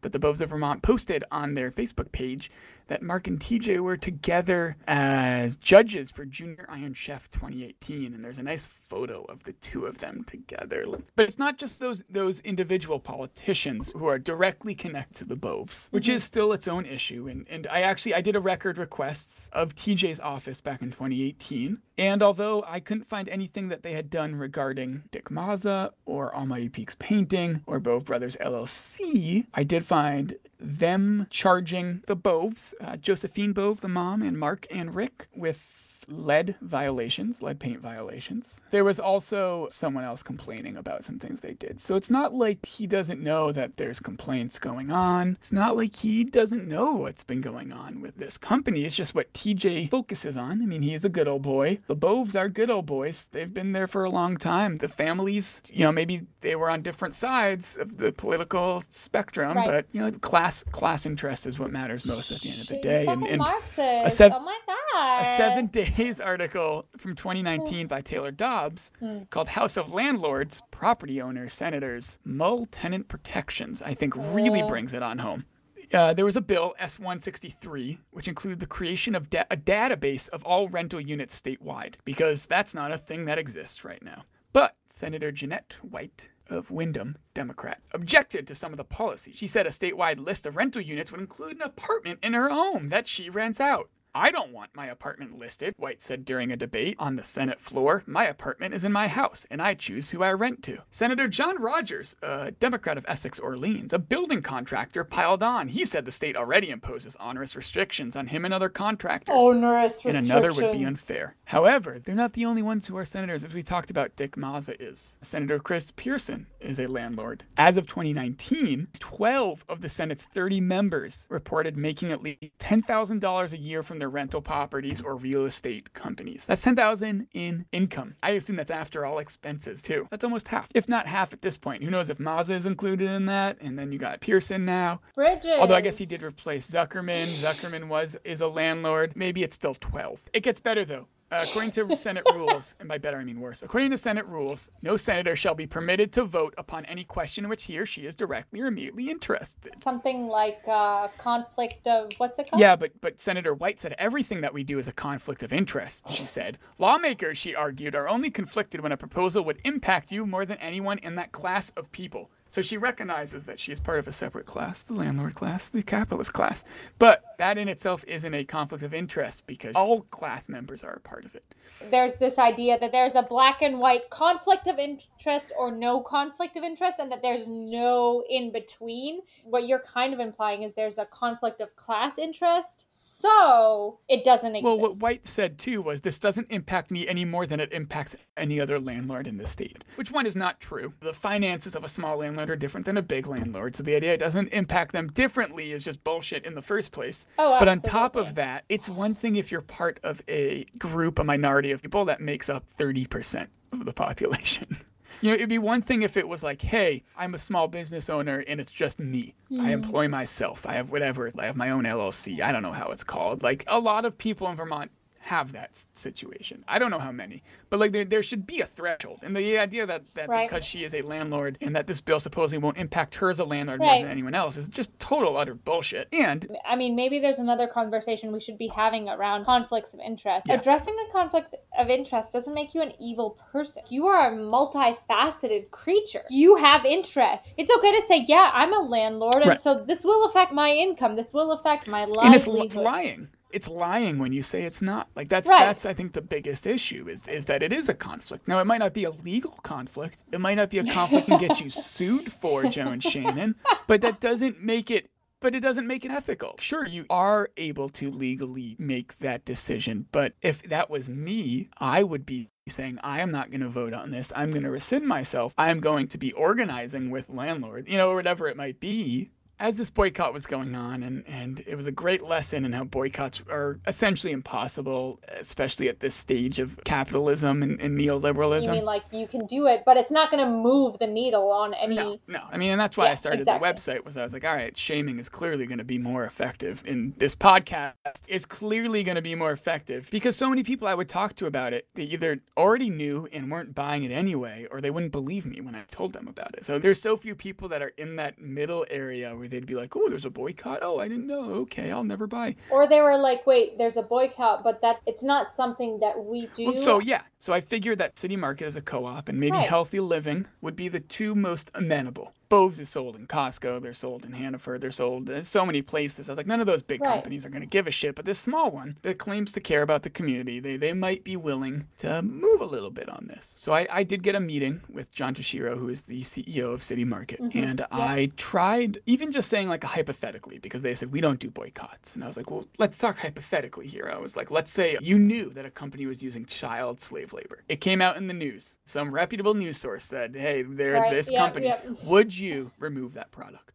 that 0.00 0.12
the 0.12 0.18
Boves 0.18 0.40
of 0.40 0.50
Vermont 0.50 0.82
posted 0.82 1.24
on 1.30 1.54
their 1.54 1.70
Facebook 1.70 2.10
page 2.12 2.50
that 2.88 3.02
Mark 3.02 3.28
and 3.28 3.38
TJ 3.38 3.80
were 3.80 3.96
together 3.96 4.76
as 4.88 5.56
judges 5.56 6.10
for 6.10 6.24
Junior 6.24 6.66
Iron 6.68 6.94
Chef 6.94 7.30
2018, 7.30 8.14
and 8.14 8.24
there's 8.24 8.38
a 8.38 8.42
nice 8.42 8.66
photo 8.66 9.24
of 9.24 9.44
the 9.44 9.52
two 9.52 9.86
of 9.86 9.98
them 9.98 10.24
together. 10.24 10.86
But 11.14 11.26
it's 11.26 11.38
not 11.38 11.58
just 11.58 11.78
those 11.78 12.02
those 12.10 12.40
individual 12.40 12.98
politicians 12.98 13.92
who 13.92 14.06
are 14.06 14.18
directly 14.18 14.74
connected 14.74 15.18
to 15.18 15.24
the 15.24 15.36
Boves, 15.36 15.88
which 15.90 16.04
mm-hmm. 16.04 16.14
is 16.14 16.24
still 16.24 16.52
its 16.52 16.68
own 16.68 16.86
issue. 16.86 17.28
And 17.28 17.46
and 17.48 17.66
I 17.68 17.82
actually 17.82 18.14
I 18.14 18.20
did 18.20 18.36
a 18.36 18.40
record 18.40 18.78
requests 18.78 19.48
of 19.52 19.74
TJ's 19.74 20.20
office 20.20 20.60
back 20.60 20.82
in 20.82 20.90
2018, 20.90 21.78
and 21.98 22.22
although 22.22 22.64
I 22.66 22.80
couldn't 22.80 23.08
find 23.08 23.28
anything 23.28 23.68
that 23.68 23.82
they 23.82 23.92
had 23.92 24.10
done 24.10 24.36
regarding 24.36 25.04
Dick 25.10 25.28
Mazza 25.28 25.90
or 26.06 26.34
Almighty 26.34 26.68
Peaks 26.68 26.96
Painting 26.98 27.62
or 27.66 27.80
Bove 27.80 28.04
Brothers 28.04 28.36
LLC, 28.40 29.46
I 29.52 29.62
did 29.62 29.84
find 29.84 30.36
them 30.60 31.26
charging 31.30 32.02
the 32.06 32.16
Boves, 32.16 32.74
uh, 32.80 32.96
Josephine 32.96 33.52
Bove, 33.52 33.80
the 33.80 33.88
mom, 33.88 34.22
and 34.22 34.38
Mark 34.38 34.66
and 34.70 34.94
Rick, 34.94 35.28
with 35.34 35.77
lead 36.08 36.54
violations, 36.60 37.42
lead 37.42 37.58
paint 37.60 37.80
violations. 37.80 38.60
There 38.70 38.84
was 38.84 38.98
also 38.98 39.68
someone 39.70 40.04
else 40.04 40.22
complaining 40.22 40.76
about 40.76 41.04
some 41.04 41.18
things 41.18 41.40
they 41.40 41.54
did. 41.54 41.80
So 41.80 41.96
it's 41.96 42.10
not 42.10 42.34
like 42.34 42.64
he 42.66 42.86
doesn't 42.86 43.20
know 43.22 43.52
that 43.52 43.76
there's 43.76 44.00
complaints 44.00 44.58
going 44.58 44.90
on. 44.90 45.36
It's 45.40 45.52
not 45.52 45.76
like 45.76 45.96
he 45.96 46.24
doesn't 46.24 46.66
know 46.66 46.92
what's 46.92 47.24
been 47.24 47.40
going 47.40 47.72
on 47.72 48.00
with 48.00 48.16
this 48.16 48.38
company. 48.38 48.84
It's 48.84 48.96
just 48.96 49.14
what 49.14 49.32
TJ 49.34 49.90
focuses 49.90 50.36
on. 50.36 50.62
I 50.62 50.66
mean, 50.66 50.82
he's 50.82 51.04
a 51.04 51.08
good 51.08 51.28
old 51.28 51.42
boy. 51.42 51.78
The 51.86 51.94
Boves 51.96 52.36
are 52.36 52.48
good 52.48 52.70
old 52.70 52.86
boys. 52.86 53.26
They've 53.32 53.52
been 53.52 53.72
there 53.72 53.86
for 53.86 54.04
a 54.04 54.10
long 54.10 54.36
time. 54.36 54.76
The 54.76 54.88
families, 54.88 55.62
you 55.68 55.84
know, 55.84 55.92
maybe 55.92 56.22
they 56.40 56.56
were 56.56 56.70
on 56.70 56.82
different 56.82 57.14
sides 57.14 57.76
of 57.76 57.96
the 57.98 58.12
political 58.12 58.82
spectrum, 58.90 59.56
Right. 59.56 59.66
but 59.66 59.86
you 59.92 60.00
know, 60.00 60.10
class 60.12 60.62
class 60.70 61.06
interest 61.06 61.46
is 61.46 61.58
what 61.58 61.70
matters 61.70 62.04
most 62.04 62.30
at 62.30 62.40
the 62.40 62.48
end 62.50 62.60
of 62.60 62.68
the 62.68 62.80
day. 62.82 63.06
And, 63.06 63.26
and 63.26 63.38
Marxist. 63.38 64.16
sev- 64.16 64.32
oh 64.34 64.40
my 64.40 64.58
god. 64.66 65.22
a 65.26 65.36
seven 65.36 65.66
days 65.98 66.20
article 66.20 66.86
from 66.96 67.16
2019 67.16 67.88
by 67.88 68.00
Taylor 68.00 68.30
Dobbs 68.30 68.92
called 69.30 69.48
House 69.48 69.76
of 69.76 69.90
Landlords, 69.92 70.62
Property 70.70 71.20
Owners, 71.20 71.52
Senators, 71.52 72.20
Mull 72.24 72.66
Tenant 72.66 73.08
Protections, 73.08 73.82
I 73.82 73.94
think 73.94 74.14
really 74.16 74.62
brings 74.62 74.94
it 74.94 75.02
on 75.02 75.18
home. 75.18 75.44
Uh, 75.92 76.12
there 76.12 76.24
was 76.24 76.36
a 76.36 76.40
bill, 76.40 76.74
S163, 76.80 77.98
which 78.12 78.28
included 78.28 78.60
the 78.60 78.66
creation 78.66 79.16
of 79.16 79.28
da- 79.28 79.44
a 79.50 79.56
database 79.56 80.28
of 80.28 80.44
all 80.44 80.68
rental 80.68 81.00
units 81.00 81.40
statewide, 81.40 81.94
because 82.04 82.46
that's 82.46 82.74
not 82.74 82.92
a 82.92 82.98
thing 82.98 83.24
that 83.24 83.38
exists 83.38 83.84
right 83.84 84.02
now. 84.04 84.22
But 84.52 84.76
Senator 84.86 85.32
Jeanette 85.32 85.78
White 85.82 86.28
of 86.48 86.70
Windham, 86.70 87.18
Democrat, 87.34 87.80
objected 87.92 88.46
to 88.46 88.54
some 88.54 88.72
of 88.72 88.76
the 88.76 88.84
policies. 88.84 89.34
She 89.34 89.48
said 89.48 89.66
a 89.66 89.70
statewide 89.70 90.24
list 90.24 90.46
of 90.46 90.54
rental 90.54 90.80
units 90.80 91.10
would 91.10 91.20
include 91.20 91.56
an 91.56 91.62
apartment 91.62 92.20
in 92.22 92.34
her 92.34 92.48
home 92.50 92.90
that 92.90 93.08
she 93.08 93.30
rents 93.30 93.60
out. 93.60 93.90
I 94.18 94.32
don't 94.32 94.52
want 94.52 94.74
my 94.74 94.86
apartment 94.88 95.38
listed, 95.38 95.74
White 95.76 96.02
said 96.02 96.24
during 96.24 96.50
a 96.50 96.56
debate 96.56 96.96
on 96.98 97.14
the 97.14 97.22
Senate 97.22 97.60
floor. 97.60 98.02
My 98.04 98.24
apartment 98.24 98.74
is 98.74 98.84
in 98.84 98.90
my 98.90 99.06
house, 99.06 99.46
and 99.48 99.62
I 99.62 99.74
choose 99.74 100.10
who 100.10 100.24
I 100.24 100.32
rent 100.32 100.60
to. 100.64 100.78
Senator 100.90 101.28
John 101.28 101.62
Rogers, 101.62 102.16
a 102.20 102.50
Democrat 102.50 102.98
of 102.98 103.04
Essex 103.06 103.38
Orleans, 103.38 103.92
a 103.92 103.98
building 104.00 104.42
contractor, 104.42 105.04
piled 105.04 105.44
on. 105.44 105.68
He 105.68 105.84
said 105.84 106.04
the 106.04 106.10
state 106.10 106.34
already 106.34 106.70
imposes 106.70 107.14
onerous 107.20 107.54
restrictions 107.54 108.16
on 108.16 108.26
him 108.26 108.44
and 108.44 108.52
other 108.52 108.68
contractors. 108.68 109.36
Onerous 109.38 110.04
restrictions. 110.04 110.24
and 110.24 110.32
another 110.32 110.52
would 110.52 110.72
be 110.76 110.84
unfair. 110.84 111.36
However, 111.44 112.00
they're 112.00 112.16
not 112.16 112.32
the 112.32 112.44
only 112.44 112.62
ones 112.62 112.88
who 112.88 112.96
are 112.96 113.04
senators. 113.04 113.44
As 113.44 113.54
we 113.54 113.62
talked 113.62 113.88
about, 113.88 114.16
Dick 114.16 114.34
Mazza 114.34 114.74
is. 114.80 115.16
Senator 115.22 115.60
Chris 115.60 115.92
Pearson 115.92 116.48
is 116.58 116.80
a 116.80 116.88
landlord. 116.88 117.44
As 117.56 117.76
of 117.76 117.86
2019, 117.86 118.88
12 118.98 119.64
of 119.68 119.80
the 119.80 119.88
Senate's 119.88 120.24
30 120.24 120.60
members 120.60 121.28
reported 121.30 121.76
making 121.76 122.10
at 122.10 122.20
least 122.20 122.58
$10,000 122.58 123.52
a 123.52 123.58
year 123.58 123.84
from 123.84 124.00
their 124.00 124.07
rental 124.08 124.40
properties 124.40 125.00
or 125.00 125.16
real 125.16 125.46
estate 125.46 125.92
companies. 125.94 126.44
That's 126.46 126.62
10,000 126.62 127.28
in 127.32 127.66
income. 127.72 128.14
I 128.22 128.30
assume 128.30 128.56
that's 128.56 128.70
after 128.70 129.04
all 129.04 129.18
expenses 129.18 129.82
too. 129.82 130.06
That's 130.10 130.24
almost 130.24 130.48
half, 130.48 130.70
if 130.74 130.88
not 130.88 131.06
half 131.06 131.32
at 131.32 131.42
this 131.42 131.58
point. 131.58 131.82
Who 131.82 131.90
knows 131.90 132.10
if 132.10 132.18
Mazza 132.18 132.50
is 132.50 132.66
included 132.66 133.10
in 133.10 133.26
that? 133.26 133.58
And 133.60 133.78
then 133.78 133.92
you 133.92 133.98
got 133.98 134.20
Pearson 134.20 134.64
now. 134.64 135.00
Bridges. 135.14 135.58
Although 135.58 135.74
I 135.74 135.80
guess 135.80 135.98
he 135.98 136.06
did 136.06 136.22
replace 136.22 136.70
Zuckerman. 136.70 137.26
Zuckerman 137.26 137.88
was 137.88 138.16
is 138.24 138.40
a 138.40 138.48
landlord. 138.48 139.12
Maybe 139.16 139.42
it's 139.42 139.56
still 139.56 139.74
12. 139.74 140.24
It 140.32 140.42
gets 140.42 140.60
better 140.60 140.84
though. 140.84 141.06
Uh, 141.30 141.44
according 141.46 141.70
to 141.70 141.94
Senate 141.94 142.24
rules, 142.32 142.74
and 142.80 142.88
by 142.88 142.96
better 142.96 143.18
I 143.18 143.24
mean 143.24 143.38
worse, 143.38 143.62
according 143.62 143.90
to 143.90 143.98
Senate 143.98 144.24
rules, 144.26 144.70
no 144.80 144.96
senator 144.96 145.36
shall 145.36 145.54
be 145.54 145.66
permitted 145.66 146.10
to 146.14 146.24
vote 146.24 146.54
upon 146.56 146.86
any 146.86 147.04
question 147.04 147.44
in 147.44 147.50
which 147.50 147.64
he 147.64 147.78
or 147.78 147.84
she 147.84 148.06
is 148.06 148.16
directly 148.16 148.60
or 148.60 148.66
immediately 148.66 149.10
interested. 149.10 149.78
Something 149.78 150.28
like 150.28 150.60
uh, 150.66 151.08
conflict 151.18 151.86
of 151.86 152.10
what's 152.16 152.38
it 152.38 152.50
called? 152.50 152.60
Yeah, 152.60 152.76
but 152.76 152.92
but 153.02 153.20
Senator 153.20 153.52
White 153.52 153.78
said 153.78 153.94
everything 153.98 154.40
that 154.40 154.54
we 154.54 154.64
do 154.64 154.78
is 154.78 154.88
a 154.88 154.92
conflict 154.92 155.42
of 155.42 155.52
interest. 155.52 156.08
She 156.08 156.24
said 156.24 156.56
lawmakers, 156.78 157.36
she 157.36 157.54
argued, 157.54 157.94
are 157.94 158.08
only 158.08 158.30
conflicted 158.30 158.80
when 158.80 158.92
a 158.92 158.96
proposal 158.96 159.44
would 159.44 159.60
impact 159.64 160.10
you 160.10 160.24
more 160.24 160.46
than 160.46 160.56
anyone 160.58 160.96
in 160.98 161.16
that 161.16 161.32
class 161.32 161.70
of 161.76 161.92
people. 161.92 162.30
So 162.50 162.62
she 162.62 162.76
recognizes 162.76 163.44
that 163.44 163.60
she 163.60 163.72
is 163.72 163.80
part 163.80 163.98
of 163.98 164.08
a 164.08 164.12
separate 164.12 164.46
class, 164.46 164.82
the 164.82 164.94
landlord 164.94 165.34
class, 165.34 165.68
the 165.68 165.82
capitalist 165.82 166.32
class. 166.32 166.64
But 166.98 167.22
that 167.38 167.58
in 167.58 167.68
itself 167.68 168.04
isn't 168.06 168.34
a 168.34 168.44
conflict 168.44 168.82
of 168.82 168.94
interest 168.94 169.46
because 169.46 169.74
all 169.74 170.02
class 170.02 170.48
members 170.48 170.82
are 170.82 170.94
a 170.94 171.00
part 171.00 171.24
of 171.24 171.34
it. 171.34 171.44
There's 171.90 172.16
this 172.16 172.38
idea 172.38 172.78
that 172.80 172.90
there's 172.92 173.14
a 173.14 173.22
black 173.22 173.62
and 173.62 173.78
white 173.78 174.10
conflict 174.10 174.66
of 174.66 174.78
interest 174.78 175.52
or 175.56 175.70
no 175.70 176.00
conflict 176.00 176.56
of 176.56 176.64
interest, 176.64 176.98
and 176.98 177.12
that 177.12 177.22
there's 177.22 177.46
no 177.48 178.24
in 178.28 178.50
between. 178.50 179.20
What 179.44 179.68
you're 179.68 179.78
kind 179.80 180.12
of 180.12 180.18
implying 180.18 180.62
is 180.62 180.72
there's 180.74 180.98
a 180.98 181.04
conflict 181.06 181.60
of 181.60 181.76
class 181.76 182.18
interest, 182.18 182.86
so 182.90 183.98
it 184.08 184.24
doesn't 184.24 184.56
exist. 184.56 184.64
Well, 184.64 184.80
what 184.80 184.98
White 184.98 185.28
said 185.28 185.58
too 185.58 185.82
was 185.82 186.00
this 186.00 186.18
doesn't 186.18 186.48
impact 186.50 186.90
me 186.90 187.06
any 187.06 187.24
more 187.24 187.46
than 187.46 187.60
it 187.60 187.72
impacts 187.72 188.16
any 188.36 188.60
other 188.60 188.80
landlord 188.80 189.26
in 189.26 189.36
the 189.36 189.46
state, 189.46 189.84
which 189.96 190.10
one 190.10 190.26
is 190.26 190.34
not 190.34 190.60
true. 190.60 190.94
The 191.00 191.14
finances 191.14 191.76
of 191.76 191.84
a 191.84 191.88
small 191.88 192.16
landlord 192.18 192.37
are 192.38 192.56
different 192.56 192.86
than 192.86 192.96
a 192.96 193.02
big 193.02 193.26
landlord, 193.26 193.76
so 193.76 193.82
the 193.82 193.94
idea 193.94 194.14
it 194.14 194.18
doesn't 194.18 194.48
impact 194.48 194.92
them 194.92 195.08
differently 195.08 195.72
is 195.72 195.82
just 195.82 196.02
bullshit 196.04 196.44
in 196.44 196.54
the 196.54 196.62
first 196.62 196.92
place. 196.92 197.26
Oh, 197.38 197.54
absolutely. 197.54 197.58
but 197.58 197.68
on 197.68 197.90
top 197.90 198.16
of 198.16 198.34
that, 198.36 198.64
it's 198.68 198.88
one 198.88 199.14
thing 199.14 199.36
if 199.36 199.50
you're 199.50 199.60
part 199.60 199.98
of 200.02 200.22
a 200.28 200.64
group, 200.78 201.18
a 201.18 201.24
minority 201.24 201.70
of 201.70 201.82
people 201.82 202.04
that 202.06 202.20
makes 202.20 202.48
up 202.48 202.64
30% 202.78 203.46
of 203.72 203.84
the 203.84 203.92
population. 203.92 204.78
You 205.20 205.30
know, 205.30 205.34
it'd 205.34 205.48
be 205.48 205.58
one 205.58 205.82
thing 205.82 206.02
if 206.02 206.16
it 206.16 206.28
was 206.28 206.44
like, 206.44 206.62
hey, 206.62 207.02
I'm 207.16 207.34
a 207.34 207.38
small 207.38 207.66
business 207.66 208.08
owner 208.08 208.44
and 208.46 208.60
it's 208.60 208.70
just 208.70 209.00
me. 209.00 209.34
I 209.50 209.54
mm. 209.54 209.70
employ 209.72 210.06
myself. 210.06 210.64
I 210.64 210.74
have 210.74 210.90
whatever. 210.90 211.28
I 211.36 211.46
have 211.46 211.56
my 211.56 211.70
own 211.70 211.84
LLC. 211.84 212.40
I 212.40 212.52
don't 212.52 212.62
know 212.62 212.72
how 212.72 212.88
it's 212.90 213.02
called. 213.02 213.42
Like 213.42 213.64
a 213.66 213.80
lot 213.80 214.04
of 214.04 214.16
people 214.16 214.48
in 214.48 214.56
Vermont 214.56 214.92
have 215.20 215.52
that 215.52 215.70
situation. 215.94 216.64
I 216.66 216.78
don't 216.78 216.90
know 216.90 216.98
how 216.98 217.12
many, 217.12 217.42
but 217.70 217.78
like 217.80 217.92
there, 217.92 218.04
there 218.04 218.22
should 218.22 218.46
be 218.46 218.60
a 218.60 218.66
threshold. 218.66 219.20
And 219.22 219.36
the 219.36 219.58
idea 219.58 219.84
that, 219.86 220.02
that 220.14 220.28
Right. 220.28 220.48
because 220.48 220.64
she 220.64 220.84
is 220.84 220.94
a 220.94 221.02
landlord 221.02 221.58
and 221.60 221.76
that 221.76 221.86
this 221.86 222.00
bill 222.00 222.18
supposedly 222.20 222.58
won't 222.62 222.78
impact 222.78 223.16
her 223.16 223.28
as 223.30 223.38
a 223.38 223.44
landlord 223.44 223.80
more 223.80 223.94
than 224.00 224.10
anyone 224.10 224.34
else 224.34 224.56
is 224.56 224.68
just 224.68 224.96
total 224.98 225.36
utter 225.36 225.54
bullshit. 225.54 226.08
And 226.12 226.56
I 226.64 226.76
mean, 226.76 226.96
maybe 226.96 227.18
there's 227.18 227.38
another 227.38 227.66
conversation 227.66 228.32
we 228.32 228.40
should 228.40 228.56
be 228.58 228.68
having 228.68 229.08
around 229.08 229.44
conflicts 229.44 229.92
of 229.92 230.00
interest. 230.00 230.46
Yeah. 230.48 230.54
Addressing 230.54 230.94
a 231.08 231.12
conflict 231.12 231.54
of 231.78 231.90
interest 231.90 232.32
doesn't 232.32 232.54
make 232.54 232.74
you 232.74 232.80
an 232.82 232.92
evil 233.00 233.38
person. 233.52 233.82
You 233.88 234.06
are 234.06 234.32
a 234.32 234.36
multifaceted 234.36 235.70
creature. 235.70 236.22
You 236.30 236.56
have 236.56 236.84
interests. 236.84 237.52
It's 237.58 237.70
okay 237.70 237.92
to 238.00 238.02
say, 238.06 238.24
yeah, 238.26 238.50
I'm 238.54 238.72
a 238.72 238.80
landlord, 238.80 239.36
and 239.36 239.48
Right. 239.50 239.60
so 239.60 239.82
this 239.84 240.04
will 240.04 240.24
affect 240.26 240.52
my 240.52 240.70
income. 240.70 241.16
This 241.16 241.32
will 241.32 241.52
affect 241.52 241.86
my 241.88 242.02
and 242.02 242.34
it's, 242.34 242.46
livelihood. 242.46 242.66
it's 242.66 242.76
lying. 242.76 243.28
It's 243.50 243.68
lying 243.68 244.18
when 244.18 244.32
you 244.32 244.42
say 244.42 244.64
it's 244.64 244.82
not. 244.82 245.08
Like 245.16 245.28
that's 245.28 245.48
Right. 245.48 245.60
that's 245.66 245.84
I 245.86 245.94
think 245.94 246.12
the 246.12 246.20
biggest 246.20 246.66
issue 246.66 247.08
is 247.08 247.26
is 247.26 247.46
that 247.46 247.62
it 247.62 247.72
is 247.72 247.88
a 247.88 247.94
conflict. 247.94 248.46
Now 248.48 248.58
it 248.60 248.66
might 248.66 248.78
not 248.78 248.92
be 248.92 249.04
a 249.04 249.10
legal 249.10 249.58
conflict. 249.62 250.18
It 250.32 250.40
might 250.40 250.56
not 250.56 250.70
be 250.70 250.78
a 250.78 250.84
conflict 250.84 251.28
and 251.28 251.40
get 251.40 251.60
you 251.60 251.70
sued 251.94 252.32
for 252.32 252.64
Joan 252.64 253.00
Shannon, 253.00 253.54
but 253.86 254.00
that 254.02 254.20
doesn't 254.20 254.62
make 254.62 254.90
it 254.90 255.10
but 255.40 255.54
it 255.54 255.60
doesn't 255.60 255.86
make 255.86 256.04
it 256.04 256.10
ethical. 256.10 256.56
Sure, 256.58 256.84
you 256.86 257.06
are 257.08 257.50
able 257.56 257.88
to 257.90 258.10
legally 258.10 258.74
make 258.78 259.18
that 259.18 259.44
decision, 259.44 260.06
but 260.10 260.32
if 260.42 260.62
that 260.64 260.90
was 260.90 261.08
me, 261.08 261.68
I 261.78 262.02
would 262.02 262.26
be 262.26 262.48
saying, 262.68 262.98
I 263.02 263.20
am 263.20 263.30
not 263.30 263.50
going 263.50 263.60
to 263.60 263.68
vote 263.68 263.94
on 263.94 264.10
this. 264.10 264.32
I'm 264.36 264.50
going 264.50 264.64
to 264.64 264.70
rescind 264.70 265.06
myself. 265.06 265.54
I 265.56 265.70
am 265.70 265.80
going 265.80 266.08
to 266.08 266.18
be 266.18 266.32
organizing 266.32 267.10
with 267.10 267.28
landlord, 267.28 267.88
you 267.88 267.96
know, 267.96 268.10
or 268.10 268.16
whatever 268.16 268.48
it 268.48 268.56
might 268.56 268.80
be. 268.80 269.30
As 269.60 269.76
this 269.76 269.90
boycott 269.90 270.32
was 270.32 270.46
going 270.46 270.74
on, 270.74 271.02
and, 271.02 271.24
and 271.26 271.64
it 271.66 271.74
was 271.74 271.86
a 271.86 271.92
great 271.92 272.22
lesson 272.22 272.64
in 272.64 272.72
how 272.72 272.84
boycotts 272.84 273.42
are 273.50 273.80
essentially 273.86 274.32
impossible, 274.32 275.18
especially 275.40 275.88
at 275.88 275.98
this 275.98 276.14
stage 276.14 276.58
of 276.58 276.78
capitalism 276.84 277.62
and, 277.62 277.80
and 277.80 277.98
neoliberalism. 277.98 278.66
You 278.66 278.70
mean 278.72 278.84
like 278.84 279.04
you 279.12 279.26
can 279.26 279.46
do 279.46 279.66
it, 279.66 279.82
but 279.84 279.96
it's 279.96 280.12
not 280.12 280.30
going 280.30 280.44
to 280.44 280.50
move 280.50 280.98
the 280.98 281.08
needle 281.08 281.50
on 281.50 281.74
any. 281.74 281.96
No, 281.96 282.18
no. 282.28 282.40
I 282.52 282.56
mean, 282.56 282.70
and 282.70 282.80
that's 282.80 282.96
why 282.96 283.10
I 283.10 283.16
started 283.16 283.40
exactly. 283.40 283.68
the 283.68 283.74
website. 283.74 284.04
Was 284.04 284.16
I 284.16 284.22
was 284.22 284.32
like, 284.32 284.44
all 284.44 284.54
right, 284.54 284.76
shaming 284.76 285.18
is 285.18 285.28
clearly 285.28 285.66
going 285.66 285.78
to 285.78 285.84
be 285.84 285.98
more 285.98 286.24
effective, 286.24 286.84
and 286.86 287.14
this 287.16 287.34
podcast 287.34 287.94
is 288.28 288.46
clearly 288.46 289.02
going 289.02 289.16
to 289.16 289.22
be 289.22 289.34
more 289.34 289.50
effective 289.50 290.08
because 290.10 290.36
so 290.36 290.48
many 290.48 290.62
people 290.62 290.86
I 290.86 290.94
would 290.94 291.08
talk 291.08 291.34
to 291.36 291.46
about 291.46 291.72
it, 291.72 291.88
they 291.94 292.04
either 292.04 292.40
already 292.56 292.90
knew 292.90 293.28
and 293.32 293.50
weren't 293.50 293.74
buying 293.74 294.04
it 294.04 294.12
anyway, 294.12 294.66
or 294.70 294.80
they 294.80 294.90
wouldn't 294.90 295.12
believe 295.12 295.46
me 295.46 295.60
when 295.60 295.74
I 295.74 295.82
told 295.90 296.12
them 296.12 296.28
about 296.28 296.54
it. 296.56 296.64
So 296.64 296.78
there's 296.78 297.00
so 297.00 297.16
few 297.16 297.34
people 297.34 297.68
that 297.70 297.82
are 297.82 297.92
in 297.96 298.16
that 298.16 298.38
middle 298.38 298.86
area 298.88 299.34
where 299.36 299.47
they'd 299.50 299.66
be 299.66 299.74
like, 299.74 299.94
oh, 299.96 300.08
there's 300.08 300.24
a 300.24 300.30
boycott. 300.30 300.80
Oh, 300.82 300.98
I 300.98 301.08
didn't 301.08 301.26
know. 301.26 301.52
Okay, 301.62 301.90
I'll 301.90 302.04
never 302.04 302.26
buy. 302.26 302.56
Or 302.70 302.86
they 302.86 303.00
were 303.00 303.16
like, 303.16 303.46
wait, 303.46 303.78
there's 303.78 303.96
a 303.96 304.02
boycott, 304.02 304.62
but 304.64 304.80
that 304.82 305.00
it's 305.06 305.22
not 305.22 305.54
something 305.54 306.00
that 306.00 306.24
we 306.24 306.46
do. 306.54 306.66
Well, 306.72 306.82
so 306.82 306.98
yeah, 307.00 307.22
so 307.38 307.52
I 307.52 307.60
figured 307.60 307.98
that 307.98 308.18
City 308.18 308.36
Market 308.36 308.66
as 308.66 308.76
a 308.76 308.82
co-op 308.82 309.28
and 309.28 309.38
maybe 309.38 309.56
Right. 309.56 309.68
Healthy 309.68 310.00
Living 310.00 310.46
would 310.60 310.76
be 310.76 310.88
the 310.88 311.00
two 311.00 311.34
most 311.34 311.70
amenable. 311.74 312.32
Boves 312.48 312.80
is 312.80 312.88
sold 312.88 313.14
in 313.16 313.26
Costco, 313.26 313.82
they're 313.82 313.92
sold 313.92 314.24
in 314.24 314.32
Hannaford, 314.32 314.80
they're 314.80 314.90
sold 314.90 315.28
in 315.28 315.44
so 315.44 315.66
many 315.66 315.82
places. 315.82 316.28
I 316.28 316.32
was 316.32 316.36
like, 316.38 316.46
none 316.46 316.60
of 316.60 316.66
those 316.66 316.82
big 316.82 317.00
Right. 317.02 317.14
companies 317.14 317.44
are 317.44 317.50
going 317.50 317.60
to 317.62 317.66
give 317.66 317.86
a 317.86 317.90
shit, 317.90 318.14
but 318.14 318.24
this 318.24 318.38
small 318.38 318.70
one 318.70 318.96
that 319.02 319.18
claims 319.18 319.52
to 319.52 319.60
care 319.60 319.82
about 319.82 320.02
the 320.02 320.10
community, 320.10 320.58
they, 320.60 320.76
they 320.76 320.92
might 320.92 321.24
be 321.24 321.36
willing 321.36 321.86
to 321.98 322.22
move 322.22 322.60
a 322.60 322.64
little 322.64 322.90
bit 322.90 323.08
on 323.08 323.26
this. 323.28 323.54
So 323.58 323.72
I, 323.72 323.86
I 323.90 324.02
did 324.02 324.22
get 324.22 324.34
a 324.34 324.40
meeting 324.40 324.80
with 324.88 325.12
John 325.12 325.34
Tashiro, 325.34 325.76
who 325.78 325.88
is 325.90 326.00
the 326.02 326.22
CEO 326.22 326.72
of 326.72 326.82
City 326.82 327.04
Market, 327.04 327.40
Mm-hmm. 327.40 327.58
and 327.58 327.86
I 327.92 328.30
tried 328.36 329.00
even 329.06 329.30
just 329.32 329.48
saying 329.50 329.68
like 329.68 329.84
a 329.84 329.86
hypothetically 329.86 330.58
because 330.58 330.82
they 330.82 330.94
said 330.94 331.12
we 331.12 331.20
don't 331.20 331.38
do 331.38 331.50
boycotts, 331.50 332.14
and 332.14 332.24
I 332.24 332.26
was 332.26 332.36
like, 332.36 332.50
well, 332.50 332.66
let's 332.78 332.96
talk 332.98 333.18
hypothetically 333.18 333.86
here. 333.86 334.10
I 334.12 334.18
was 334.18 334.36
like, 334.36 334.50
let's 334.50 334.70
say 334.72 334.96
you 335.00 335.18
knew 335.18 335.50
that 335.50 335.64
a 335.66 335.70
company 335.70 336.06
was 336.06 336.22
using 336.22 336.46
child 336.46 337.00
slave 337.00 337.32
labor. 337.32 337.62
It 337.68 337.80
came 337.80 338.00
out 338.00 338.16
in 338.16 338.26
the 338.26 338.34
news. 338.34 338.78
Some 338.84 339.12
reputable 339.12 339.54
news 339.54 339.76
source 339.78 340.04
said, 340.04 340.34
hey, 340.34 340.62
they're 340.62 340.94
Right, 340.94 341.10
this 341.10 341.30
company. 341.30 341.72
Would 342.06 342.37
you 342.38 342.70
remove 342.78 343.14
that 343.14 343.30
product 343.30 343.72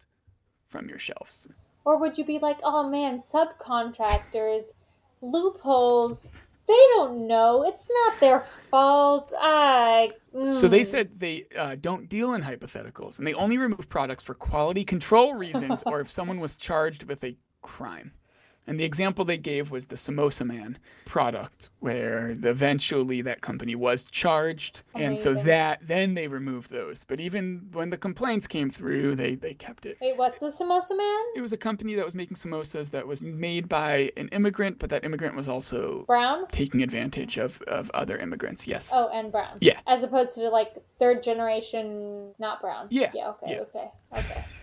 from 0.67 0.89
your 0.89 0.99
shelves? 0.99 1.47
Or 1.85 1.99
would 1.99 2.17
you 2.17 2.25
be 2.25 2.39
like, 2.39 2.59
oh 2.63 2.89
man, 2.89 3.21
subcontractors, 3.21 4.73
loopholes, 5.21 6.31
they 6.67 6.87
don't 6.95 7.27
know. 7.27 7.63
It's 7.63 7.89
not 7.89 8.19
their 8.19 8.39
fault. 8.39 9.33
I. 9.37 10.11
So 10.33 10.67
they 10.67 10.81
mm." 10.81 10.85
said 10.85 11.19
they 11.19 11.45
uh, 11.57 11.75
don't 11.79 12.07
deal 12.07 12.33
in 12.33 12.41
hypotheticals, 12.41 13.17
and 13.17 13.27
they 13.27 13.33
only 13.33 13.57
remove 13.57 13.89
products 13.89 14.23
for 14.23 14.33
quality 14.33 14.85
control 14.85 15.33
reasons 15.33 15.83
or 15.85 15.99
if 15.99 16.09
someone 16.09 16.39
was 16.39 16.55
charged 16.55 17.03
with 17.03 17.23
a 17.23 17.35
crime. 17.61 18.11
And 18.65 18.79
the 18.79 18.83
example 18.85 19.25
they 19.25 19.37
gave 19.37 19.71
was 19.71 19.87
the 19.87 19.95
Samosa 19.95 20.45
Man 20.45 20.77
product, 21.05 21.69
where 21.79 22.33
eventually 22.43 23.21
that 23.21 23.41
company 23.41 23.75
was 23.75 24.05
charged, 24.05 24.81
and 24.95 25.19
so 25.19 25.33
that 25.33 25.79
then 25.85 26.13
they 26.13 26.27
removed 26.27 26.71
those. 26.71 27.03
But 27.03 27.19
even 27.19 27.67
when 27.73 27.89
the 27.89 27.97
complaints 27.97 28.47
came 28.47 28.69
through, 28.69 29.15
they 29.15 29.35
they 29.35 29.53
kept 29.53 29.85
it. 29.85 29.97
Wait, 30.01 30.17
what's 30.17 30.39
the 30.39 30.47
samosa 30.47 30.95
man? 30.97 31.23
It 31.35 31.41
was 31.41 31.51
a 31.51 31.57
company 31.57 31.95
that 31.95 32.05
was 32.05 32.15
making 32.15 32.37
samosas 32.37 32.91
that 32.91 33.05
was 33.05 33.21
made 33.21 33.67
by 33.67 34.11
an 34.15 34.29
immigrant, 34.29 34.79
but 34.79 34.89
that 34.91 35.03
immigrant 35.03 35.35
was 35.35 35.49
also 35.49 36.05
Brown? 36.07 36.47
taking 36.51 36.83
advantage 36.83 37.37
of, 37.37 37.61
of 37.63 37.91
other 37.93 38.17
immigrants. 38.17 38.65
Yes. 38.65 38.89
Oh, 38.93 39.09
and 39.09 39.31
brown. 39.31 39.57
Yeah. 39.59 39.79
As 39.87 40.03
opposed 40.03 40.35
to 40.35 40.47
like 40.49 40.75
third 40.99 41.21
generation, 41.21 42.33
not 42.39 42.61
brown. 42.61 42.87
Yeah, 42.89 43.11
Yeah. 43.13 43.29
Okay. 43.29 43.51
yeah. 43.51 43.59
Okay. 43.59 43.91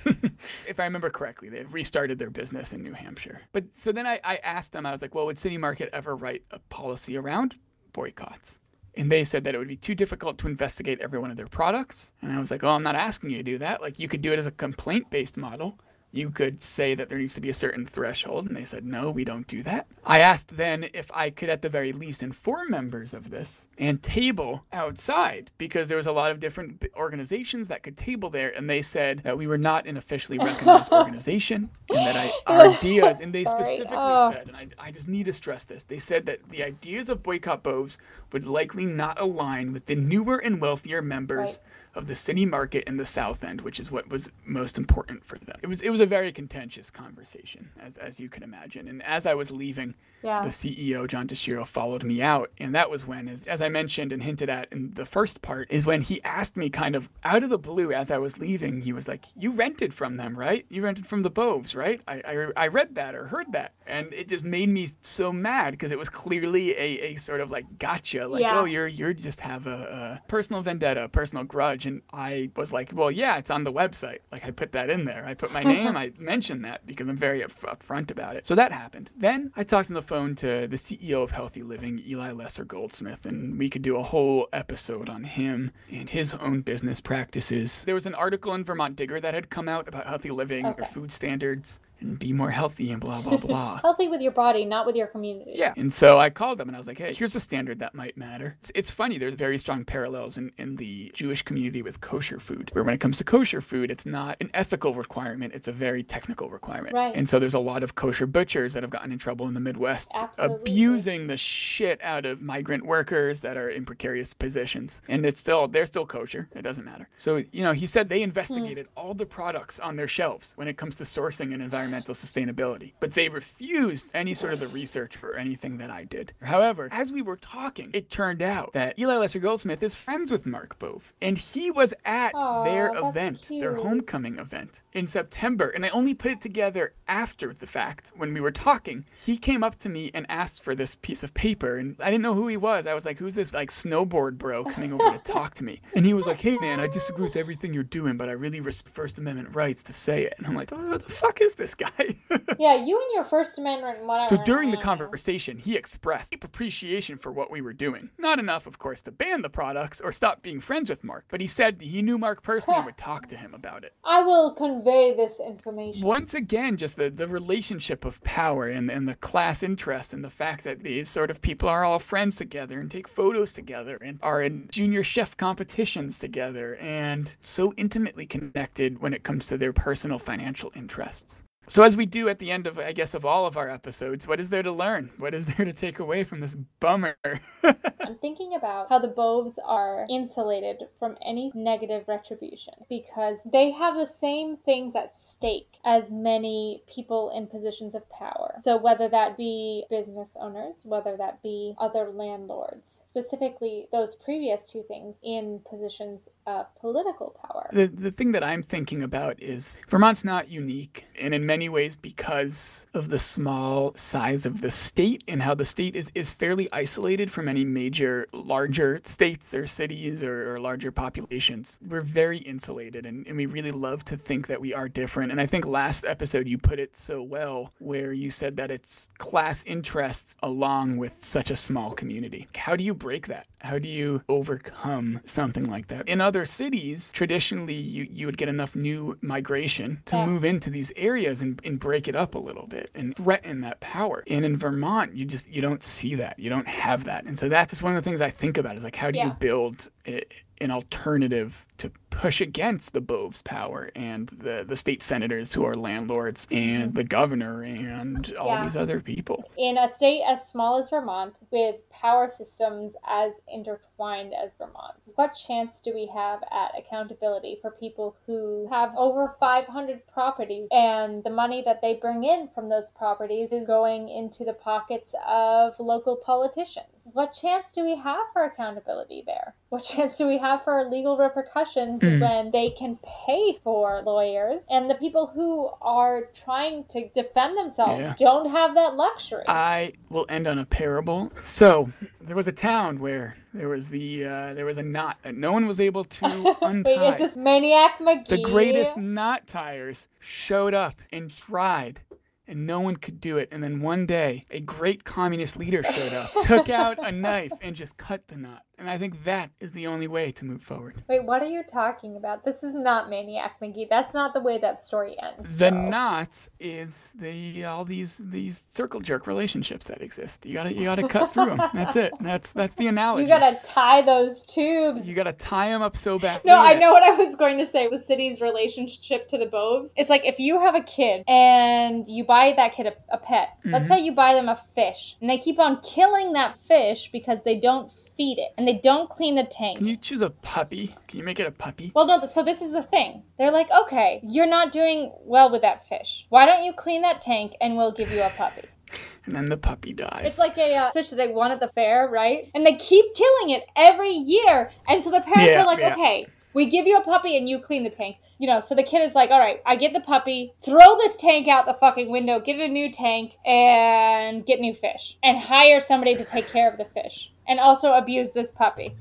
If 0.66 0.80
I 0.80 0.84
remember 0.84 1.10
correctly, 1.10 1.48
they 1.48 1.64
restarted 1.64 2.18
their 2.18 2.30
business 2.30 2.72
in 2.72 2.82
New 2.82 2.92
Hampshire. 2.92 3.42
But 3.52 3.64
so 3.74 3.92
then 3.92 4.06
I, 4.06 4.20
I 4.24 4.36
asked 4.36 4.72
them, 4.72 4.86
I 4.86 4.92
was 4.92 5.02
like, 5.02 5.14
well, 5.14 5.26
would 5.26 5.38
City 5.38 5.58
Market 5.58 5.90
ever 5.92 6.16
write 6.16 6.42
a 6.50 6.58
policy 6.70 7.16
around 7.16 7.56
boycotts? 7.92 8.58
And 8.96 9.12
they 9.12 9.24
said 9.24 9.44
that 9.44 9.54
it 9.54 9.58
would 9.58 9.68
be 9.68 9.76
too 9.76 9.94
difficult 9.94 10.38
to 10.38 10.48
investigate 10.48 11.00
every 11.00 11.18
one 11.18 11.30
of 11.30 11.36
their 11.36 11.46
products. 11.46 12.12
And 12.22 12.32
I 12.32 12.40
was 12.40 12.50
like, 12.50 12.64
oh, 12.64 12.70
I'm 12.70 12.82
not 12.82 12.96
asking 12.96 13.30
you 13.30 13.36
to 13.36 13.42
do 13.42 13.58
that. 13.58 13.80
Like, 13.80 13.98
you 13.98 14.08
could 14.08 14.22
do 14.22 14.32
it 14.32 14.38
as 14.38 14.46
a 14.46 14.52
complaint 14.52 15.10
based 15.10 15.36
model 15.36 15.78
you 16.12 16.30
could 16.30 16.62
say 16.62 16.94
that 16.94 17.08
there 17.08 17.18
needs 17.18 17.34
to 17.34 17.40
be 17.40 17.50
a 17.50 17.54
certain 17.54 17.86
threshold, 17.86 18.46
and 18.46 18.56
they 18.56 18.64
said, 18.64 18.84
no, 18.84 19.10
we 19.10 19.24
don't 19.24 19.46
do 19.46 19.62
that. 19.62 19.86
I 20.04 20.18
asked 20.18 20.56
then 20.56 20.88
if 20.92 21.10
I 21.14 21.30
could, 21.30 21.48
at 21.48 21.62
the 21.62 21.68
very 21.68 21.92
least, 21.92 22.22
inform 22.22 22.70
members 22.70 23.14
of 23.14 23.30
this 23.30 23.66
and 23.80 24.00
table 24.02 24.62
outside 24.72 25.50
because 25.58 25.88
there 25.88 25.96
was 25.96 26.06
a 26.06 26.12
lot 26.12 26.30
of 26.30 26.38
different 26.38 26.84
organizations 26.96 27.66
that 27.68 27.82
could 27.82 27.96
table 27.96 28.28
there, 28.30 28.50
and 28.56 28.68
they 28.68 28.82
said 28.82 29.20
that 29.24 29.36
we 29.36 29.46
were 29.46 29.58
not 29.58 29.86
an 29.86 29.96
officially 29.96 30.38
recognized 30.50 30.92
organization 30.92 31.68
and 31.88 32.06
that 32.06 32.14
I, 32.16 32.30
our 32.46 32.68
ideas, 32.68 33.20
and 33.20 33.32
they 33.32 33.44
Sorry. 33.44 33.64
specifically 33.64 33.96
Oh. 33.98 34.30
said, 34.30 34.46
and 34.48 34.56
I, 34.56 34.68
I 34.78 34.90
just 34.92 35.08
need 35.08 35.24
to 35.26 35.32
stress 35.32 35.64
this, 35.64 35.82
they 35.82 35.98
said 35.98 36.26
that 36.26 36.46
the 36.50 36.62
ideas 36.62 37.08
of 37.08 37.22
boycott 37.22 37.62
Boves 37.62 37.98
would 38.32 38.46
likely 38.46 38.84
not 38.84 39.18
align 39.18 39.72
with 39.72 39.86
the 39.86 39.96
newer 39.96 40.36
and 40.38 40.60
wealthier 40.60 41.00
members 41.02 41.58
of 41.94 42.06
the 42.06 42.14
city 42.14 42.46
market 42.46 42.84
in 42.86 42.96
the 42.98 43.06
South 43.06 43.42
End, 43.42 43.62
which 43.62 43.80
is 43.80 43.90
what 43.90 44.08
was 44.08 44.30
most 44.44 44.78
important 44.78 45.24
for 45.24 45.36
them. 45.38 45.58
It 45.62 45.66
was 45.66 45.80
it 45.82 45.90
was 45.90 45.98
a 46.00 46.06
very 46.06 46.30
contentious 46.30 46.88
conversation, 46.90 47.68
as 47.80 47.98
as 47.98 48.20
you 48.20 48.28
can 48.28 48.44
imagine. 48.44 48.86
And 48.86 49.02
as 49.02 49.26
I 49.26 49.34
was 49.34 49.50
leaving, 49.50 49.94
Yeah. 50.22 50.42
the 50.42 50.50
CEO 50.50 51.08
John 51.08 51.26
Tashiro 51.26 51.66
followed 51.66 52.04
me 52.04 52.22
out, 52.22 52.50
and 52.58 52.72
that 52.76 52.88
was 52.90 53.04
when, 53.06 53.26
as, 53.28 53.42
as 53.44 53.60
I 53.60 53.68
mentioned 53.70 54.12
and 54.12 54.22
hinted 54.22 54.48
at 54.50 54.68
in 54.72 54.92
the 54.94 55.04
first 55.04 55.42
part, 55.42 55.70
is 55.70 55.86
when 55.86 56.02
he 56.02 56.22
asked 56.22 56.56
me 56.56 56.70
kind 56.70 56.94
of 56.94 57.08
out 57.24 57.42
of 57.42 57.50
the 57.50 57.58
blue 57.58 57.92
as 57.92 58.10
I 58.10 58.18
was 58.18 58.38
leaving. 58.38 58.80
He 58.80 58.92
was 58.92 59.08
like, 59.08 59.24
"You 59.36 59.50
rented 59.50 59.94
from 59.94 60.16
them, 60.16 60.36
right? 60.38 60.66
You 60.68 60.82
rented 60.82 61.06
from 61.06 61.22
the 61.22 61.30
Boves, 61.30 61.74
right? 61.74 62.00
I 62.08 62.22
I, 62.26 62.64
I 62.64 62.66
read 62.68 62.94
that 62.96 63.14
or 63.14 63.26
heard 63.26 63.52
that, 63.52 63.72
and 63.86 64.12
it 64.12 64.28
just 64.28 64.44
made 64.44 64.68
me 64.68 64.88
so 65.00 65.32
mad 65.32 65.72
because 65.72 65.92
it 65.92 65.98
was 65.98 66.08
clearly 66.08 66.72
a, 66.72 67.12
a 67.12 67.16
sort 67.16 67.40
of 67.40 67.50
like 67.50 67.78
gotcha, 67.78 68.26
like 68.26 68.42
Yeah. 68.42 68.58
oh 68.60 68.64
you're 68.64 68.86
you're 68.88 69.14
just 69.14 69.40
have 69.40 69.66
a, 69.66 70.20
a 70.22 70.28
personal 70.28 70.62
vendetta, 70.62 71.04
a 71.04 71.08
personal 71.08 71.44
grudge, 71.44 71.86
and 71.86 72.02
I 72.12 72.50
was 72.56 72.72
like, 72.72 72.90
well 72.92 73.10
yeah, 73.10 73.38
it's 73.38 73.50
on 73.50 73.64
the 73.64 73.72
website. 73.72 74.18
Like 74.32 74.44
I 74.44 74.50
put 74.50 74.72
that 74.72 74.90
in 74.90 75.04
there. 75.04 75.24
I 75.26 75.34
put 75.34 75.52
my 75.52 75.62
name. 75.74 75.96
I 75.96 76.12
mentioned 76.18 76.64
that 76.64 76.86
because 76.86 77.08
I'm 77.08 77.16
very 77.16 77.42
up, 77.44 77.52
upfront 77.60 78.10
about 78.10 78.36
it. 78.36 78.46
So 78.46 78.54
that 78.54 78.72
happened. 78.72 79.10
Then 79.16 79.52
I 79.56 79.64
talked 79.64 79.90
on 79.90 79.94
the 79.94 80.02
phone 80.02 80.34
to 80.36 80.66
the 80.66 80.76
CEO 80.76 81.22
of 81.22 81.30
Healthy 81.30 81.62
Living, 81.62 82.02
Eli 82.06 82.32
Lesser 82.32 82.64
Goldsmith, 82.64 83.26
and 83.26 83.56
we 83.60 83.68
could 83.68 83.82
do 83.82 83.98
a 83.98 84.02
whole 84.02 84.48
episode 84.54 85.10
on 85.10 85.22
him 85.22 85.70
and 85.92 86.08
his 86.08 86.32
own 86.32 86.62
business 86.62 86.98
practices. 86.98 87.84
There 87.84 87.94
was 87.94 88.06
an 88.06 88.14
article 88.14 88.54
in 88.54 88.64
Vermont 88.64 88.96
Digger 88.96 89.20
that 89.20 89.34
had 89.34 89.50
come 89.50 89.68
out 89.68 89.86
about 89.86 90.06
healthy 90.06 90.30
living 90.30 90.64
or 90.64 90.82
food 90.86 91.12
standards 91.12 91.78
and 92.00 92.18
be 92.18 92.32
more 92.32 92.50
healthy 92.50 92.90
and 92.90 93.00
blah 93.00 93.22
blah 93.22 93.36
blah. 93.36 93.80
Healthy 93.82 94.08
with 94.08 94.20
your 94.20 94.32
body, 94.32 94.64
not 94.64 94.86
with 94.86 94.96
your 94.96 95.06
community. 95.06 95.52
Yeah. 95.54 95.74
And 95.76 95.92
so 95.92 96.18
I 96.18 96.30
called 96.30 96.58
them 96.58 96.68
and 96.68 96.76
I 96.76 96.78
was 96.78 96.86
like, 96.86 96.98
hey, 96.98 97.14
here's 97.14 97.36
a 97.36 97.40
standard 97.40 97.78
that 97.80 97.94
might 97.94 98.16
matter. 98.16 98.56
It's, 98.60 98.72
it's 98.74 98.90
funny, 98.90 99.18
there's 99.18 99.34
very 99.34 99.58
strong 99.58 99.84
parallels 99.84 100.38
in, 100.38 100.52
in 100.58 100.76
the 100.76 101.10
Jewish 101.14 101.42
community 101.42 101.82
with 101.82 102.00
kosher 102.00 102.40
food, 102.40 102.70
where 102.72 102.84
when 102.84 102.94
it 102.94 102.98
comes 103.00 103.18
to 103.18 103.24
kosher 103.24 103.60
food, 103.60 103.90
it's 103.90 104.06
not 104.06 104.36
an 104.40 104.50
ethical 104.54 104.94
requirement, 104.94 105.54
it's 105.54 105.68
a 105.68 105.72
very 105.72 106.02
technical 106.02 106.50
requirement. 106.50 106.96
Right. 106.96 107.14
And 107.14 107.28
so 107.28 107.38
there's 107.38 107.54
a 107.54 107.60
lot 107.60 107.82
of 107.82 107.94
kosher 107.94 108.26
butchers 108.26 108.74
that 108.74 108.82
have 108.82 108.90
gotten 108.90 109.12
in 109.12 109.18
trouble 109.18 109.48
in 109.48 109.54
the 109.54 109.60
Midwest, 109.60 110.10
Absolutely. 110.14 110.56
abusing 110.60 111.26
the 111.26 111.36
shit 111.36 112.00
out 112.02 112.26
of 112.26 112.40
migrant 112.40 112.84
workers 112.84 113.40
that 113.40 113.56
are 113.56 113.70
in 113.70 113.84
precarious 113.84 114.34
positions. 114.34 115.02
And 115.08 115.24
it's 115.26 115.40
still, 115.40 115.68
they're 115.68 115.86
still 115.86 116.06
kosher. 116.06 116.48
It 116.54 116.62
doesn't 116.62 116.84
matter. 116.84 117.08
So, 117.16 117.42
you 117.52 117.62
know, 117.62 117.72
he 117.72 117.86
said 117.86 118.08
they 118.08 118.18
hmm. 118.18 118.24
investigated 118.24 118.88
all 118.96 119.14
the 119.14 119.26
products 119.26 119.78
on 119.80 119.96
their 119.96 120.08
shelves 120.08 120.52
when 120.56 120.68
it 120.68 120.76
comes 120.76 120.96
to 120.96 121.04
sourcing 121.04 121.52
and 121.54 121.62
environmental 121.90 122.14
sustainability, 122.14 122.92
but 123.00 123.14
they 123.14 123.28
refused 123.28 124.10
any 124.14 124.34
sort 124.34 124.52
of 124.52 124.60
the 124.60 124.68
research 124.68 125.16
for 125.16 125.34
anything 125.36 125.76
that 125.78 125.90
I 125.90 126.04
did. 126.04 126.32
However, 126.42 126.88
as 126.92 127.12
we 127.12 127.22
were 127.22 127.36
talking, 127.36 127.90
it 127.92 128.10
turned 128.10 128.42
out 128.42 128.72
that 128.74 128.98
Eli 128.98 129.16
Lesser 129.16 129.40
Goldsmith 129.40 129.82
is 129.82 129.94
friends 129.94 130.30
with 130.30 130.46
Mark 130.46 130.78
Bove, 130.78 131.12
and 131.20 131.36
he 131.36 131.70
was 131.70 131.92
at 132.04 132.32
Aw, 132.34 132.64
their 132.64 132.92
event, 132.94 133.48
their 133.48 133.74
homecoming 133.74 134.38
event 134.38 134.82
in 134.92 135.08
September, 135.08 135.70
and 135.70 135.84
I 135.84 135.88
only 135.90 136.14
put 136.14 136.30
it 136.30 136.40
together 136.40 136.92
after 137.08 137.52
the 137.52 137.66
fact 137.66 138.12
when 138.16 138.32
we 138.32 138.40
were 138.40 138.52
talking. 138.52 139.04
He 139.24 139.36
came 139.36 139.64
up 139.64 139.76
to 139.80 139.88
me 139.88 140.10
and 140.14 140.26
asked 140.28 140.62
for 140.62 140.74
this 140.74 140.94
piece 140.94 141.24
of 141.24 141.34
paper, 141.34 141.78
and 141.78 141.96
I 142.00 142.10
didn't 142.10 142.22
know 142.22 142.34
who 142.34 142.46
he 142.46 142.56
was. 142.56 142.86
I 142.86 142.94
was 142.94 143.04
like, 143.04 143.18
"Who's 143.18 143.34
this 143.34 143.52
like 143.52 143.70
snowboard 143.70 144.38
bro 144.38 144.64
coming 144.64 144.92
over 144.92 145.10
to 145.10 145.18
talk 145.24 145.54
to 145.54 145.64
me?" 145.64 145.80
And 145.96 146.06
he 146.06 146.14
was 146.14 146.26
like, 146.26 146.40
"Hey 146.40 146.56
man, 146.58 146.78
I 146.78 146.86
disagree 146.86 147.24
with 147.24 147.36
everything 147.36 147.74
you're 147.74 147.82
doing, 147.82 148.16
but 148.16 148.28
I 148.28 148.32
really 148.32 148.60
respect 148.60 148.94
First 148.94 149.18
Amendment 149.18 149.54
rights 149.54 149.82
to 149.84 149.92
say 149.92 150.22
it." 150.24 150.34
And 150.38 150.46
I'm 150.46 150.54
like, 150.54 150.72
"Oh, 150.72 150.88
"What 150.88 151.04
the 151.06 151.12
fuck 151.12 151.40
is 151.40 151.54
this 151.54 151.74
guy?" 151.80 152.16
Yeah, 152.58 152.74
you 152.74 153.00
and 153.00 153.14
your 153.14 153.24
First 153.24 153.58
Amendment, 153.58 154.04
whatever. 154.04 154.36
So 154.36 154.44
during 154.44 154.70
the 154.70 154.76
conversation, 154.76 155.56
he 155.56 155.76
expressed 155.76 156.32
deep 156.32 156.44
appreciation 156.44 157.16
for 157.16 157.32
what 157.32 157.50
we 157.50 157.62
were 157.62 157.72
doing. 157.72 158.10
Not 158.18 158.38
enough, 158.38 158.66
of 158.66 158.78
course, 158.78 159.00
to 159.02 159.10
ban 159.10 159.40
the 159.40 159.48
products 159.48 160.00
or 160.00 160.12
stop 160.12 160.42
being 160.42 160.60
friends 160.60 160.90
with 160.90 161.02
Mark, 161.02 161.24
but 161.30 161.40
he 161.40 161.46
said 161.46 161.80
he 161.80 162.02
knew 162.02 162.18
Mark 162.18 162.42
personally 162.42 162.76
and 162.76 162.86
would 162.86 162.96
talk 162.98 163.26
to 163.28 163.36
him 163.36 163.54
about 163.54 163.84
it. 163.84 163.94
I 164.04 164.20
will 164.22 164.52
convey 164.54 165.14
this 165.16 165.40
information. 165.40 166.02
Once 166.02 166.34
again, 166.34 166.76
just 166.76 166.96
the, 166.96 167.08
the 167.08 167.28
relationship 167.28 168.04
of 168.04 168.22
power 168.24 168.68
and, 168.68 168.90
and 168.90 169.08
the 169.08 169.14
class 169.14 169.62
interest 169.62 170.12
and 170.12 170.22
the 170.22 170.30
fact 170.30 170.64
that 170.64 170.82
these 170.82 171.08
sort 171.08 171.30
of 171.30 171.40
people 171.40 171.68
are 171.68 171.84
all 171.84 171.98
friends 171.98 172.36
together 172.36 172.80
and 172.80 172.90
take 172.90 173.08
photos 173.08 173.52
together 173.52 173.96
and 173.96 174.18
are 174.22 174.42
in 174.42 174.68
junior 174.70 175.02
chef 175.02 175.36
competitions 175.36 176.18
together 176.18 176.76
and 176.76 177.36
so 177.42 177.72
intimately 177.76 178.26
connected 178.26 179.00
when 179.00 179.14
it 179.14 179.22
comes 179.22 179.46
to 179.46 179.56
their 179.56 179.72
personal 179.72 180.18
financial 180.18 180.70
interests. 180.74 181.42
So 181.70 181.84
as 181.84 181.96
we 181.96 182.04
do 182.04 182.28
at 182.28 182.40
the 182.40 182.50
end 182.50 182.66
of 182.66 182.80
I 182.80 182.90
guess 182.90 183.14
of 183.14 183.24
all 183.24 183.46
of 183.46 183.56
our 183.56 183.70
episodes, 183.70 184.26
what 184.26 184.40
is 184.40 184.50
there 184.50 184.64
to 184.64 184.72
learn? 184.72 185.12
What 185.18 185.34
is 185.34 185.46
there 185.46 185.64
to 185.64 185.72
take 185.72 186.00
away 186.00 186.24
from 186.24 186.40
this 186.40 186.56
bummer? 186.80 187.16
I'm 187.62 188.16
thinking 188.16 188.56
about 188.56 188.88
how 188.88 188.98
the 188.98 189.06
Boves 189.06 189.56
are 189.64 190.04
insulated 190.10 190.82
from 190.98 191.16
any 191.24 191.52
negative 191.54 192.08
retribution 192.08 192.74
because 192.88 193.40
they 193.44 193.70
have 193.70 193.94
the 193.94 194.06
same 194.06 194.56
things 194.56 194.96
at 194.96 195.16
stake 195.16 195.68
as 195.84 196.12
many 196.12 196.82
people 196.92 197.30
in 197.32 197.46
positions 197.46 197.94
of 197.94 198.02
power. 198.10 198.54
So, 198.56 198.76
whether 198.76 199.08
that 199.08 199.36
be 199.36 199.84
business 199.88 200.36
owners, 200.40 200.82
whether 200.84 201.16
that 201.18 201.40
be 201.40 201.76
other 201.78 202.10
landlords, 202.12 203.02
specifically 203.04 203.86
those 203.92 204.16
previous 204.16 204.64
two 204.64 204.82
things 204.88 205.18
in 205.22 205.60
positions 205.70 206.28
of 206.48 206.66
political 206.80 207.36
power. 207.48 207.70
The 207.72 207.86
the 207.86 208.10
thing 208.10 208.32
that 208.32 208.42
I'm 208.42 208.64
thinking 208.64 209.04
about 209.04 209.40
is 209.40 209.78
Vermont's 209.88 210.24
not 210.24 210.48
unique, 210.48 211.06
and 211.16 211.32
in 211.32 211.46
many 211.46 211.59
ways 211.68 211.96
because 211.96 212.86
of 212.94 213.08
the 213.10 213.18
small 213.18 213.92
size 213.94 214.46
of 214.46 214.60
the 214.60 214.70
state 214.70 215.22
and 215.28 215.42
how 215.42 215.54
the 215.54 215.64
state 215.64 215.94
is, 215.96 216.10
is 216.14 216.30
fairly 216.30 216.68
isolated 216.72 217.30
from 217.30 217.48
any 217.48 217.64
major 217.64 218.26
larger 218.32 219.00
states 219.04 219.52
or 219.54 219.66
cities 219.66 220.22
or, 220.22 220.54
or 220.54 220.60
larger 220.60 220.90
populations. 220.90 221.78
We're 221.88 222.00
very 222.02 222.38
insulated 222.38 223.06
and, 223.06 223.26
and 223.26 223.36
we 223.36 223.46
really 223.46 223.70
love 223.70 224.04
to 224.06 224.16
think 224.16 224.46
that 224.46 224.60
we 224.60 224.72
are 224.74 224.88
different. 224.88 225.32
And 225.32 225.40
I 225.40 225.46
think 225.46 225.66
last 225.66 226.04
episode 226.04 226.48
you 226.48 226.58
put 226.58 226.78
it 226.78 226.96
so 226.96 227.22
well 227.22 227.72
where 227.78 228.12
you 228.12 228.30
said 228.30 228.56
that 228.56 228.70
it's 228.70 229.08
class 229.18 229.64
interests 229.66 230.34
along 230.42 230.96
with 230.96 231.22
such 231.22 231.50
a 231.50 231.56
small 231.56 231.92
community. 231.92 232.48
How 232.56 232.76
do 232.76 232.84
you 232.84 232.94
break 232.94 233.26
that? 233.28 233.46
How 233.60 233.78
do 233.78 233.88
you 233.88 234.22
overcome 234.28 235.20
something 235.26 235.64
like 235.70 235.88
that? 235.88 236.08
In 236.08 236.20
other 236.20 236.44
cities, 236.46 237.10
traditionally 237.12 237.74
you, 237.74 238.06
you 238.10 238.26
would 238.26 238.38
get 238.38 238.48
enough 238.48 238.74
new 238.74 239.16
migration 239.20 240.00
to 240.06 240.16
Yeah. 240.16 240.26
move 240.26 240.44
into 240.44 240.70
these 240.70 240.92
areas 240.96 241.42
and, 241.42 241.49
and 241.64 241.78
break 241.78 242.08
it 242.08 242.16
up 242.16 242.34
a 242.34 242.38
little 242.38 242.66
bit 242.66 242.90
and 242.94 243.14
threaten 243.16 243.60
that 243.62 243.80
power. 243.80 244.22
And 244.26 244.44
in 244.44 244.56
Vermont, 244.56 245.14
you 245.14 245.24
just 245.24 245.48
you 245.48 245.60
don't 245.60 245.82
see 245.82 246.14
that. 246.16 246.38
You 246.38 246.50
don't 246.50 246.68
have 246.68 247.04
that. 247.04 247.24
And 247.24 247.38
so 247.38 247.48
that's 247.48 247.70
just 247.70 247.82
one 247.82 247.96
of 247.96 248.02
the 248.02 248.08
things 248.08 248.20
I 248.20 248.30
think 248.30 248.58
about 248.58 248.76
is 248.76 248.84
like 248.84 248.96
how 248.96 249.10
do 249.10 249.18
you 249.18 249.30
build 249.38 249.90
a, 250.06 250.24
an 250.60 250.70
alternative 250.70 251.66
to 251.78 251.90
push 252.10 252.42
against 252.42 252.92
the 252.92 253.00
Boves 253.00 253.40
power 253.40 253.90
and 253.96 254.28
the, 254.28 254.64
the 254.68 254.76
state 254.76 255.02
senators 255.02 255.54
who 255.54 255.64
are 255.64 255.72
landlords 255.74 256.46
and 256.50 256.92
the 256.94 257.04
governor 257.04 257.62
and 257.62 258.34
all 258.36 258.48
Yeah. 258.48 258.62
these 258.62 258.76
other 258.76 259.00
people. 259.00 259.42
In 259.56 259.78
a 259.78 259.88
state 259.88 260.22
as 260.26 260.46
small 260.46 260.76
as 260.76 260.90
Vermont, 260.90 261.38
with 261.50 261.76
power 261.88 262.28
systems 262.28 262.94
as 263.08 263.40
intertwined 263.48 264.34
as 264.34 264.52
Vermont's, 264.54 265.12
what 265.14 265.28
chance 265.32 265.80
do 265.80 265.94
we 265.94 266.06
have 266.14 266.42
at 266.52 266.72
accountability 266.78 267.56
for 267.62 267.70
people 267.70 268.14
who 268.26 268.68
have 268.70 268.94
over 268.96 269.36
500 269.40 270.06
properties 270.06 270.68
and 270.72 271.24
the 271.24 271.30
money 271.30 271.62
that 271.64 271.80
they 271.80 271.94
bring 271.94 272.24
in 272.24 272.48
from 272.48 272.68
those 272.68 272.90
properties 272.90 273.52
is 273.52 273.66
going 273.66 274.10
into 274.10 274.44
the 274.44 274.52
pockets 274.52 275.14
of 275.26 275.80
local 275.80 276.16
politicians? 276.16 277.12
What 277.14 277.32
chance 277.32 277.72
do 277.72 277.82
we 277.82 277.96
have 277.96 278.26
for 278.34 278.44
accountability 278.44 279.22
there? 279.24 279.54
What 279.70 279.82
chance 279.94 280.18
do 280.18 280.26
we 280.26 280.38
have 280.38 280.62
for 280.64 280.84
legal 280.84 281.16
repercussions 281.16 282.02
Mm. 282.02 282.20
when 282.20 282.50
they 282.50 282.70
can 282.70 282.98
pay 283.26 283.56
for 283.62 284.02
lawyers 284.02 284.62
and 284.70 284.90
the 284.90 284.96
people 284.96 285.28
who 285.28 285.70
are 285.80 286.24
trying 286.34 286.84
to 286.88 287.08
defend 287.10 287.56
themselves 287.56 288.02
Yeah. 288.02 288.14
don't 288.18 288.50
have 288.50 288.74
that 288.74 288.96
luxury? 288.96 289.44
I 289.48 289.92
will 290.08 290.26
end 290.28 290.46
on 290.48 290.58
a 290.58 290.66
parable. 290.66 291.30
So 291.38 291.90
there 292.20 292.36
was 292.36 292.48
a 292.48 292.52
town 292.52 292.98
where 292.98 293.36
there 293.54 293.68
was 293.68 293.88
the 293.88 294.24
uh, 294.26 294.54
there 294.54 294.66
was 294.66 294.78
a 294.78 294.82
knot 294.82 295.18
that 295.22 295.36
no 295.36 295.52
one 295.52 295.66
was 295.66 295.78
able 295.80 296.04
to 296.04 296.56
untie. 296.62 296.90
Wait, 297.00 297.12
is 297.14 297.18
this 297.18 297.36
Maniac 297.36 298.00
Magee? 298.00 298.36
the 298.36 298.42
greatest 298.42 298.96
knot 298.96 299.46
tires 299.46 300.08
showed 300.18 300.74
up 300.74 301.00
and 301.12 301.30
tried 301.34 302.00
and 302.48 302.66
no 302.66 302.80
one 302.80 302.96
could 302.96 303.20
do 303.20 303.38
it 303.38 303.48
and 303.52 303.62
then 303.62 303.80
one 303.80 304.06
day 304.06 304.44
a 304.50 304.58
great 304.58 305.04
communist 305.04 305.56
leader 305.56 305.82
showed 305.84 306.12
up 306.12 306.28
took 306.42 306.68
out 306.68 306.98
a 307.04 307.12
knife 307.24 307.52
and 307.62 307.76
just 307.76 307.96
cut 307.96 308.26
the 308.26 308.36
knot 308.36 308.62
and 308.80 308.90
i 308.90 308.98
think 308.98 309.22
that 309.24 309.50
is 309.60 309.70
the 309.72 309.86
only 309.86 310.08
way 310.08 310.32
to 310.32 310.44
move 310.44 310.62
forward 310.62 310.94
Wait, 311.08 311.24
what 311.24 311.42
are 311.42 311.48
you 311.48 311.62
talking 311.62 312.16
about? 312.16 312.44
This 312.44 312.62
is 312.62 312.74
not 312.74 313.10
Maniac 313.10 313.60
Magee. 313.60 313.86
That's 313.88 314.14
not 314.14 314.32
the 314.34 314.40
way 314.40 314.58
that 314.58 314.80
story 314.80 315.16
ends. 315.22 315.56
the 315.56 315.70
Charles. 315.70 315.90
knot 315.90 316.48
is 316.58 317.12
the 317.14 317.64
all 317.64 317.84
these 317.84 318.20
these 318.24 318.66
circle 318.72 319.00
jerk 319.00 319.26
relationships 319.26 319.86
that 319.86 320.00
exist 320.02 320.44
you 320.46 320.54
gotta 320.54 320.72
you 320.72 320.84
gotta 320.84 321.06
cut 321.06 321.32
through 321.32 321.46
them 321.46 321.58
that's 321.74 321.96
it 321.96 322.12
that's 322.20 322.52
that's 322.52 322.74
the 322.76 322.86
analogy 322.86 323.22
You 323.24 323.28
gotta 323.28 323.58
tie 323.62 324.02
those 324.02 324.42
tubes. 324.42 325.06
you 325.08 325.14
gotta 325.14 325.32
tie 325.32 325.68
them 325.70 325.82
up 325.82 325.96
so 325.96 326.18
bad 326.18 326.42
No, 326.44 326.58
I 326.58 326.74
know 326.74 326.92
what 326.92 327.02
I 327.04 327.10
was 327.12 327.36
going 327.36 327.58
to 327.58 327.66
say. 327.66 327.88
The 327.88 327.98
city's 327.98 328.40
relationship 328.40 329.28
to 329.28 329.38
the 329.38 329.46
Boves. 329.46 329.92
It's 329.96 330.10
like 330.10 330.24
if 330.24 330.38
you 330.38 330.60
have 330.60 330.74
a 330.74 330.80
kid 330.82 331.24
and 331.28 332.08
you 332.08 332.24
buy 332.24 332.52
that 332.56 332.72
kid 332.72 332.86
a, 332.86 332.94
a 333.10 333.18
pet. 333.18 333.50
Let's 333.64 333.84
Mm-hmm. 333.84 333.94
say 333.94 334.00
you 334.04 334.12
buy 334.12 334.34
them 334.34 334.48
a 334.48 334.56
fish, 334.74 335.16
and 335.20 335.28
they 335.30 335.38
keep 335.38 335.58
on 335.58 335.80
killing 335.82 336.32
that 336.34 336.60
fish 336.60 337.10
because 337.12 337.38
they 337.44 337.56
don't 337.58 337.90
feed 338.20 338.38
it 338.38 338.52
and 338.58 338.68
they 338.68 338.74
don't 338.82 339.08
clean 339.08 339.34
the 339.34 339.44
tank. 339.44 339.78
can 339.78 339.86
you 339.86 339.96
choose 339.96 340.20
a 340.20 340.28
puppy 340.28 340.88
can 341.08 341.18
you 341.18 341.24
make 341.24 341.40
it 341.40 341.46
a 341.46 341.50
puppy 341.50 341.90
Well, 341.94 342.06
no, 342.06 342.26
so 342.26 342.42
this 342.42 342.60
is 342.60 342.72
the 342.72 342.82
thing. 342.82 343.22
They're 343.38 343.50
like, 343.50 343.70
okay, 343.82 344.20
you're 344.22 344.46
not 344.58 344.72
doing 344.72 345.10
well 345.24 345.50
with 345.50 345.62
that 345.62 345.88
fish. 345.88 346.26
Why 346.28 346.44
don't 346.44 346.62
you 346.62 346.74
clean 346.74 347.00
that 347.00 347.22
tank 347.22 347.54
and 347.62 347.78
we'll 347.78 347.92
give 347.92 348.12
you 348.12 348.20
a 348.22 348.28
puppy? 348.36 348.64
and 349.24 349.34
then 349.34 349.48
the 349.48 349.56
puppy 349.56 349.94
dies 349.94 350.24
It's 350.26 350.38
like 350.38 350.58
a 350.58 350.74
uh, 350.76 350.90
fish 350.90 351.08
that 351.10 351.16
they 351.16 351.28
won 351.28 351.50
at 351.50 351.60
the 351.60 351.68
fair, 351.68 352.08
right? 352.08 352.50
And 352.54 352.66
they 352.66 352.74
keep 352.74 353.06
killing 353.14 353.50
it 353.56 353.64
every 353.74 354.10
year. 354.12 354.70
And 354.86 355.02
so 355.02 355.10
the 355.10 355.22
parents 355.22 355.54
Yeah, 355.54 355.62
are 355.62 355.66
like, 355.66 355.78
yeah. 355.78 355.92
okay, 355.94 356.26
we 356.52 356.66
give 356.66 356.86
you 356.86 356.98
a 356.98 357.04
puppy 357.04 357.36
and 357.38 357.48
you 357.48 357.60
clean 357.60 357.84
the 357.84 357.90
tank. 357.90 358.16
You 358.38 358.46
know, 358.46 358.60
so 358.60 358.74
the 358.74 358.82
kid 358.82 359.02
is 359.02 359.14
like, 359.14 359.30
all 359.30 359.38
right, 359.38 359.60
I 359.66 359.76
get 359.76 359.92
the 359.92 360.00
puppy, 360.00 360.52
throw 360.64 360.96
this 360.96 361.16
tank 361.16 361.46
out 361.46 361.66
the 361.66 361.74
fucking 361.74 362.10
window, 362.10 362.40
get 362.40 362.56
a 362.58 362.68
new 362.68 362.90
tank, 362.90 363.36
and 363.46 364.44
get 364.46 364.60
new 364.60 364.74
fish. 364.74 365.18
And 365.22 365.38
hire 365.38 365.80
somebody 365.80 366.16
to 366.16 366.24
take 366.24 366.48
care 366.48 366.70
of 366.70 366.78
the 366.78 366.86
fish. 366.86 367.32
And 367.50 367.60
also 367.60 367.94
abuse 367.94 368.32
this 368.32 368.52
puppy. 368.52 368.94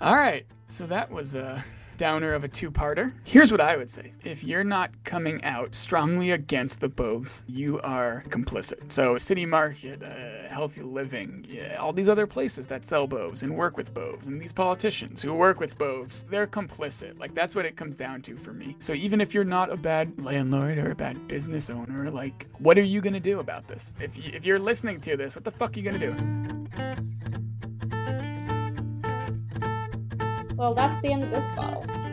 All 0.00 0.16
right, 0.16 0.44
so 0.66 0.84
that 0.88 1.10
was 1.10 1.34
a 1.34 1.64
downer 2.04 2.34
of 2.34 2.44
a 2.44 2.48
two-parter. 2.48 3.10
Here's 3.24 3.50
what 3.50 3.62
I 3.62 3.78
would 3.78 3.88
say: 3.88 4.10
if 4.24 4.44
you're 4.44 4.62
not 4.62 4.90
coming 5.04 5.42
out 5.42 5.74
strongly 5.74 6.32
against 6.32 6.80
the 6.80 6.88
Boves, 6.88 7.46
you 7.48 7.80
are 7.80 8.22
complicit. 8.28 8.92
So, 8.92 9.16
City 9.16 9.46
Market, 9.46 10.02
uh, 10.02 10.46
Healthy 10.52 10.82
Living, 10.82 11.46
yeah, 11.48 11.76
all 11.76 11.94
these 11.94 12.10
other 12.10 12.26
places 12.26 12.66
that 12.66 12.84
sell 12.84 13.06
Boves 13.06 13.42
and 13.42 13.56
work 13.56 13.78
with 13.78 13.94
Boves, 13.94 14.26
and 14.26 14.38
these 14.38 14.52
politicians 14.52 15.22
who 15.22 15.32
work 15.32 15.60
with 15.60 15.78
Boves, 15.78 16.26
they're 16.28 16.46
complicit. 16.46 17.18
Like 17.18 17.34
that's 17.34 17.54
what 17.54 17.64
it 17.64 17.74
comes 17.74 17.96
down 17.96 18.20
to 18.22 18.36
for 18.36 18.52
me. 18.52 18.76
So 18.80 18.92
even 18.92 19.22
if 19.22 19.32
you're 19.32 19.42
not 19.58 19.72
a 19.72 19.76
bad 19.76 20.12
landlord 20.22 20.76
or 20.76 20.90
a 20.90 20.94
bad 20.94 21.26
business 21.26 21.70
owner, 21.70 22.10
like 22.10 22.46
what 22.58 22.76
are 22.76 22.82
you 22.82 23.00
gonna 23.00 23.18
do 23.18 23.40
about 23.40 23.66
this? 23.66 23.94
If 23.98 24.18
you, 24.18 24.30
if 24.34 24.44
you're 24.44 24.58
listening 24.58 25.00
to 25.00 25.16
this, 25.16 25.36
what 25.36 25.44
the 25.44 25.50
fuck 25.50 25.74
are 25.74 25.80
you 25.80 25.90
gonna 25.90 26.06
do? 26.08 27.13
Well, 30.64 30.72
that's 30.72 30.98
the 31.02 31.12
end 31.12 31.24
of 31.24 31.30
this 31.30 31.46
bottle. 31.54 32.03